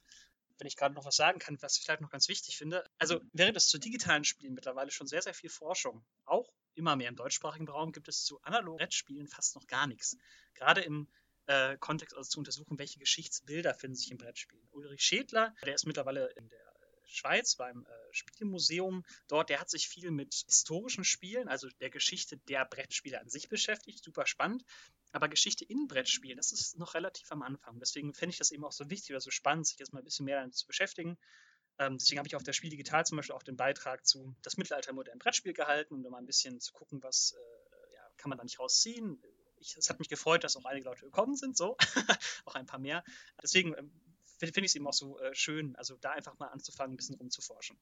wenn 0.61 0.67
ich 0.67 0.77
gerade 0.77 0.95
noch 0.95 1.05
was 1.05 1.17
sagen 1.17 1.39
kann, 1.39 1.61
was 1.63 1.79
ich 1.79 1.85
vielleicht 1.85 2.03
noch 2.03 2.11
ganz 2.11 2.29
wichtig 2.29 2.57
finde. 2.57 2.89
Also 2.99 3.21
während 3.33 3.57
es 3.57 3.69
zu 3.69 3.79
digitalen 3.79 4.25
Spielen 4.25 4.55
mittlerweile 4.55 4.91
schon 4.91 5.07
sehr, 5.07 5.23
sehr 5.23 5.35
viel 5.35 5.51
Forschung, 5.51 6.05
auch 6.27 6.53
immer 6.75 6.97
mehr 6.97 7.09
im 7.09 7.17
deutschsprachigen 7.17 7.69
Raum, 7.69 7.93
gibt 7.93 8.09
es 8.09 8.25
zu 8.25 8.41
analogen 8.43 8.79
Brettspielen 8.79 9.27
fast 9.27 9.57
noch 9.57 9.67
gar 9.67 9.87
nichts. 9.87 10.17
Gerade 10.55 10.83
im 10.83 11.09
äh, 11.51 11.76
Kontext 11.78 12.16
also 12.16 12.28
zu 12.28 12.38
untersuchen, 12.38 12.78
welche 12.78 13.01
Geschichtsbilder 13.01 13.74
finden 13.74 13.96
sich 13.96 14.11
im 14.12 14.18
Brettspielen. 14.18 14.68
Ulrich 14.70 15.03
Schädler, 15.03 15.53
der 15.64 15.74
ist 15.74 15.84
mittlerweile 15.84 16.28
in 16.36 16.48
der 16.48 16.70
Schweiz 17.05 17.57
beim 17.57 17.84
äh, 17.86 17.88
Spielmuseum. 18.12 19.05
Dort, 19.26 19.51
der 19.51 19.59
hat 19.59 19.68
sich 19.68 19.88
viel 19.88 20.12
mit 20.12 20.32
historischen 20.32 21.03
Spielen, 21.03 21.48
also 21.48 21.68
der 21.80 21.90
Geschichte 21.90 22.36
der 22.36 22.64
Brettspiele 22.64 23.20
an 23.20 23.28
sich 23.28 23.48
beschäftigt. 23.48 24.05
Super 24.05 24.26
spannend. 24.26 24.64
Aber 25.11 25.28
Geschichte 25.28 25.64
in 25.64 25.88
Brettspielen, 25.88 26.36
das 26.36 26.53
ist 26.53 26.78
noch 26.78 26.94
relativ 26.94 27.32
am 27.32 27.42
Anfang. 27.42 27.80
Deswegen 27.80 28.14
fände 28.14 28.32
ich 28.32 28.38
das 28.38 28.53
eben 28.53 28.64
auch 28.64 28.70
so 28.70 28.88
wichtig 28.88 29.11
oder 29.11 29.20
so 29.20 29.32
spannend, 29.32 29.66
sich 29.66 29.80
jetzt 29.80 29.92
mal 29.92 29.98
ein 29.98 30.05
bisschen 30.05 30.26
mehr 30.26 30.38
damit 30.38 30.55
zu 30.55 30.68
beschäftigen. 30.68 31.18
Ähm, 31.78 31.98
deswegen 31.98 32.18
habe 32.18 32.28
ich 32.28 32.36
auf 32.36 32.44
der 32.44 32.53
Spiel 32.53 32.70
Digital 32.70 33.05
zum 33.05 33.16
Beispiel 33.16 33.34
auch 33.34 33.42
den 33.42 33.57
Beitrag 33.57 34.07
zu 34.07 34.36
das 34.42 34.57
Mittelalter 34.57 34.92
modernen 34.92 35.18
Brettspiel 35.18 35.53
gehalten, 35.53 35.94
um 35.94 36.05
da 36.05 36.11
mal 36.11 36.18
ein 36.18 36.26
bisschen 36.26 36.61
zu 36.61 36.72
gucken, 36.72 37.03
was 37.03 37.34
äh, 37.36 37.94
ja, 37.94 38.03
kann 38.18 38.28
man 38.28 38.38
da 38.38 38.44
nicht 38.44 38.61
rausziehen. 38.61 39.20
Ich, 39.61 39.77
es 39.77 39.89
hat 39.91 39.99
mich 39.99 40.09
gefreut, 40.09 40.43
dass 40.43 40.57
auch 40.57 40.65
einige 40.65 40.89
Leute 40.89 41.05
gekommen 41.05 41.37
sind, 41.37 41.57
so. 41.57 41.77
auch 42.45 42.55
ein 42.55 42.67
paar 42.67 42.81
mehr. 42.81 43.05
Deswegen 43.43 43.75
ähm, 43.77 43.93
finde 44.39 44.61
ich 44.61 44.67
es 44.67 44.75
eben 44.75 44.87
auch 44.87 44.93
so 44.93 45.19
äh, 45.21 45.35
schön, 45.35 45.77
also 45.77 45.97
da 46.01 46.11
einfach 46.11 46.39
mal 46.39 46.49
anzufangen, 46.49 46.95
ein 46.95 46.97
bisschen 46.97 47.17
rumzuforschen. 47.17 47.79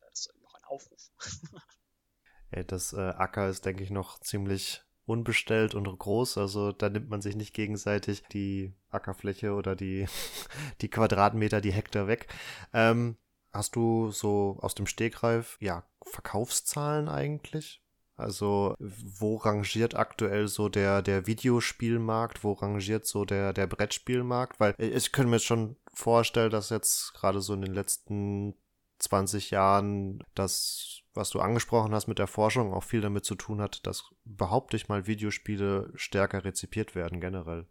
Das 0.00 0.26
ist 0.26 0.42
noch 0.42 0.54
ein 0.54 0.64
Aufruf. 0.64 1.10
das 2.66 2.92
äh, 2.92 3.00
Acker 3.00 3.48
ist, 3.48 3.64
denke 3.64 3.84
ich, 3.84 3.90
noch 3.90 4.18
ziemlich 4.20 4.82
unbestellt 5.06 5.74
und 5.74 5.86
groß. 5.98 6.38
Also 6.38 6.72
da 6.72 6.88
nimmt 6.88 7.10
man 7.10 7.20
sich 7.20 7.36
nicht 7.36 7.54
gegenseitig 7.54 8.22
die 8.32 8.72
Ackerfläche 8.90 9.54
oder 9.54 9.76
die, 9.76 10.06
die 10.80 10.88
Quadratmeter, 10.88 11.60
die 11.60 11.72
Hektar 11.72 12.06
weg. 12.06 12.28
Ähm, 12.72 13.16
hast 13.52 13.76
du 13.76 14.10
so 14.10 14.58
aus 14.60 14.74
dem 14.74 14.86
Stegreif, 14.86 15.56
ja, 15.60 15.84
Verkaufszahlen 16.02 17.08
eigentlich? 17.08 17.82
Also, 18.20 18.74
wo 18.78 19.36
rangiert 19.36 19.94
aktuell 19.94 20.48
so 20.48 20.68
der, 20.68 21.02
der 21.02 21.26
Videospielmarkt? 21.26 22.44
Wo 22.44 22.52
rangiert 22.52 23.06
so 23.06 23.24
der, 23.24 23.52
der 23.52 23.66
Brettspielmarkt? 23.66 24.60
Weil 24.60 24.74
ich 24.78 25.12
könnte 25.12 25.30
mir 25.30 25.36
jetzt 25.36 25.46
schon 25.46 25.76
vorstellen, 25.92 26.50
dass 26.50 26.70
jetzt 26.70 27.14
gerade 27.14 27.40
so 27.40 27.54
in 27.54 27.62
den 27.62 27.74
letzten 27.74 28.54
20 28.98 29.50
Jahren 29.50 30.22
das, 30.34 31.00
was 31.14 31.30
du 31.30 31.40
angesprochen 31.40 31.94
hast 31.94 32.06
mit 32.06 32.18
der 32.18 32.26
Forschung, 32.26 32.72
auch 32.72 32.84
viel 32.84 33.00
damit 33.00 33.24
zu 33.24 33.34
tun 33.34 33.60
hat, 33.60 33.86
dass 33.86 34.04
behaupte 34.24 34.76
ich 34.76 34.88
mal 34.88 35.06
Videospiele 35.06 35.90
stärker 35.94 36.44
rezipiert 36.44 36.94
werden 36.94 37.20
generell. 37.20 37.66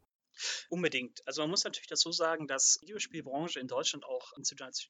Unbedingt. 0.69 1.25
Also 1.27 1.41
man 1.41 1.51
muss 1.51 1.63
natürlich 1.63 1.87
dazu 1.87 2.11
sagen, 2.11 2.47
dass 2.47 2.77
die 2.77 2.87
Videospielbranche 2.87 3.59
in 3.59 3.67
Deutschland 3.67 4.05
auch 4.05 4.31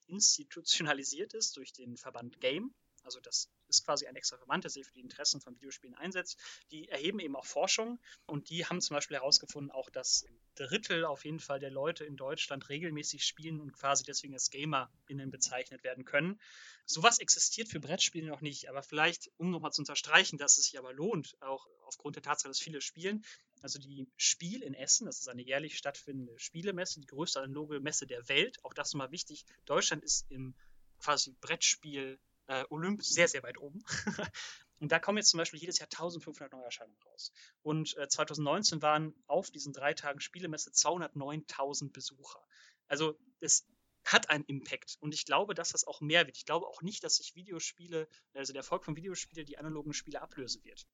institutionalisiert 0.07 1.33
ist 1.33 1.57
durch 1.57 1.73
den 1.73 1.97
Verband 1.97 2.39
Game. 2.39 2.73
Also 3.03 3.19
das 3.19 3.49
ist 3.67 3.85
quasi 3.85 4.07
ein 4.07 4.15
extra 4.15 4.37
Verband, 4.37 4.63
der 4.63 4.71
sich 4.71 4.85
für 4.85 4.93
die 4.93 5.01
Interessen 5.01 5.41
von 5.41 5.55
Videospielen 5.55 5.95
einsetzt. 5.95 6.39
Die 6.71 6.87
erheben 6.89 7.19
eben 7.19 7.35
auch 7.35 7.45
Forschung 7.45 7.99
und 8.25 8.49
die 8.49 8.65
haben 8.65 8.81
zum 8.81 8.95
Beispiel 8.95 9.17
herausgefunden, 9.17 9.71
auch 9.71 9.89
dass 9.89 10.25
ein 10.27 10.39
Drittel 10.55 11.05
auf 11.05 11.25
jeden 11.25 11.39
Fall 11.39 11.59
der 11.59 11.71
Leute 11.71 12.03
in 12.05 12.17
Deutschland 12.17 12.67
regelmäßig 12.69 13.25
spielen 13.25 13.61
und 13.61 13.71
quasi 13.71 14.03
deswegen 14.03 14.33
als 14.33 14.49
GamerInnen 14.49 15.31
bezeichnet 15.31 15.83
werden 15.83 16.05
können. 16.05 16.39
Sowas 16.85 17.19
existiert 17.19 17.69
für 17.69 17.79
Brettspiele 17.79 18.27
noch 18.27 18.41
nicht, 18.41 18.67
aber 18.67 18.81
vielleicht, 18.81 19.29
um 19.37 19.51
nochmal 19.51 19.71
zu 19.71 19.81
unterstreichen, 19.81 20.37
dass 20.37 20.57
es 20.57 20.65
sich 20.65 20.79
aber 20.79 20.91
lohnt, 20.91 21.37
auch 21.41 21.67
aufgrund 21.85 22.15
der 22.15 22.23
Tatsache, 22.23 22.49
dass 22.49 22.59
viele 22.59 22.81
spielen. 22.81 23.23
Also 23.61 23.79
die 23.79 24.07
Spiel 24.17 24.63
in 24.63 24.73
Essen, 24.73 25.05
das 25.05 25.19
ist 25.19 25.29
eine 25.29 25.43
jährlich 25.43 25.77
stattfindende 25.77 26.37
Spielemesse, 26.39 26.99
die 26.99 27.07
größte 27.07 27.41
analoge 27.41 27.79
Messe 27.79 28.07
der 28.07 28.27
Welt. 28.27 28.57
Auch 28.63 28.73
das 28.73 28.93
nochmal 28.93 29.11
wichtig. 29.11 29.45
Deutschland 29.65 30.03
ist 30.03 30.25
im 30.29 30.55
quasi 30.99 31.35
Brettspiel 31.39 32.19
äh, 32.49 32.65
Olymp 32.69 33.03
sehr, 33.03 33.27
sehr 33.27 33.43
weit 33.43 33.59
oben. 33.59 33.83
und 34.79 34.91
da 34.91 34.99
kommen 34.99 35.19
jetzt 35.19 35.29
zum 35.29 35.37
Beispiel 35.37 35.59
jedes 35.59 35.77
Jahr 35.77 35.85
1500 35.85 36.51
Neuerscheinungen 36.51 36.99
raus. 37.03 37.31
Und 37.61 37.95
äh, 37.97 38.07
2019 38.07 38.81
waren 38.81 39.13
auf 39.27 39.51
diesen 39.51 39.71
drei 39.71 39.93
Tagen 39.93 40.19
Spielemesse 40.19 40.71
209.000 40.71 41.91
Besucher. 41.91 42.43
Also 42.87 43.17
es 43.39 43.67
hat 44.03 44.31
einen 44.31 44.45
Impact. 44.45 44.97
Und 44.99 45.13
ich 45.13 45.25
glaube, 45.25 45.53
dass 45.53 45.69
das 45.69 45.85
auch 45.85 46.01
mehr 46.01 46.25
wird. 46.25 46.37
Ich 46.37 46.45
glaube 46.45 46.65
auch 46.65 46.81
nicht, 46.81 47.03
dass 47.03 47.17
sich 47.17 47.35
Videospiele, 47.35 48.07
also 48.33 48.51
der 48.51 48.61
Erfolg 48.61 48.83
von 48.83 48.95
Videospielen, 48.95 49.45
die 49.45 49.59
analogen 49.59 49.93
Spiele 49.93 50.21
ablösen 50.21 50.63
wird. 50.63 50.87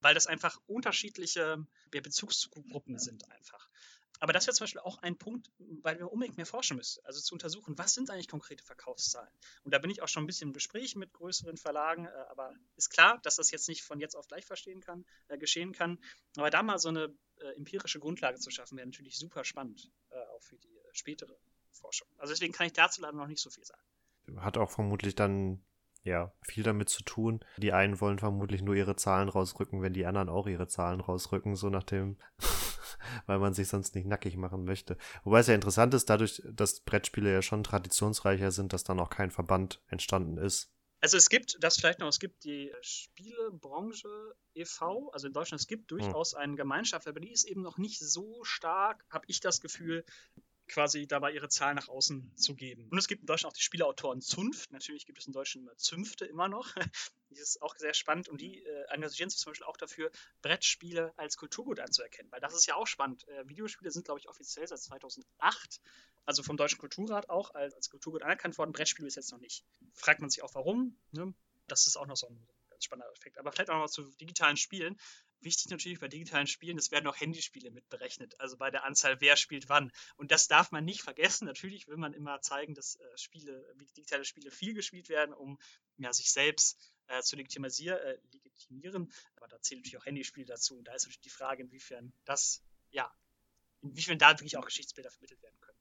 Weil 0.00 0.14
das 0.14 0.26
einfach 0.26 0.58
unterschiedliche 0.66 1.66
Bezugsgruppen 1.90 2.98
sind 2.98 3.30
einfach. 3.30 3.68
Aber 4.20 4.32
das 4.32 4.46
wäre 4.46 4.54
zum 4.54 4.64
Beispiel 4.64 4.80
auch 4.80 4.98
ein 5.02 5.16
Punkt, 5.16 5.50
weil 5.58 5.98
wir 5.98 6.10
unbedingt 6.10 6.36
mehr 6.36 6.46
forschen 6.46 6.76
müssen. 6.76 7.04
Also 7.04 7.20
zu 7.20 7.34
untersuchen, 7.34 7.76
was 7.78 7.94
sind 7.94 8.10
eigentlich 8.10 8.28
konkrete 8.28 8.64
Verkaufszahlen? 8.64 9.30
Und 9.64 9.74
da 9.74 9.78
bin 9.78 9.90
ich 9.90 10.02
auch 10.02 10.08
schon 10.08 10.24
ein 10.24 10.26
bisschen 10.26 10.48
im 10.48 10.54
Gespräch 10.54 10.96
mit 10.96 11.12
größeren 11.12 11.56
Verlagen, 11.56 12.06
äh, 12.06 12.10
aber 12.30 12.54
ist 12.76 12.90
klar, 12.90 13.18
dass 13.22 13.36
das 13.36 13.50
jetzt 13.50 13.68
nicht 13.68 13.82
von 13.82 14.00
jetzt 14.00 14.16
auf 14.16 14.28
gleich 14.28 14.46
verstehen 14.46 14.80
kann, 14.80 15.04
äh, 15.28 15.38
geschehen 15.38 15.72
kann. 15.72 15.98
Aber 16.36 16.50
da 16.50 16.62
mal 16.62 16.78
so 16.78 16.88
eine 16.88 17.14
äh, 17.40 17.56
empirische 17.56 18.00
Grundlage 18.00 18.38
zu 18.38 18.50
schaffen, 18.50 18.76
wäre 18.78 18.86
natürlich 18.86 19.18
super 19.18 19.44
spannend, 19.44 19.90
äh, 20.10 20.18
auch 20.36 20.42
für 20.42 20.56
die 20.56 20.76
äh, 20.76 20.88
spätere 20.92 21.36
Forschung. 21.70 22.08
Also 22.18 22.32
deswegen 22.32 22.52
kann 22.52 22.66
ich 22.66 22.72
dazu 22.72 23.02
leider 23.02 23.16
noch 23.16 23.26
nicht 23.26 23.40
so 23.40 23.50
viel 23.50 23.64
sagen. 23.64 23.82
Hat 24.38 24.56
auch 24.56 24.70
vermutlich 24.70 25.14
dann 25.14 25.62
ja, 26.06 26.32
viel 26.42 26.62
damit 26.62 26.88
zu 26.88 27.02
tun. 27.02 27.40
Die 27.56 27.72
einen 27.72 28.00
wollen 28.00 28.18
vermutlich 28.18 28.62
nur 28.62 28.76
ihre 28.76 28.96
Zahlen 28.96 29.28
rausrücken, 29.28 29.82
wenn 29.82 29.92
die 29.92 30.06
anderen 30.06 30.28
auch 30.28 30.46
ihre 30.46 30.68
Zahlen 30.68 31.00
rausrücken, 31.00 31.56
so 31.56 31.68
nach 31.68 31.82
dem 31.82 32.16
weil 33.26 33.38
man 33.38 33.54
sich 33.54 33.68
sonst 33.68 33.94
nicht 33.94 34.06
nackig 34.06 34.36
machen 34.36 34.64
möchte. 34.64 34.96
Wobei 35.24 35.40
es 35.40 35.46
ja 35.46 35.54
interessant 35.54 35.94
ist, 35.94 36.10
dadurch, 36.10 36.42
dass 36.44 36.80
Brettspiele 36.80 37.32
ja 37.32 37.42
schon 37.42 37.64
traditionsreicher 37.64 38.50
sind, 38.50 38.72
dass 38.72 38.84
dann 38.84 39.00
auch 39.00 39.10
kein 39.10 39.30
Verband 39.30 39.82
entstanden 39.88 40.38
ist. 40.38 40.70
Also 41.00 41.18
es 41.18 41.28
gibt, 41.28 41.58
das 41.60 41.76
vielleicht 41.76 41.98
noch, 41.98 42.08
es 42.08 42.18
gibt 42.18 42.44
die 42.44 42.72
Spielebranche 42.80 44.08
e.V., 44.54 45.10
also 45.12 45.26
in 45.26 45.32
Deutschland, 45.32 45.60
es 45.60 45.66
gibt 45.66 45.90
hm. 45.90 45.98
durchaus 45.98 46.32
hm. 46.32 46.38
eine 46.38 46.56
Gemeinschaft, 46.56 47.06
aber 47.06 47.20
die 47.20 47.32
ist 47.32 47.44
eben 47.44 47.62
noch 47.62 47.78
nicht 47.78 48.00
so 48.00 48.42
stark, 48.44 49.04
habe 49.10 49.24
ich 49.28 49.40
das 49.40 49.60
Gefühl, 49.60 50.04
quasi 50.66 51.06
dabei 51.06 51.32
ihre 51.32 51.48
Zahl 51.48 51.74
nach 51.74 51.88
außen 51.88 52.36
zu 52.36 52.54
geben. 52.54 52.88
Und 52.90 52.98
es 52.98 53.08
gibt 53.08 53.22
in 53.22 53.26
Deutschland 53.26 53.52
auch 53.52 53.56
die 53.56 53.62
Spieleautoren 53.62 54.20
Zunft. 54.20 54.72
Natürlich 54.72 55.06
gibt 55.06 55.18
es 55.18 55.26
in 55.26 55.32
Deutschland 55.32 55.66
immer 55.66 55.76
Zünfte 55.76 56.24
immer 56.24 56.48
noch. 56.48 56.74
Das 57.38 57.50
ist 57.50 57.62
auch 57.62 57.76
sehr 57.76 57.94
spannend 57.94 58.28
und 58.28 58.40
die 58.40 58.64
äh, 58.64 58.84
engagieren 58.88 59.30
sich 59.30 59.38
zum 59.38 59.50
Beispiel 59.50 59.66
auch 59.66 59.76
dafür, 59.76 60.10
Brettspiele 60.42 61.12
als 61.16 61.36
Kulturgut 61.36 61.80
anzuerkennen, 61.80 62.30
weil 62.32 62.40
das 62.40 62.54
ist 62.54 62.66
ja 62.66 62.74
auch 62.74 62.86
spannend. 62.86 63.26
Äh, 63.28 63.48
Videospiele 63.48 63.90
sind, 63.90 64.04
glaube 64.04 64.20
ich, 64.20 64.28
offiziell 64.28 64.66
seit 64.66 64.78
2008, 64.78 65.80
also 66.24 66.42
vom 66.42 66.56
Deutschen 66.56 66.78
Kulturrat 66.78 67.28
auch, 67.28 67.54
als, 67.54 67.74
als 67.74 67.90
Kulturgut 67.90 68.22
anerkannt 68.22 68.58
worden. 68.58 68.72
Brettspiele 68.72 69.08
ist 69.08 69.16
jetzt 69.16 69.32
noch 69.32 69.38
nicht. 69.38 69.64
Fragt 69.94 70.20
man 70.20 70.30
sich 70.30 70.42
auch, 70.42 70.54
warum. 70.54 70.96
Ne? 71.12 71.34
Das 71.68 71.86
ist 71.86 71.96
auch 71.96 72.06
noch 72.06 72.16
so 72.16 72.28
ein 72.28 72.46
ganz 72.70 72.84
spannender 72.84 73.10
Effekt. 73.12 73.38
Aber 73.38 73.52
vielleicht 73.52 73.70
auch 73.70 73.78
noch 73.78 73.90
zu 73.90 74.02
digitalen 74.20 74.56
Spielen. 74.56 74.98
Wichtig 75.40 75.70
natürlich 75.70 76.00
bei 76.00 76.08
digitalen 76.08 76.46
Spielen, 76.46 76.78
es 76.78 76.90
werden 76.90 77.06
auch 77.06 77.20
Handyspiele 77.20 77.70
mit 77.70 77.88
berechnet, 77.88 78.38
also 78.40 78.56
bei 78.56 78.70
der 78.70 78.84
Anzahl, 78.84 79.20
wer 79.20 79.36
spielt 79.36 79.68
wann. 79.68 79.92
Und 80.16 80.30
das 80.30 80.48
darf 80.48 80.72
man 80.72 80.84
nicht 80.84 81.02
vergessen. 81.02 81.46
Natürlich 81.46 81.86
will 81.88 81.96
man 81.96 82.14
immer 82.14 82.40
zeigen, 82.40 82.74
dass 82.74 82.96
äh, 82.96 83.18
Spiele, 83.18 83.64
digitale 83.96 84.24
Spiele 84.24 84.50
viel 84.50 84.74
gespielt 84.74 85.08
werden, 85.08 85.34
um 85.34 85.58
ja, 85.98 86.12
sich 86.12 86.32
selbst 86.32 86.78
äh, 87.08 87.22
zu 87.22 87.36
äh, 87.36 88.18
legitimieren. 88.32 89.12
Aber 89.36 89.48
da 89.48 89.60
zählen 89.60 89.80
natürlich 89.80 89.98
auch 89.98 90.06
Handyspiele 90.06 90.46
dazu. 90.46 90.76
Und 90.78 90.84
da 90.88 90.94
ist 90.94 91.02
natürlich 91.02 91.20
die 91.20 91.30
Frage, 91.30 91.62
inwiefern 91.62 92.12
das, 92.24 92.62
ja, 92.90 93.12
inwiefern 93.82 94.18
da 94.18 94.30
wirklich 94.30 94.56
auch 94.56 94.64
Geschichtsbilder 94.64 95.10
vermittelt 95.10 95.42
werden 95.42 95.60
können. 95.60 95.78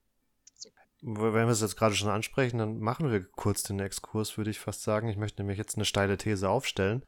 So. 0.55 0.69
Wenn 1.01 1.33
wir 1.33 1.47
es 1.49 1.61
jetzt 1.61 1.77
gerade 1.77 1.95
schon 1.95 2.09
ansprechen, 2.09 2.57
dann 2.57 2.79
machen 2.79 3.11
wir 3.11 3.23
kurz 3.23 3.63
den 3.63 3.79
Exkurs, 3.79 4.37
würde 4.37 4.49
ich 4.49 4.59
fast 4.59 4.83
sagen. 4.83 5.07
Ich 5.07 5.17
möchte 5.17 5.41
nämlich 5.41 5.57
jetzt 5.57 5.75
eine 5.75 5.85
steile 5.85 6.17
These 6.17 6.49
aufstellen. 6.49 7.03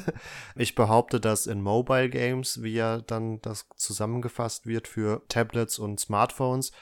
ich 0.56 0.74
behaupte, 0.74 1.20
dass 1.20 1.46
in 1.46 1.62
Mobile 1.62 2.10
Games, 2.10 2.62
wie 2.62 2.74
ja 2.74 2.98
dann 2.98 3.40
das 3.40 3.66
zusammengefasst 3.76 4.66
wird 4.66 4.88
für 4.88 5.22
Tablets 5.28 5.78
und 5.78 5.98
Smartphones, 5.98 6.72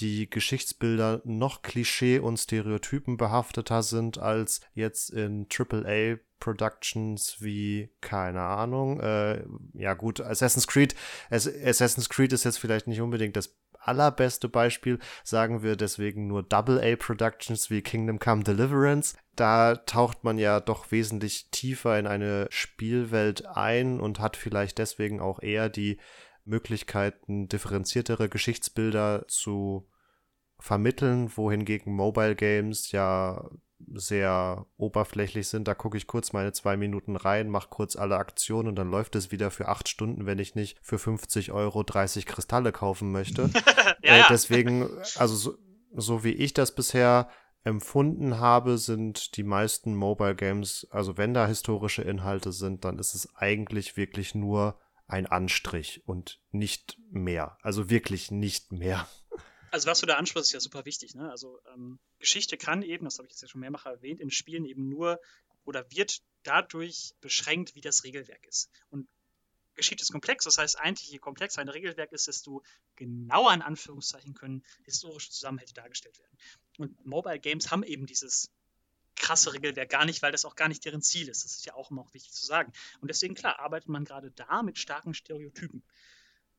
die 0.00 0.30
Geschichtsbilder 0.30 1.20
noch 1.24 1.62
Klischee 1.62 2.18
und 2.18 2.38
Stereotypen 2.38 3.16
behafteter 3.16 3.82
sind 3.82 4.18
als 4.18 4.60
jetzt 4.74 5.10
in 5.10 5.46
AAA 5.50 6.18
Productions 6.40 7.38
wie, 7.40 7.90
keine 8.00 8.42
Ahnung, 8.42 9.00
äh, 9.00 9.44
ja 9.74 9.94
gut, 9.94 10.20
Assassin's 10.20 10.68
Creed. 10.68 10.94
Assassin's 11.30 12.08
Creed 12.08 12.32
ist 12.32 12.44
jetzt 12.44 12.58
vielleicht 12.58 12.86
nicht 12.86 13.00
unbedingt 13.00 13.36
das 13.36 13.56
allerbeste 13.88 14.48
Beispiel, 14.48 14.98
sagen 15.24 15.62
wir 15.62 15.74
deswegen 15.74 16.28
nur 16.28 16.42
Double-A 16.42 16.96
Productions 16.96 17.70
wie 17.70 17.82
Kingdom 17.82 18.18
Come 18.18 18.44
Deliverance. 18.44 19.16
Da 19.34 19.76
taucht 19.76 20.22
man 20.24 20.38
ja 20.38 20.60
doch 20.60 20.90
wesentlich 20.90 21.50
tiefer 21.50 21.98
in 21.98 22.06
eine 22.06 22.46
Spielwelt 22.50 23.46
ein 23.46 23.98
und 24.00 24.20
hat 24.20 24.36
vielleicht 24.36 24.78
deswegen 24.78 25.20
auch 25.20 25.42
eher 25.42 25.68
die 25.68 25.98
Möglichkeiten, 26.44 27.48
differenziertere 27.48 28.28
Geschichtsbilder 28.28 29.24
zu 29.28 29.88
vermitteln, 30.58 31.30
wohingegen 31.36 31.92
Mobile 31.94 32.34
Games 32.34 32.90
ja 32.92 33.48
sehr 33.94 34.66
oberflächlich 34.76 35.48
sind. 35.48 35.68
Da 35.68 35.74
gucke 35.74 35.96
ich 35.96 36.06
kurz 36.06 36.32
meine 36.32 36.52
zwei 36.52 36.76
Minuten 36.76 37.16
rein, 37.16 37.48
mache 37.48 37.68
kurz 37.70 37.96
alle 37.96 38.16
Aktionen 38.16 38.68
und 38.68 38.76
dann 38.76 38.90
läuft 38.90 39.14
es 39.16 39.30
wieder 39.30 39.50
für 39.50 39.68
acht 39.68 39.88
Stunden, 39.88 40.26
wenn 40.26 40.38
ich 40.38 40.54
nicht 40.54 40.78
für 40.82 40.98
50 40.98 41.52
Euro 41.52 41.82
30 41.82 42.26
Kristalle 42.26 42.72
kaufen 42.72 43.12
möchte. 43.12 43.50
ja, 44.02 44.18
äh, 44.18 44.22
deswegen, 44.28 44.88
also 45.16 45.34
so, 45.34 45.58
so 45.94 46.24
wie 46.24 46.32
ich 46.32 46.54
das 46.54 46.74
bisher 46.74 47.28
empfunden 47.64 48.38
habe, 48.38 48.78
sind 48.78 49.36
die 49.36 49.42
meisten 49.42 49.94
Mobile 49.94 50.34
Games, 50.34 50.86
also 50.90 51.16
wenn 51.16 51.34
da 51.34 51.46
historische 51.46 52.02
Inhalte 52.02 52.52
sind, 52.52 52.84
dann 52.84 52.98
ist 52.98 53.14
es 53.14 53.34
eigentlich 53.36 53.96
wirklich 53.96 54.34
nur 54.34 54.78
ein 55.06 55.26
Anstrich 55.26 56.02
und 56.06 56.40
nicht 56.50 56.98
mehr. 57.10 57.56
Also 57.62 57.90
wirklich 57.90 58.30
nicht 58.30 58.72
mehr. 58.72 59.08
Also 59.70 59.88
was 59.88 60.00
du 60.00 60.06
da 60.06 60.16
ansprichst, 60.16 60.48
ist 60.48 60.52
ja 60.52 60.60
super 60.60 60.84
wichtig. 60.84 61.14
Ne? 61.14 61.30
Also 61.30 61.60
ähm, 61.74 61.98
Geschichte 62.18 62.56
kann 62.56 62.82
eben, 62.82 63.04
das 63.04 63.18
habe 63.18 63.26
ich 63.26 63.32
jetzt 63.32 63.42
ja 63.42 63.48
schon 63.48 63.60
mehrfach 63.60 63.86
erwähnt, 63.86 64.20
in 64.20 64.30
Spielen 64.30 64.64
eben 64.64 64.88
nur 64.88 65.20
oder 65.64 65.90
wird 65.90 66.22
dadurch 66.42 67.14
beschränkt, 67.20 67.74
wie 67.74 67.80
das 67.80 68.04
Regelwerk 68.04 68.46
ist. 68.46 68.70
Und 68.90 69.08
Geschichte 69.74 70.02
ist 70.02 70.12
komplex, 70.12 70.44
das 70.44 70.58
heißt 70.58 70.78
eigentlich, 70.78 71.10
je 71.10 71.18
komplexer 71.18 71.60
ein 71.60 71.68
Regelwerk 71.68 72.12
ist, 72.12 72.26
desto 72.26 72.62
genauer 72.96 73.52
in 73.54 73.62
Anführungszeichen 73.62 74.34
können 74.34 74.64
historische 74.84 75.30
Zusammenhänge 75.30 75.72
dargestellt 75.72 76.18
werden. 76.18 76.38
Und 76.78 77.06
Mobile 77.06 77.38
Games 77.38 77.70
haben 77.70 77.84
eben 77.84 78.06
dieses 78.06 78.50
krasse 79.14 79.52
Regelwerk 79.52 79.90
gar 79.90 80.04
nicht, 80.04 80.22
weil 80.22 80.32
das 80.32 80.44
auch 80.44 80.56
gar 80.56 80.68
nicht 80.68 80.84
deren 80.84 81.02
Ziel 81.02 81.28
ist. 81.28 81.44
Das 81.44 81.52
ist 81.52 81.66
ja 81.66 81.74
auch 81.74 81.90
immer 81.90 82.02
auch 82.02 82.14
wichtig 82.14 82.32
zu 82.32 82.44
sagen. 82.44 82.72
Und 83.00 83.08
deswegen, 83.08 83.34
klar, 83.34 83.58
arbeitet 83.58 83.88
man 83.88 84.04
gerade 84.04 84.30
da 84.32 84.62
mit 84.62 84.78
starken 84.78 85.14
Stereotypen. 85.14 85.82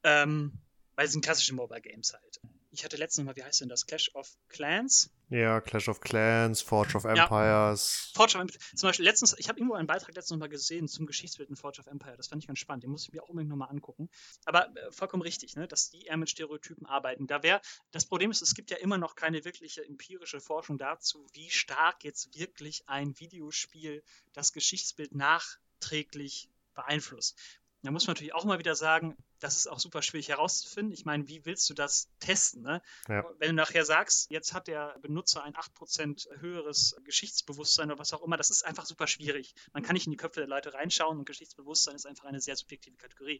Ähm, 0.03 0.53
bei 0.95 1.05
diesen 1.05 1.21
klassischen 1.21 1.55
Mobile 1.55 1.81
Games 1.81 2.13
halt 2.13 2.39
ich 2.71 2.83
hatte 2.83 2.97
letztens 2.97 3.25
mal, 3.25 3.35
wie 3.35 3.43
heißt 3.43 3.61
denn 3.61 3.69
das? 3.69 3.85
Clash 3.85 4.13
of 4.13 4.37
Clans? 4.47 5.09
Ja, 5.29 5.61
Clash 5.61 5.87
of 5.87 6.01
Clans, 6.01 6.61
Forge 6.61 6.95
of 6.95 7.05
Empires. 7.05 8.11
Ja, 8.13 8.17
Forge 8.17 8.35
of 8.35 8.41
Empires. 8.41 8.71
Zum 8.75 8.89
Beispiel 8.89 9.05
letztens, 9.05 9.35
ich 9.37 9.49
habe 9.49 9.59
irgendwo 9.59 9.75
einen 9.75 9.87
Beitrag 9.87 10.15
letztens 10.15 10.39
mal 10.39 10.49
gesehen 10.49 10.87
zum 10.87 11.05
Geschichtsbild 11.05 11.49
in 11.49 11.55
Forge 11.55 11.79
of 11.79 11.87
Empire. 11.87 12.15
Das 12.17 12.27
fand 12.27 12.43
ich 12.43 12.47
ganz 12.47 12.59
spannend. 12.59 12.83
Den 12.83 12.91
muss 12.91 13.03
ich 13.03 13.13
mir 13.13 13.23
auch 13.23 13.29
unbedingt 13.29 13.49
nochmal 13.49 13.69
angucken. 13.69 14.09
Aber 14.45 14.75
äh, 14.75 14.91
vollkommen 14.91 15.23
richtig, 15.23 15.55
ne, 15.55 15.67
dass 15.67 15.89
die 15.89 16.05
eher 16.05 16.17
mit 16.17 16.29
Stereotypen 16.29 16.85
arbeiten. 16.85 17.27
Da 17.27 17.43
wäre, 17.43 17.61
das 17.91 18.05
Problem 18.05 18.31
ist, 18.31 18.41
es 18.41 18.55
gibt 18.55 18.71
ja 18.71 18.77
immer 18.77 18.97
noch 18.97 19.15
keine 19.15 19.45
wirkliche 19.45 19.85
empirische 19.85 20.39
Forschung 20.39 20.77
dazu, 20.77 21.25
wie 21.33 21.49
stark 21.49 22.03
jetzt 22.03 22.37
wirklich 22.37 22.87
ein 22.87 23.19
Videospiel 23.19 24.03
das 24.33 24.53
Geschichtsbild 24.53 25.13
nachträglich 25.15 26.49
beeinflusst. 26.73 27.37
Da 27.81 27.91
muss 27.91 28.07
man 28.07 28.13
natürlich 28.13 28.33
auch 28.33 28.43
mal 28.43 28.59
wieder 28.59 28.75
sagen, 28.75 29.15
das 29.39 29.55
ist 29.55 29.67
auch 29.67 29.79
super 29.79 30.01
schwierig 30.01 30.27
herauszufinden. 30.27 30.91
Ich 30.91 31.05
meine, 31.05 31.29
wie 31.29 31.45
willst 31.45 31.69
du 31.69 31.73
das 31.73 32.09
testen? 32.19 32.61
Ne? 32.61 32.81
Ja. 33.07 33.23
Wenn 33.37 33.49
du 33.49 33.55
nachher 33.55 33.85
sagst, 33.85 34.29
jetzt 34.31 34.53
hat 34.53 34.67
der 34.67 34.97
Benutzer 35.01 35.43
ein 35.43 35.55
8% 35.55 36.39
höheres 36.41 36.95
Geschichtsbewusstsein 37.05 37.89
oder 37.89 37.99
was 37.99 38.13
auch 38.13 38.21
immer, 38.21 38.35
das 38.35 38.49
ist 38.49 38.65
einfach 38.65 38.85
super 38.85 39.07
schwierig. 39.07 39.55
Man 39.71 39.81
kann 39.81 39.93
nicht 39.93 40.07
in 40.07 40.11
die 40.11 40.17
Köpfe 40.17 40.41
der 40.41 40.49
Leute 40.49 40.73
reinschauen 40.73 41.19
und 41.19 41.25
Geschichtsbewusstsein 41.25 41.95
ist 41.95 42.05
einfach 42.05 42.25
eine 42.25 42.41
sehr 42.41 42.57
subjektive 42.57 42.97
Kategorie. 42.97 43.39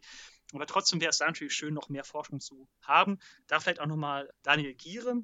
Aber 0.54 0.66
trotzdem 0.66 1.02
wäre 1.02 1.10
es 1.10 1.18
da 1.18 1.26
natürlich 1.26 1.54
schön, 1.54 1.74
noch 1.74 1.90
mehr 1.90 2.04
Forschung 2.04 2.40
zu 2.40 2.66
haben. 2.80 3.18
Da 3.46 3.60
vielleicht 3.60 3.80
auch 3.80 3.86
nochmal 3.86 4.32
Daniel 4.42 4.74
Giere, 4.74 5.22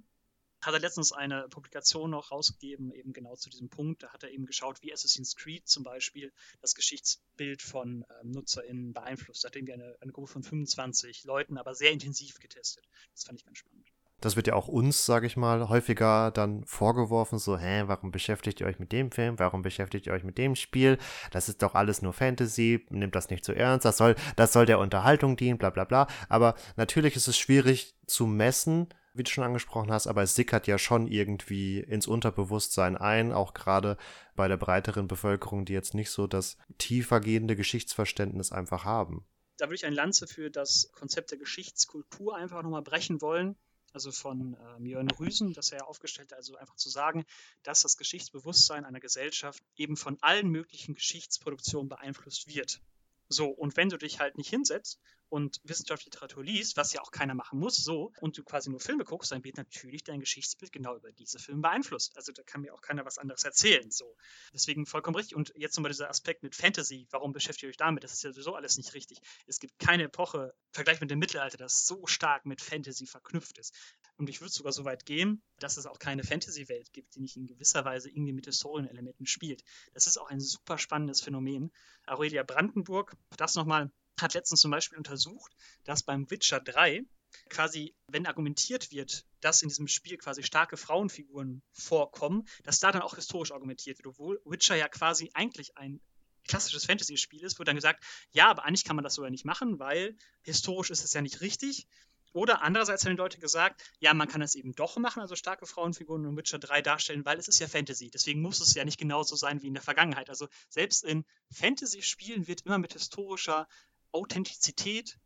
hat 0.61 0.75
er 0.75 0.81
letztens 0.81 1.13
eine 1.13 1.49
Publikation 1.49 2.11
noch 2.11 2.31
rausgegeben, 2.31 2.93
eben 2.93 3.13
genau 3.13 3.37
zu 3.37 3.51
diesem 3.51 3.69
Punkt. 3.69 4.03
Da 4.03 4.13
hat 4.13 4.23
er 4.23 4.31
eben 4.31 4.47
geschaut, 4.47 4.83
wie 4.83 4.93
Assassin's 4.93 5.37
Creed 5.37 5.69
zum 5.69 5.85
Beispiel 5.85 6.33
das 6.61 6.75
Geschichtsbild 6.75 7.63
von 7.63 8.05
ähm, 8.21 8.31
NutzerInnen 8.33 8.93
beeinflusst. 8.93 9.45
Da 9.45 9.49
hat 9.49 9.57
irgendwie 9.57 9.75
eine, 9.75 9.97
eine 10.01 10.13
Gruppe 10.13 10.33
von 10.33 10.43
25 10.43 11.25
Leuten, 11.25 11.59
aber 11.59 11.75
sehr 11.75 11.93
intensiv 11.93 12.39
getestet. 12.41 12.89
Das 13.13 13.25
fand 13.25 13.39
ich 13.39 13.45
ganz 13.45 13.59
spannend. 13.59 13.87
Das 14.21 14.35
wird 14.35 14.47
ja 14.47 14.55
auch 14.55 14.67
uns, 14.67 15.05
sage 15.05 15.27
ich 15.27 15.37
mal, 15.37 15.69
häufiger 15.69 16.31
dann 16.31 16.65
vorgeworfen, 16.65 17.39
so, 17.39 17.59
hä, 17.59 17.83
warum 17.87 18.11
beschäftigt 18.11 18.61
ihr 18.61 18.67
euch 18.67 18.79
mit 18.79 18.91
dem 18.91 19.11
Film? 19.11 19.39
Warum 19.39 19.61
beschäftigt 19.61 20.07
ihr 20.07 20.15
euch 20.15 20.25
mit 20.25 20.39
dem 20.39 20.57
Spiel? 20.57 20.97
Das 21.33 21.51
ist 21.51 21.63
doch 21.63 21.75
alles 21.75 22.01
nur 22.01 22.15
Fantasy, 22.15 22.87
nehmt 22.89 23.15
das 23.15 23.29
nicht 23.29 23.45
zu 23.45 23.53
ernst, 23.53 23.85
das 23.85 23.99
soll, 23.99 24.17
das 24.37 24.55
soll 24.55 24.65
der 24.65 24.79
Unterhaltung 24.79 25.37
dienen, 25.37 25.59
bla 25.59 25.69
bla 25.69 25.85
bla. 25.85 26.07
Aber 26.31 26.55
natürlich 26.77 27.15
ist 27.15 27.29
es 27.29 27.37
schwierig 27.37 27.95
zu 28.07 28.27
messen, 28.27 28.89
wie 29.17 29.23
du 29.23 29.31
schon 29.31 29.45
angesprochen 29.45 29.91
hast, 29.91 30.07
aber 30.07 30.23
es 30.23 30.35
sickert 30.35 30.67
ja 30.67 30.79
schon 30.79 31.07
irgendwie 31.07 31.81
ins 31.81 32.07
Unterbewusstsein 32.07 32.97
ein, 32.97 33.33
auch 33.33 33.55
gerade 33.55 33.97
bei 34.35 34.49
der 34.49 34.57
breiteren 34.57 35.09
Bevölkerung, 35.09 35.65
die 35.65 35.73
jetzt 35.73 35.95
nicht 35.95 36.11
so 36.11 36.27
das 36.27 36.57
tiefergehende 36.79 37.57
Geschichtsverständnis 37.57 38.53
einfach 38.53 38.85
haben. 38.85 39.27
Da 39.57 39.67
würde 39.67 39.77
ich 39.77 39.87
ein 39.87 39.95
Lanze 39.95 40.27
für 40.27 40.51
das 40.51 40.91
Konzept 40.93 41.31
der 41.31 41.39
Geschichtskultur 41.39 42.37
einfach 42.37 42.63
nochmal 42.63 42.83
brechen 42.83 43.21
wollen. 43.21 43.57
Also 43.93 44.13
von 44.13 44.55
äh, 44.55 44.89
Jörn 44.89 45.11
Rüsen, 45.11 45.55
das 45.55 45.73
er 45.73 45.79
ja 45.79 45.85
aufgestellt 45.85 46.31
hat, 46.33 46.37
also 46.37 46.57
einfach 46.57 46.77
zu 46.77 46.91
sagen, 46.91 47.25
dass 47.63 47.81
das 47.81 47.97
Geschichtsbewusstsein 47.97 48.85
einer 48.85 49.01
Gesellschaft 49.01 49.63
eben 49.75 49.97
von 49.97 50.19
allen 50.21 50.51
möglichen 50.51 50.95
Geschichtsproduktionen 50.95 51.89
beeinflusst 51.89 52.47
wird. 52.47 52.83
So, 53.29 53.49
und 53.49 53.77
wenn 53.79 53.89
du 53.89 53.97
dich 53.97 54.21
halt 54.21 54.37
nicht 54.37 54.51
hinsetzt 54.51 55.01
und 55.29 55.61
wissenschaftliche 55.65 56.11
Literatur 56.11 56.45
liest, 56.45 56.77
was 56.77 56.93
ja 56.93 57.01
auch 57.01 57.11
keiner 57.11 57.35
machen 57.35 57.59
muss, 57.59 57.77
so, 57.77 58.13
und 58.21 58.39
du 58.39 58.45
quasi 58.45 58.71
nur 58.71 58.81
Filme 58.81 59.05
guckst, 59.05 59.33
dann 59.33 59.45
wird 59.45 59.57
natürlich 59.57 60.05
dein 60.05 60.21
Geschichtsbild 60.21 60.73
genau 60.73 60.97
über 60.97 61.13
diese 61.13 61.39
Filme 61.39 61.63
beeinflusst. 61.63 62.17
Also 62.17 62.33
da 62.33 62.43
kann 62.43 62.61
mir 62.61 62.75
auch 62.75 62.81
keiner 62.81 63.05
was 63.05 63.19
anderes 63.19 63.45
erzählen. 63.45 63.91
So. 63.91 64.17
Deswegen 64.53 64.87
vollkommen 64.87 65.17
richtig. 65.17 65.37
Und 65.37 65.53
jetzt 65.57 65.77
nochmal 65.77 65.91
dieser 65.91 66.09
Aspekt 66.09 66.43
mit 66.43 66.55
Fantasy, 66.55 67.07
warum 67.11 67.33
beschäftigt 67.33 67.65
ihr 67.65 67.69
euch 67.71 67.77
damit? 67.77 68.05
Das 68.05 68.13
ist 68.13 68.23
ja 68.23 68.33
sowieso 68.33 68.55
alles 68.55 68.77
nicht 68.77 68.95
richtig. 68.95 69.19
Es 69.47 69.59
gibt 69.59 69.79
keine 69.79 70.05
Epoche, 70.05 70.55
Vergleich 70.73 71.01
mit 71.01 71.11
dem 71.11 71.19
Mittelalter, 71.19 71.57
das 71.57 71.87
so 71.87 72.07
stark 72.07 72.45
mit 72.45 72.61
Fantasy 72.61 73.07
verknüpft 73.07 73.59
ist. 73.59 73.75
Und 74.19 74.29
ich 74.29 74.41
würde 74.41 74.53
sogar 74.53 74.73
so 74.73 74.85
weit 74.85 75.07
gehen, 75.07 75.43
dass 75.59 75.77
es 75.77 75.87
auch 75.87 75.99
keine 75.99 76.23
Fantasy-Welt 76.23 76.93
gibt, 76.93 77.15
die 77.15 77.21
nicht 77.21 77.37
in 77.37 77.47
gewisser 77.47 77.85
Weise 77.85 78.09
irgendwie 78.11 78.33
mit 78.33 78.47
Historienelementen 78.47 79.27
spielt. 79.27 79.63
Das 79.93 80.07
ist 80.07 80.19
auch 80.19 80.29
ein 80.29 80.41
super 80.41 80.79
spannendes 80.79 81.21
Phänomen. 81.21 81.73
Aurelia 82.07 82.43
Brandenburg, 82.43 83.17
das 83.37 83.55
nochmal 83.55 83.91
hat 84.21 84.35
letztens 84.35 84.61
zum 84.61 84.71
Beispiel 84.71 84.99
untersucht, 84.99 85.53
dass 85.85 86.03
beim 86.03 86.31
Witcher 86.31 86.61
3 86.61 87.05
quasi, 87.51 87.95
wenn 88.09 88.27
argumentiert 88.27 88.93
wird, 88.93 89.27
dass 89.41 89.63
in 89.63 89.69
diesem 89.69 89.89
Spiel 89.89 90.17
quasi 90.17 90.43
starke 90.43 90.77
Frauenfiguren 90.77 91.63
vorkommen, 91.73 92.47
dass 92.65 92.81
da 92.81 92.93
dann 92.93 93.03
auch 93.03 93.17
historisch 93.17 93.53
argumentiert 93.53 93.99
wird, 93.99 94.07
obwohl 94.07 94.41
Witcher 94.45 94.77
ja 94.77 94.89
quasi 94.89 95.31
eigentlich 95.35 95.77
ein 95.77 96.01
klassisches 96.49 96.87
Fantasy-Spiel 96.87 97.43
ist, 97.43 97.59
wird 97.59 97.69
dann 97.69 97.77
gesagt, 97.77 98.05
ja, 98.31 98.49
aber 98.49 98.65
eigentlich 98.65 98.85
kann 98.85 98.97
man 98.97 99.03
das 99.03 99.15
sogar 99.15 99.31
nicht 99.31 99.45
machen, 99.45 99.81
weil 99.81 100.17
historisch 100.43 100.91
ist 100.91 101.05
es 101.05 101.13
ja 101.13 101.21
nicht 101.21 101.41
richtig 101.41 101.89
Oder 102.37 102.61
andererseits 102.63 103.03
haben 103.07 103.13
die 103.13 103.17
Leute 103.17 103.39
gesagt, 103.39 103.83
ja, 103.99 104.13
man 104.13 104.29
kann 104.29 104.43
es 104.43 104.57
eben 104.57 104.75
doch 104.75 104.99
machen, 104.99 105.23
also 105.23 105.37
starke 105.37 105.65
Frauenfiguren 105.65 106.27
in 106.27 106.37
Witcher 106.37 106.59
3 106.59 106.83
darstellen, 106.83 107.25
weil 107.25 107.39
es 107.39 107.49
ist 107.49 107.61
ja 107.61 107.67
Fantasy. 107.67 108.11
Deswegen 108.11 108.43
muss 108.43 108.61
es 108.61 108.75
ja 108.75 108.85
nicht 108.85 108.99
genauso 108.99 109.37
sein 109.37 109.63
wie 109.63 109.69
in 109.69 109.73
der 109.73 109.83
Vergangenheit. 109.83 110.29
Also 110.29 110.47
selbst 110.69 111.03
in 111.03 111.25
Fantasy-Spielen 111.51 112.47
wird 112.47 112.67
immer 112.67 112.77
mit 112.77 112.93
historischer 112.93 113.67
Authentizität 114.13 115.19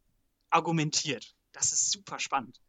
argumentiert. 0.50 1.34
Das 1.52 1.72
ist 1.72 1.90
super 1.90 2.18
spannend. 2.18 2.60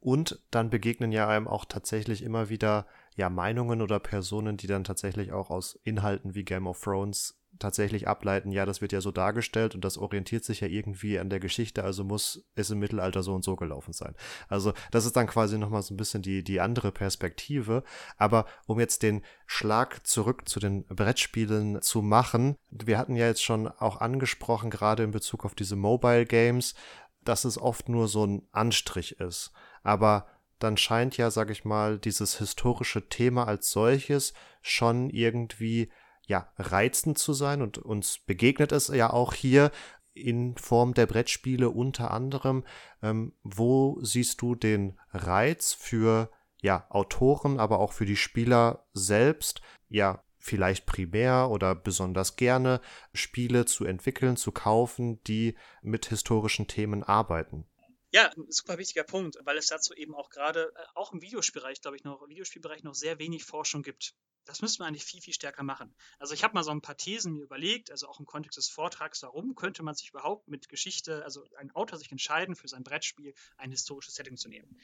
Und 0.00 0.38
dann 0.50 0.68
begegnen 0.68 1.12
ja 1.12 1.28
einem 1.28 1.48
auch 1.48 1.64
tatsächlich 1.64 2.22
immer 2.22 2.50
wieder 2.50 2.86
ja 3.16 3.30
Meinungen 3.30 3.80
oder 3.80 3.98
Personen, 4.00 4.56
die 4.56 4.66
dann 4.66 4.84
tatsächlich 4.84 5.32
auch 5.32 5.50
aus 5.50 5.78
Inhalten 5.82 6.34
wie 6.34 6.44
Game 6.44 6.66
of 6.66 6.80
Thrones 6.80 7.38
tatsächlich 7.58 8.08
ableiten, 8.08 8.52
ja, 8.52 8.66
das 8.66 8.80
wird 8.80 8.92
ja 8.92 9.00
so 9.00 9.10
dargestellt 9.10 9.74
und 9.74 9.84
das 9.84 9.98
orientiert 9.98 10.44
sich 10.44 10.60
ja 10.60 10.68
irgendwie 10.68 11.18
an 11.18 11.30
der 11.30 11.40
Geschichte, 11.40 11.84
also 11.84 12.04
muss 12.04 12.44
es 12.54 12.70
im 12.70 12.78
Mittelalter 12.78 13.22
so 13.22 13.34
und 13.34 13.44
so 13.44 13.56
gelaufen 13.56 13.92
sein. 13.92 14.14
Also 14.48 14.72
das 14.90 15.06
ist 15.06 15.16
dann 15.16 15.26
quasi 15.26 15.58
nochmal 15.58 15.82
so 15.82 15.94
ein 15.94 15.96
bisschen 15.96 16.22
die, 16.22 16.42
die 16.42 16.60
andere 16.60 16.92
Perspektive. 16.92 17.84
Aber 18.16 18.46
um 18.66 18.80
jetzt 18.80 19.02
den 19.02 19.22
Schlag 19.46 20.06
zurück 20.06 20.48
zu 20.48 20.60
den 20.60 20.84
Brettspielen 20.86 21.80
zu 21.82 22.02
machen, 22.02 22.56
wir 22.70 22.98
hatten 22.98 23.16
ja 23.16 23.26
jetzt 23.26 23.42
schon 23.42 23.68
auch 23.68 24.00
angesprochen, 24.00 24.70
gerade 24.70 25.02
in 25.02 25.10
Bezug 25.10 25.44
auf 25.44 25.54
diese 25.54 25.76
Mobile 25.76 26.26
Games, 26.26 26.74
dass 27.22 27.44
es 27.44 27.58
oft 27.58 27.88
nur 27.88 28.08
so 28.08 28.26
ein 28.26 28.42
Anstrich 28.52 29.20
ist. 29.20 29.52
Aber 29.82 30.26
dann 30.58 30.76
scheint 30.76 31.16
ja, 31.16 31.30
sag 31.30 31.50
ich 31.50 31.64
mal, 31.64 31.98
dieses 31.98 32.38
historische 32.38 33.08
Thema 33.08 33.46
als 33.46 33.70
solches 33.70 34.32
schon 34.62 35.10
irgendwie 35.10 35.90
ja 36.26 36.48
reizend 36.56 37.18
zu 37.18 37.32
sein 37.32 37.62
und 37.62 37.78
uns 37.78 38.18
begegnet 38.18 38.72
es 38.72 38.88
ja 38.88 39.10
auch 39.10 39.34
hier 39.34 39.70
in 40.14 40.56
Form 40.56 40.94
der 40.94 41.06
Brettspiele 41.06 41.70
unter 41.70 42.10
anderem. 42.12 42.64
Ähm, 43.02 43.32
wo 43.42 43.98
siehst 44.02 44.40
du 44.40 44.54
den 44.54 44.98
Reiz 45.12 45.72
für 45.72 46.30
ja 46.62 46.86
Autoren, 46.88 47.60
aber 47.60 47.80
auch 47.80 47.92
für 47.92 48.06
die 48.06 48.16
Spieler 48.16 48.86
selbst, 48.92 49.60
ja 49.88 50.22
vielleicht 50.38 50.84
primär 50.84 51.48
oder 51.50 51.74
besonders 51.74 52.36
gerne 52.36 52.80
Spiele 53.14 53.64
zu 53.64 53.86
entwickeln, 53.86 54.36
zu 54.36 54.52
kaufen, 54.52 55.22
die 55.24 55.56
mit 55.82 56.06
historischen 56.06 56.66
Themen 56.66 57.02
arbeiten? 57.02 57.66
Ja, 58.14 58.30
ein 58.36 58.48
super 58.48 58.78
wichtiger 58.78 59.02
Punkt, 59.02 59.38
weil 59.42 59.58
es 59.58 59.66
dazu 59.66 59.92
eben 59.92 60.14
auch 60.14 60.30
gerade, 60.30 60.72
äh, 60.76 60.84
auch 60.94 61.12
im 61.12 61.20
Videospielbereich, 61.20 61.80
glaube 61.80 61.96
ich, 61.96 62.04
noch, 62.04 62.28
Videospielbereich 62.28 62.84
noch 62.84 62.94
sehr 62.94 63.18
wenig 63.18 63.44
Forschung 63.44 63.82
gibt. 63.82 64.14
Das 64.44 64.62
müsste 64.62 64.78
man 64.78 64.90
eigentlich 64.90 65.04
viel, 65.04 65.20
viel 65.20 65.34
stärker 65.34 65.64
machen. 65.64 65.92
Also 66.20 66.32
ich 66.32 66.44
habe 66.44 66.54
mal 66.54 66.62
so 66.62 66.70
ein 66.70 66.80
paar 66.80 66.96
Thesen 66.96 67.32
mir 67.32 67.42
überlegt, 67.42 67.90
also 67.90 68.06
auch 68.06 68.20
im 68.20 68.24
Kontext 68.24 68.56
des 68.56 68.68
Vortrags, 68.68 69.24
warum 69.24 69.56
könnte 69.56 69.82
man 69.82 69.96
sich 69.96 70.10
überhaupt 70.10 70.46
mit 70.46 70.68
Geschichte, 70.68 71.24
also 71.24 71.44
ein 71.56 71.72
Autor 71.72 71.98
sich 71.98 72.12
entscheiden, 72.12 72.54
für 72.54 72.68
sein 72.68 72.84
Brettspiel 72.84 73.34
ein 73.56 73.72
historisches 73.72 74.14
Setting 74.14 74.36
zu 74.36 74.48
nehmen. 74.48 74.80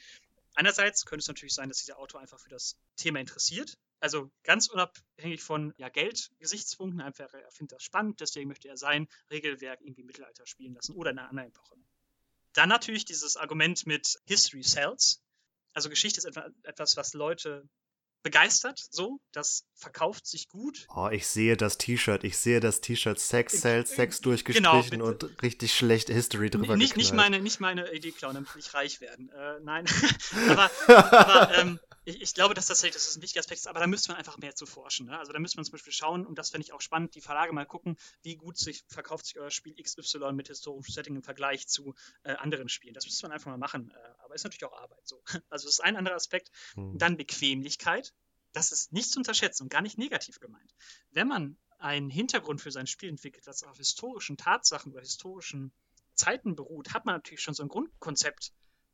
Einerseits 0.55 1.05
könnte 1.05 1.21
es 1.21 1.29
natürlich 1.29 1.53
sein, 1.53 1.69
dass 1.69 1.77
dieser 1.77 1.99
Autor 1.99 2.19
einfach 2.19 2.41
für 2.41 2.49
das 2.49 2.75
Thema 2.97 3.21
interessiert. 3.21 3.77
Also 4.01 4.29
ganz 4.43 4.67
unabhängig 4.67 5.41
von 5.41 5.73
ja, 5.77 5.87
Geldgesichtspunkten, 5.87 6.99
einfach 6.99 7.33
er 7.33 7.51
findet 7.51 7.77
das 7.77 7.83
spannend, 7.83 8.19
deswegen 8.19 8.49
möchte 8.49 8.67
er 8.67 8.75
sein 8.75 9.07
Regelwerk 9.29 9.79
irgendwie 9.79 10.01
im 10.01 10.07
Mittelalter 10.07 10.45
spielen 10.45 10.73
lassen 10.73 10.95
oder 10.95 11.11
in 11.11 11.19
einer 11.19 11.29
anderen 11.29 11.47
Epoche. 11.47 11.77
Dann 12.53 12.69
natürlich 12.69 13.05
dieses 13.05 13.37
Argument 13.37 13.85
mit 13.85 14.19
History 14.25 14.63
Sells. 14.63 15.21
Also 15.73 15.89
Geschichte 15.89 16.19
ist 16.19 16.37
etwas, 16.63 16.97
was 16.97 17.13
Leute 17.13 17.67
begeistert, 18.23 18.79
so, 18.91 19.19
das 19.31 19.65
verkauft 19.73 20.27
sich 20.27 20.47
gut. 20.47 20.85
Oh, 20.95 21.09
ich 21.11 21.27
sehe 21.27 21.57
das 21.57 21.77
T-Shirt, 21.77 22.23
ich 22.23 22.37
sehe 22.37 22.59
das 22.59 22.81
T-Shirt 22.81 23.19
Sex 23.19 23.61
Sells, 23.61 23.95
Sex 23.95 24.21
durchgestrichen 24.21 24.91
genau, 24.91 25.07
und 25.07 25.41
richtig 25.41 25.73
schlecht 25.73 26.09
History 26.09 26.49
drüber 26.49 26.77
nicht, 26.77 26.97
nicht 26.97 27.13
meine, 27.13 27.41
nicht 27.41 27.59
meine 27.59 27.91
Idee 27.93 28.11
klauen, 28.11 28.35
damit 28.35 28.49
ich 28.57 28.73
reich 28.73 29.01
werden. 29.01 29.29
Äh, 29.29 29.59
nein, 29.61 29.85
aber, 30.49 30.69
aber 30.87 31.57
ähm, 31.57 31.79
ich, 32.03 32.21
ich, 32.21 32.33
glaube, 32.33 32.53
dass 32.53 32.65
das, 32.65 32.81
das 32.81 32.95
ist 32.95 33.17
ein 33.17 33.21
wichtiger 33.21 33.41
Aspekt 33.41 33.59
ist, 33.59 33.67
aber 33.67 33.79
da 33.79 33.87
müsste 33.87 34.09
man 34.09 34.17
einfach 34.17 34.37
mehr 34.37 34.55
zu 34.55 34.65
forschen. 34.65 35.07
Ne? 35.07 35.17
Also 35.17 35.33
da 35.33 35.39
müsste 35.39 35.57
man 35.57 35.65
zum 35.65 35.73
Beispiel 35.73 35.93
schauen, 35.93 36.25
und 36.25 36.37
das 36.37 36.49
fände 36.49 36.65
ich 36.65 36.73
auch 36.73 36.81
spannend, 36.81 37.13
die 37.15 37.21
Verlage 37.21 37.53
mal 37.53 37.65
gucken, 37.65 37.97
wie 38.23 38.35
gut 38.35 38.57
sich 38.57 38.83
verkauft 38.87 39.25
sich 39.25 39.39
euer 39.39 39.51
Spiel 39.51 39.75
XY 39.75 40.33
mit 40.33 40.47
historischem 40.47 40.93
Setting 40.93 41.15
im 41.15 41.23
Vergleich 41.23 41.67
zu 41.67 41.93
äh, 42.23 42.33
anderen 42.33 42.69
Spielen. 42.69 42.93
Das 42.93 43.05
müsste 43.05 43.25
man 43.25 43.33
einfach 43.33 43.51
mal 43.51 43.57
machen. 43.57 43.91
Äh, 43.91 44.23
aber 44.23 44.35
ist 44.35 44.43
natürlich 44.43 44.65
auch 44.65 44.77
Arbeit 44.77 45.07
so. 45.07 45.21
Also 45.49 45.67
das 45.67 45.75
ist 45.75 45.83
ein 45.83 45.95
anderer 45.95 46.15
Aspekt. 46.15 46.49
Hm. 46.73 46.97
Dann 46.97 47.17
Bequemlichkeit. 47.17 48.13
Das 48.53 48.71
ist 48.71 48.91
nicht 48.91 49.11
zu 49.11 49.19
unterschätzen 49.19 49.63
und 49.63 49.69
gar 49.69 49.81
nicht 49.81 49.97
negativ 49.97 50.39
gemeint. 50.39 50.75
Wenn 51.11 51.27
man 51.27 51.57
einen 51.77 52.09
Hintergrund 52.09 52.61
für 52.61 52.71
sein 52.71 52.87
Spiel 52.87 53.09
entwickelt, 53.09 53.47
das 53.47 53.63
auf 53.63 53.77
historischen 53.77 54.37
Tatsachen 54.37 54.91
oder 54.91 55.01
historischen 55.01 55.71
Zeiten 56.15 56.55
beruht, 56.55 56.93
hat 56.93 57.05
man 57.05 57.15
natürlich 57.15 57.41
schon 57.41 57.53
so 57.53 57.63
ein 57.63 57.69
Grundkonzept, 57.69 58.53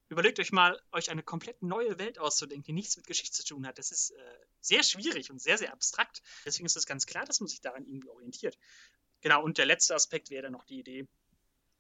Überlegt 0.10 0.40
euch 0.40 0.52
mal, 0.52 0.82
euch 0.92 1.10
eine 1.10 1.22
komplett 1.22 1.62
neue 1.62 2.00
Welt 2.00 2.18
auszudenken, 2.18 2.64
die 2.64 2.74
nichts 2.74 2.96
mit 2.96 3.08
Geschichte 3.08 3.36
zu 3.36 3.44
tun 3.44 3.68
hat. 3.68 3.78
Das 3.78 3.92
ist 3.92 4.12
äh, 4.12 4.46
sehr 4.62 4.84
schwierig 4.84 5.32
und 5.32 5.42
sehr, 5.42 5.58
sehr 5.58 5.74
abstrakt. 5.74 6.22
Deswegen 6.46 6.66
ist 6.66 6.78
es 6.78 6.86
ganz 6.86 7.06
klar, 7.06 7.26
dass 7.26 7.42
man 7.42 7.48
sich 7.48 7.60
daran 7.60 7.86
irgendwie 7.86 8.10
orientiert. 8.10 8.58
Genau, 9.22 9.44
und 9.44 9.58
der 9.58 9.66
letzte 9.66 9.96
Aspekt 9.96 10.30
wäre 10.30 10.44
dann 10.44 10.54
noch 10.54 10.64
die 10.64 10.80
Idee, 10.80 11.08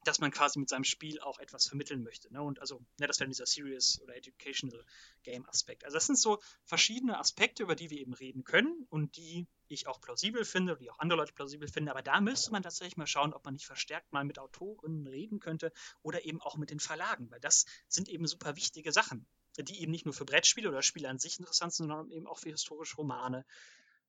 dass 0.07 0.19
man 0.19 0.31
quasi 0.31 0.59
mit 0.59 0.69
seinem 0.69 0.83
Spiel 0.83 1.19
auch 1.19 1.39
etwas 1.39 1.67
vermitteln 1.67 2.03
möchte. 2.03 2.31
Ne? 2.31 2.41
Und 2.41 2.59
also, 2.59 2.79
ne, 2.97 3.07
das 3.07 3.19
wäre 3.19 3.27
dieser 3.27 3.45
Serious 3.45 3.99
oder 4.01 4.15
Educational 4.15 4.85
Game 5.23 5.47
Aspekt. 5.49 5.83
Also 5.83 5.95
das 5.95 6.05
sind 6.05 6.17
so 6.17 6.39
verschiedene 6.63 7.19
Aspekte, 7.19 7.63
über 7.63 7.75
die 7.75 7.89
wir 7.89 7.99
eben 7.99 8.13
reden 8.13 8.43
können 8.43 8.85
und 8.89 9.17
die 9.17 9.47
ich 9.67 9.87
auch 9.87 9.99
plausibel 9.99 10.45
finde, 10.45 10.73
oder 10.73 10.79
die 10.79 10.89
auch 10.89 10.99
andere 10.99 11.17
Leute 11.17 11.33
plausibel 11.33 11.67
finden. 11.67 11.89
Aber 11.89 12.01
da 12.01 12.21
müsste 12.21 12.51
man 12.51 12.63
tatsächlich 12.63 12.95
mal 12.95 13.07
schauen, 13.07 13.33
ob 13.33 13.43
man 13.43 13.55
nicht 13.55 13.65
verstärkt 13.65 14.13
mal 14.13 14.23
mit 14.23 14.39
Autoren 14.39 15.05
reden 15.07 15.39
könnte 15.39 15.73
oder 16.01 16.23
eben 16.25 16.41
auch 16.41 16.55
mit 16.55 16.69
den 16.69 16.79
Verlagen, 16.79 17.29
weil 17.29 17.41
das 17.41 17.65
sind 17.87 18.07
eben 18.07 18.25
super 18.27 18.55
wichtige 18.55 18.91
Sachen, 18.93 19.27
die 19.57 19.81
eben 19.81 19.91
nicht 19.91 20.05
nur 20.05 20.13
für 20.13 20.25
Brettspiele 20.25 20.69
oder 20.69 20.81
Spiele 20.81 21.09
an 21.09 21.19
sich 21.19 21.37
interessant 21.39 21.73
sind, 21.73 21.87
sondern 21.87 22.11
eben 22.11 22.27
auch 22.27 22.39
für 22.39 22.49
historische 22.49 22.95
Romane, 22.95 23.45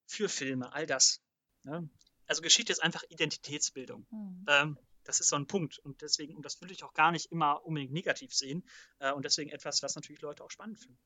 für 0.07 0.29
Filme, 0.29 0.73
all 0.73 0.87
das. 0.87 1.21
Ne? 1.65 1.89
Also 2.27 2.43
Geschichte 2.43 2.73
ist 2.73 2.83
einfach 2.83 3.03
Identitätsbildung. 3.09 4.07
Mhm. 4.11 4.45
Ähm, 4.49 4.79
das 5.09 5.21
ist 5.21 5.29
so 5.29 5.37
ein 5.37 5.47
Punkt. 5.47 5.79
Und 5.79 6.03
deswegen, 6.03 6.37
und 6.37 6.45
das 6.45 6.61
würde 6.61 6.75
ich 6.75 6.85
auch 6.85 6.93
gar 6.93 7.11
nicht 7.11 7.33
immer 7.33 7.65
unbedingt 7.65 7.93
negativ 7.93 8.35
sehen. 8.35 8.63
Äh, 8.99 9.13
und 9.13 9.25
deswegen 9.25 9.51
etwas, 9.51 9.83
was 9.83 9.97
natürlich 9.97 10.21
Leute 10.21 10.45
auch 10.45 10.51
spannend 10.51 10.79
finden. 10.79 10.99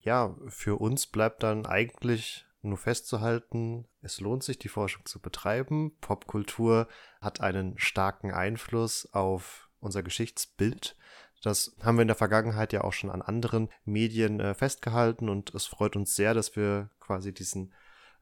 Ja, 0.00 0.36
für 0.48 0.80
uns 0.80 1.06
bleibt 1.06 1.42
dann 1.42 1.66
eigentlich 1.66 2.46
nur 2.62 2.78
festzuhalten, 2.78 3.86
es 4.00 4.20
lohnt 4.20 4.44
sich, 4.44 4.58
die 4.58 4.68
Forschung 4.68 5.04
zu 5.04 5.20
betreiben. 5.20 5.98
Popkultur 6.00 6.88
hat 7.20 7.40
einen 7.40 7.76
starken 7.78 8.30
Einfluss 8.30 9.12
auf 9.12 9.68
unser 9.80 10.02
Geschichtsbild. 10.02 10.96
Das 11.42 11.76
haben 11.82 11.98
wir 11.98 12.02
in 12.02 12.08
der 12.08 12.16
Vergangenheit 12.16 12.72
ja 12.72 12.82
auch 12.82 12.92
schon 12.92 13.10
an 13.10 13.20
anderen 13.20 13.68
Medien 13.84 14.40
äh, 14.40 14.54
festgehalten 14.54 15.28
und 15.28 15.54
es 15.54 15.66
freut 15.66 15.96
uns 15.96 16.14
sehr, 16.14 16.32
dass 16.32 16.56
wir 16.56 16.88
quasi 17.00 17.34
diesen 17.34 17.74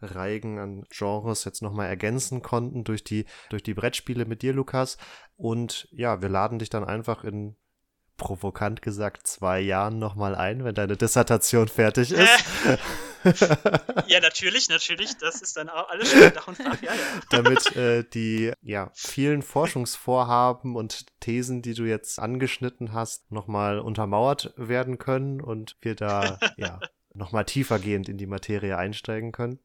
Reigen 0.03 0.59
an 0.59 0.85
Genres 0.91 1.45
jetzt 1.45 1.63
nochmal 1.63 1.89
ergänzen 1.89 2.43
konnten 2.43 2.85
durch 2.85 3.05
die, 3.05 3.25
durch 3.51 3.63
die 3.63 3.75
Brettspiele 3.75 4.25
mit 4.25 4.43
dir, 4.43 4.53
Lukas. 4.53 4.99
Und 5.37 5.89
ja, 5.93 6.21
wir 6.21 6.29
laden 6.29 6.59
dich 6.59 6.71
dann 6.71 6.85
einfach 6.85 7.25
in 7.25 7.57
provokant 8.17 8.83
gesagt 8.83 9.27
zwei 9.27 9.61
Jahren 9.61 9.99
nochmal 9.99 10.35
ein, 10.35 10.65
wenn 10.65 10.75
deine 10.75 10.97
Dissertation 10.97 11.67
fertig 11.67 12.13
ist. 12.13 12.45
ja, 14.07 14.21
natürlich, 14.21 14.69
natürlich. 14.69 15.17
Das 15.19 15.43
ist 15.43 15.57
dann 15.57 15.69
auch 15.69 15.89
alles 15.89 16.13
schön 16.13 16.33
Dach 16.33 16.47
und 16.47 16.57
Fach, 16.57 16.81
ja, 16.83 16.93
ja. 16.93 17.01
Damit 17.31 17.75
äh, 17.75 18.05
die 18.05 18.53
ja, 18.63 18.91
vielen 18.95 19.43
Forschungsvorhaben 19.43 20.77
und 20.77 21.07
Thesen, 21.21 21.63
die 21.63 21.75
du 21.75 21.85
jetzt 21.85 22.19
angeschnitten 22.19 22.93
hast, 22.93 23.31
nochmal 23.33 23.81
untermauert 23.81 24.53
werden 24.57 24.99
können 24.99 25.41
und 25.41 25.77
wir 25.81 25.95
da 25.95 26.39
ja 26.57 26.79
nochmal 27.15 27.45
tiefergehend 27.45 28.09
in 28.09 28.19
die 28.19 28.27
Materie 28.27 28.77
einsteigen 28.77 29.33
können. 29.33 29.59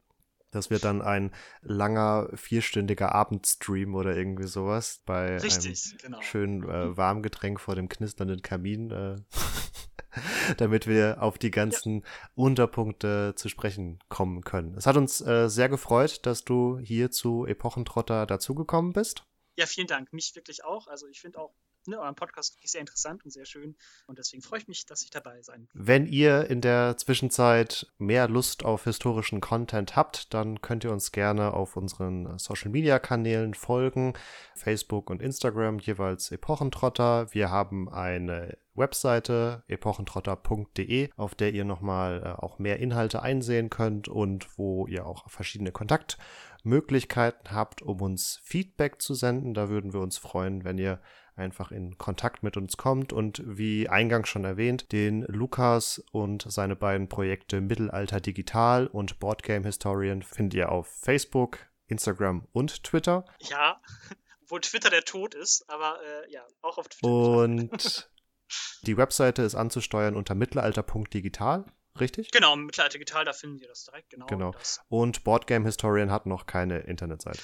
Das 0.50 0.70
wird 0.70 0.84
dann 0.84 1.02
ein 1.02 1.32
langer, 1.60 2.30
vierstündiger 2.34 3.14
Abendstream 3.14 3.94
oder 3.94 4.16
irgendwie 4.16 4.46
sowas 4.46 5.02
bei 5.04 5.36
Richtig, 5.36 5.90
einem 5.90 5.98
genau. 6.02 6.22
schönen 6.22 6.62
äh, 6.68 6.96
Warmgetränk 6.96 7.60
vor 7.60 7.74
dem 7.74 7.88
knisternden 7.88 8.40
Kamin, 8.40 8.90
äh, 8.90 9.16
damit 10.56 10.86
wir 10.86 11.22
auf 11.22 11.36
die 11.36 11.50
ganzen 11.50 12.00
ja. 12.00 12.06
Unterpunkte 12.34 13.34
zu 13.36 13.48
sprechen 13.48 13.98
kommen 14.08 14.42
können. 14.42 14.74
Es 14.76 14.86
hat 14.86 14.96
uns 14.96 15.20
äh, 15.20 15.48
sehr 15.48 15.68
gefreut, 15.68 16.24
dass 16.24 16.44
du 16.44 16.78
hier 16.78 17.10
zu 17.10 17.44
Epochentrotter 17.44 18.24
dazugekommen 18.24 18.94
bist. 18.94 19.24
Ja, 19.56 19.66
vielen 19.66 19.88
Dank. 19.88 20.12
Mich 20.12 20.34
wirklich 20.34 20.64
auch. 20.64 20.86
Also 20.86 21.08
ich 21.08 21.20
finde 21.20 21.40
auch 21.40 21.52
ne, 21.88 22.00
euren 22.00 22.14
Podcast 22.14 22.54
wirklich 22.56 22.70
sehr 22.70 22.80
interessant 22.80 23.24
und 23.24 23.30
sehr 23.30 23.44
schön. 23.44 23.76
Und 24.06 24.18
deswegen 24.18 24.42
freue 24.42 24.60
ich 24.60 24.68
mich, 24.68 24.86
dass 24.86 25.02
ich 25.02 25.10
dabei 25.10 25.42
sein 25.42 25.68
kann. 25.68 25.86
Wenn 25.86 26.06
ihr 26.06 26.48
in 26.50 26.60
der 26.60 26.96
Zwischenzeit 26.96 27.86
mehr 27.98 28.28
Lust 28.28 28.64
auf 28.64 28.84
historischen 28.84 29.40
Content 29.40 29.96
habt, 29.96 30.32
dann 30.34 30.60
könnt 30.60 30.84
ihr 30.84 30.92
uns 30.92 31.12
gerne 31.12 31.54
auf 31.54 31.76
unseren 31.76 32.38
Social 32.38 32.70
Media 32.70 32.98
Kanälen 32.98 33.54
folgen. 33.54 34.14
Facebook 34.54 35.10
und 35.10 35.22
Instagram 35.22 35.78
jeweils 35.78 36.30
Epochentrotter. 36.30 37.32
Wir 37.32 37.50
haben 37.50 37.88
eine 37.88 38.56
Webseite 38.78 39.64
epochentrotter.de, 39.66 41.10
auf 41.16 41.34
der 41.34 41.52
ihr 41.52 41.64
nochmal 41.64 42.22
äh, 42.24 42.28
auch 42.42 42.58
mehr 42.58 42.78
Inhalte 42.78 43.22
einsehen 43.22 43.70
könnt 43.70 44.08
und 44.08 44.56
wo 44.56 44.86
ihr 44.86 45.04
auch 45.06 45.28
verschiedene 45.28 45.72
Kontaktmöglichkeiten 45.72 47.50
habt, 47.50 47.82
um 47.82 48.00
uns 48.00 48.40
Feedback 48.42 49.02
zu 49.02 49.14
senden. 49.14 49.52
Da 49.52 49.68
würden 49.68 49.92
wir 49.92 50.00
uns 50.00 50.16
freuen, 50.16 50.64
wenn 50.64 50.78
ihr 50.78 51.00
einfach 51.38 51.70
in 51.70 51.96
Kontakt 51.98 52.42
mit 52.42 52.56
uns 52.56 52.76
kommt 52.76 53.12
und 53.12 53.42
wie 53.44 53.88
eingangs 53.88 54.28
schon 54.28 54.44
erwähnt, 54.44 54.92
den 54.92 55.22
Lukas 55.22 56.02
und 56.12 56.44
seine 56.50 56.76
beiden 56.76 57.08
Projekte 57.08 57.60
Mittelalter 57.60 58.20
Digital 58.20 58.86
und 58.86 59.18
Boardgame 59.18 59.64
Historian 59.64 60.22
findet 60.22 60.54
ihr 60.54 60.72
auf 60.72 60.88
Facebook, 60.88 61.58
Instagram 61.86 62.46
und 62.52 62.84
Twitter. 62.84 63.24
Ja, 63.40 63.80
obwohl 64.42 64.60
Twitter 64.60 64.90
der 64.90 65.04
Tod 65.04 65.34
ist, 65.34 65.68
aber 65.68 65.98
äh, 66.02 66.32
ja, 66.32 66.46
auch 66.62 66.78
auf 66.78 66.88
Twitter. 66.88 67.08
Und 67.08 68.10
die 68.82 68.96
Webseite 68.96 69.42
ist 69.42 69.54
anzusteuern 69.54 70.16
unter 70.16 70.34
mittelalter.digital. 70.34 71.64
Richtig? 72.00 72.30
Genau, 72.30 72.54
Mittelalter 72.54 72.98
Digital, 72.98 73.24
da 73.24 73.32
finden 73.32 73.58
Sie 73.58 73.66
das 73.66 73.84
direkt, 73.84 74.10
genau. 74.10 74.26
Genau. 74.26 74.52
Das. 74.52 74.80
Und 74.88 75.24
Boardgame 75.24 75.64
Historian 75.64 76.10
hat 76.10 76.26
noch 76.26 76.46
keine 76.46 76.80
Internetseite. 76.80 77.42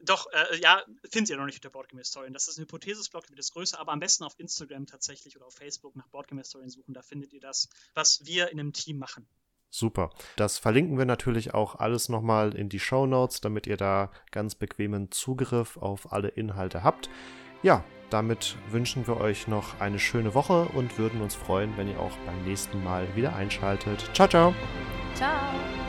Doch, 0.00 0.26
äh, 0.32 0.58
ja, 0.60 0.82
finden 1.10 1.26
Sie 1.26 1.32
ja 1.32 1.38
noch 1.38 1.46
nicht 1.46 1.56
unter 1.56 1.70
Boardgame 1.70 2.00
Historian. 2.00 2.32
Das 2.32 2.48
ist 2.48 2.58
ein 2.58 2.62
Hypothesis-Blog, 2.62 3.28
wird 3.28 3.38
das 3.38 3.52
größer, 3.52 3.78
aber 3.78 3.92
am 3.92 4.00
besten 4.00 4.24
auf 4.24 4.34
Instagram 4.38 4.86
tatsächlich 4.86 5.36
oder 5.36 5.46
auf 5.46 5.54
Facebook 5.54 5.96
nach 5.96 6.08
Boardgame 6.08 6.42
Historian 6.42 6.70
suchen. 6.70 6.92
Da 6.92 7.02
findet 7.02 7.32
ihr 7.32 7.40
das, 7.40 7.68
was 7.94 8.24
wir 8.24 8.50
in 8.50 8.60
einem 8.60 8.72
Team 8.72 8.98
machen. 8.98 9.26
Super. 9.70 10.10
Das 10.36 10.58
verlinken 10.58 10.98
wir 10.98 11.04
natürlich 11.04 11.54
auch 11.54 11.74
alles 11.74 12.08
nochmal 12.08 12.54
in 12.54 12.68
die 12.68 12.78
Show 12.78 13.06
Notes, 13.06 13.40
damit 13.40 13.66
ihr 13.66 13.76
da 13.76 14.10
ganz 14.30 14.54
bequemen 14.54 15.10
Zugriff 15.10 15.76
auf 15.76 16.12
alle 16.12 16.28
Inhalte 16.28 16.82
habt. 16.82 17.10
Ja, 17.62 17.84
damit 18.10 18.56
wünschen 18.70 19.06
wir 19.06 19.16
euch 19.16 19.48
noch 19.48 19.80
eine 19.80 19.98
schöne 19.98 20.34
Woche 20.34 20.66
und 20.74 20.98
würden 20.98 21.20
uns 21.20 21.34
freuen, 21.34 21.76
wenn 21.76 21.88
ihr 21.88 21.98
auch 21.98 22.16
beim 22.24 22.44
nächsten 22.44 22.82
Mal 22.84 23.16
wieder 23.16 23.34
einschaltet. 23.34 24.08
Ciao, 24.14 24.28
ciao. 24.28 24.54
Ciao. 25.14 25.85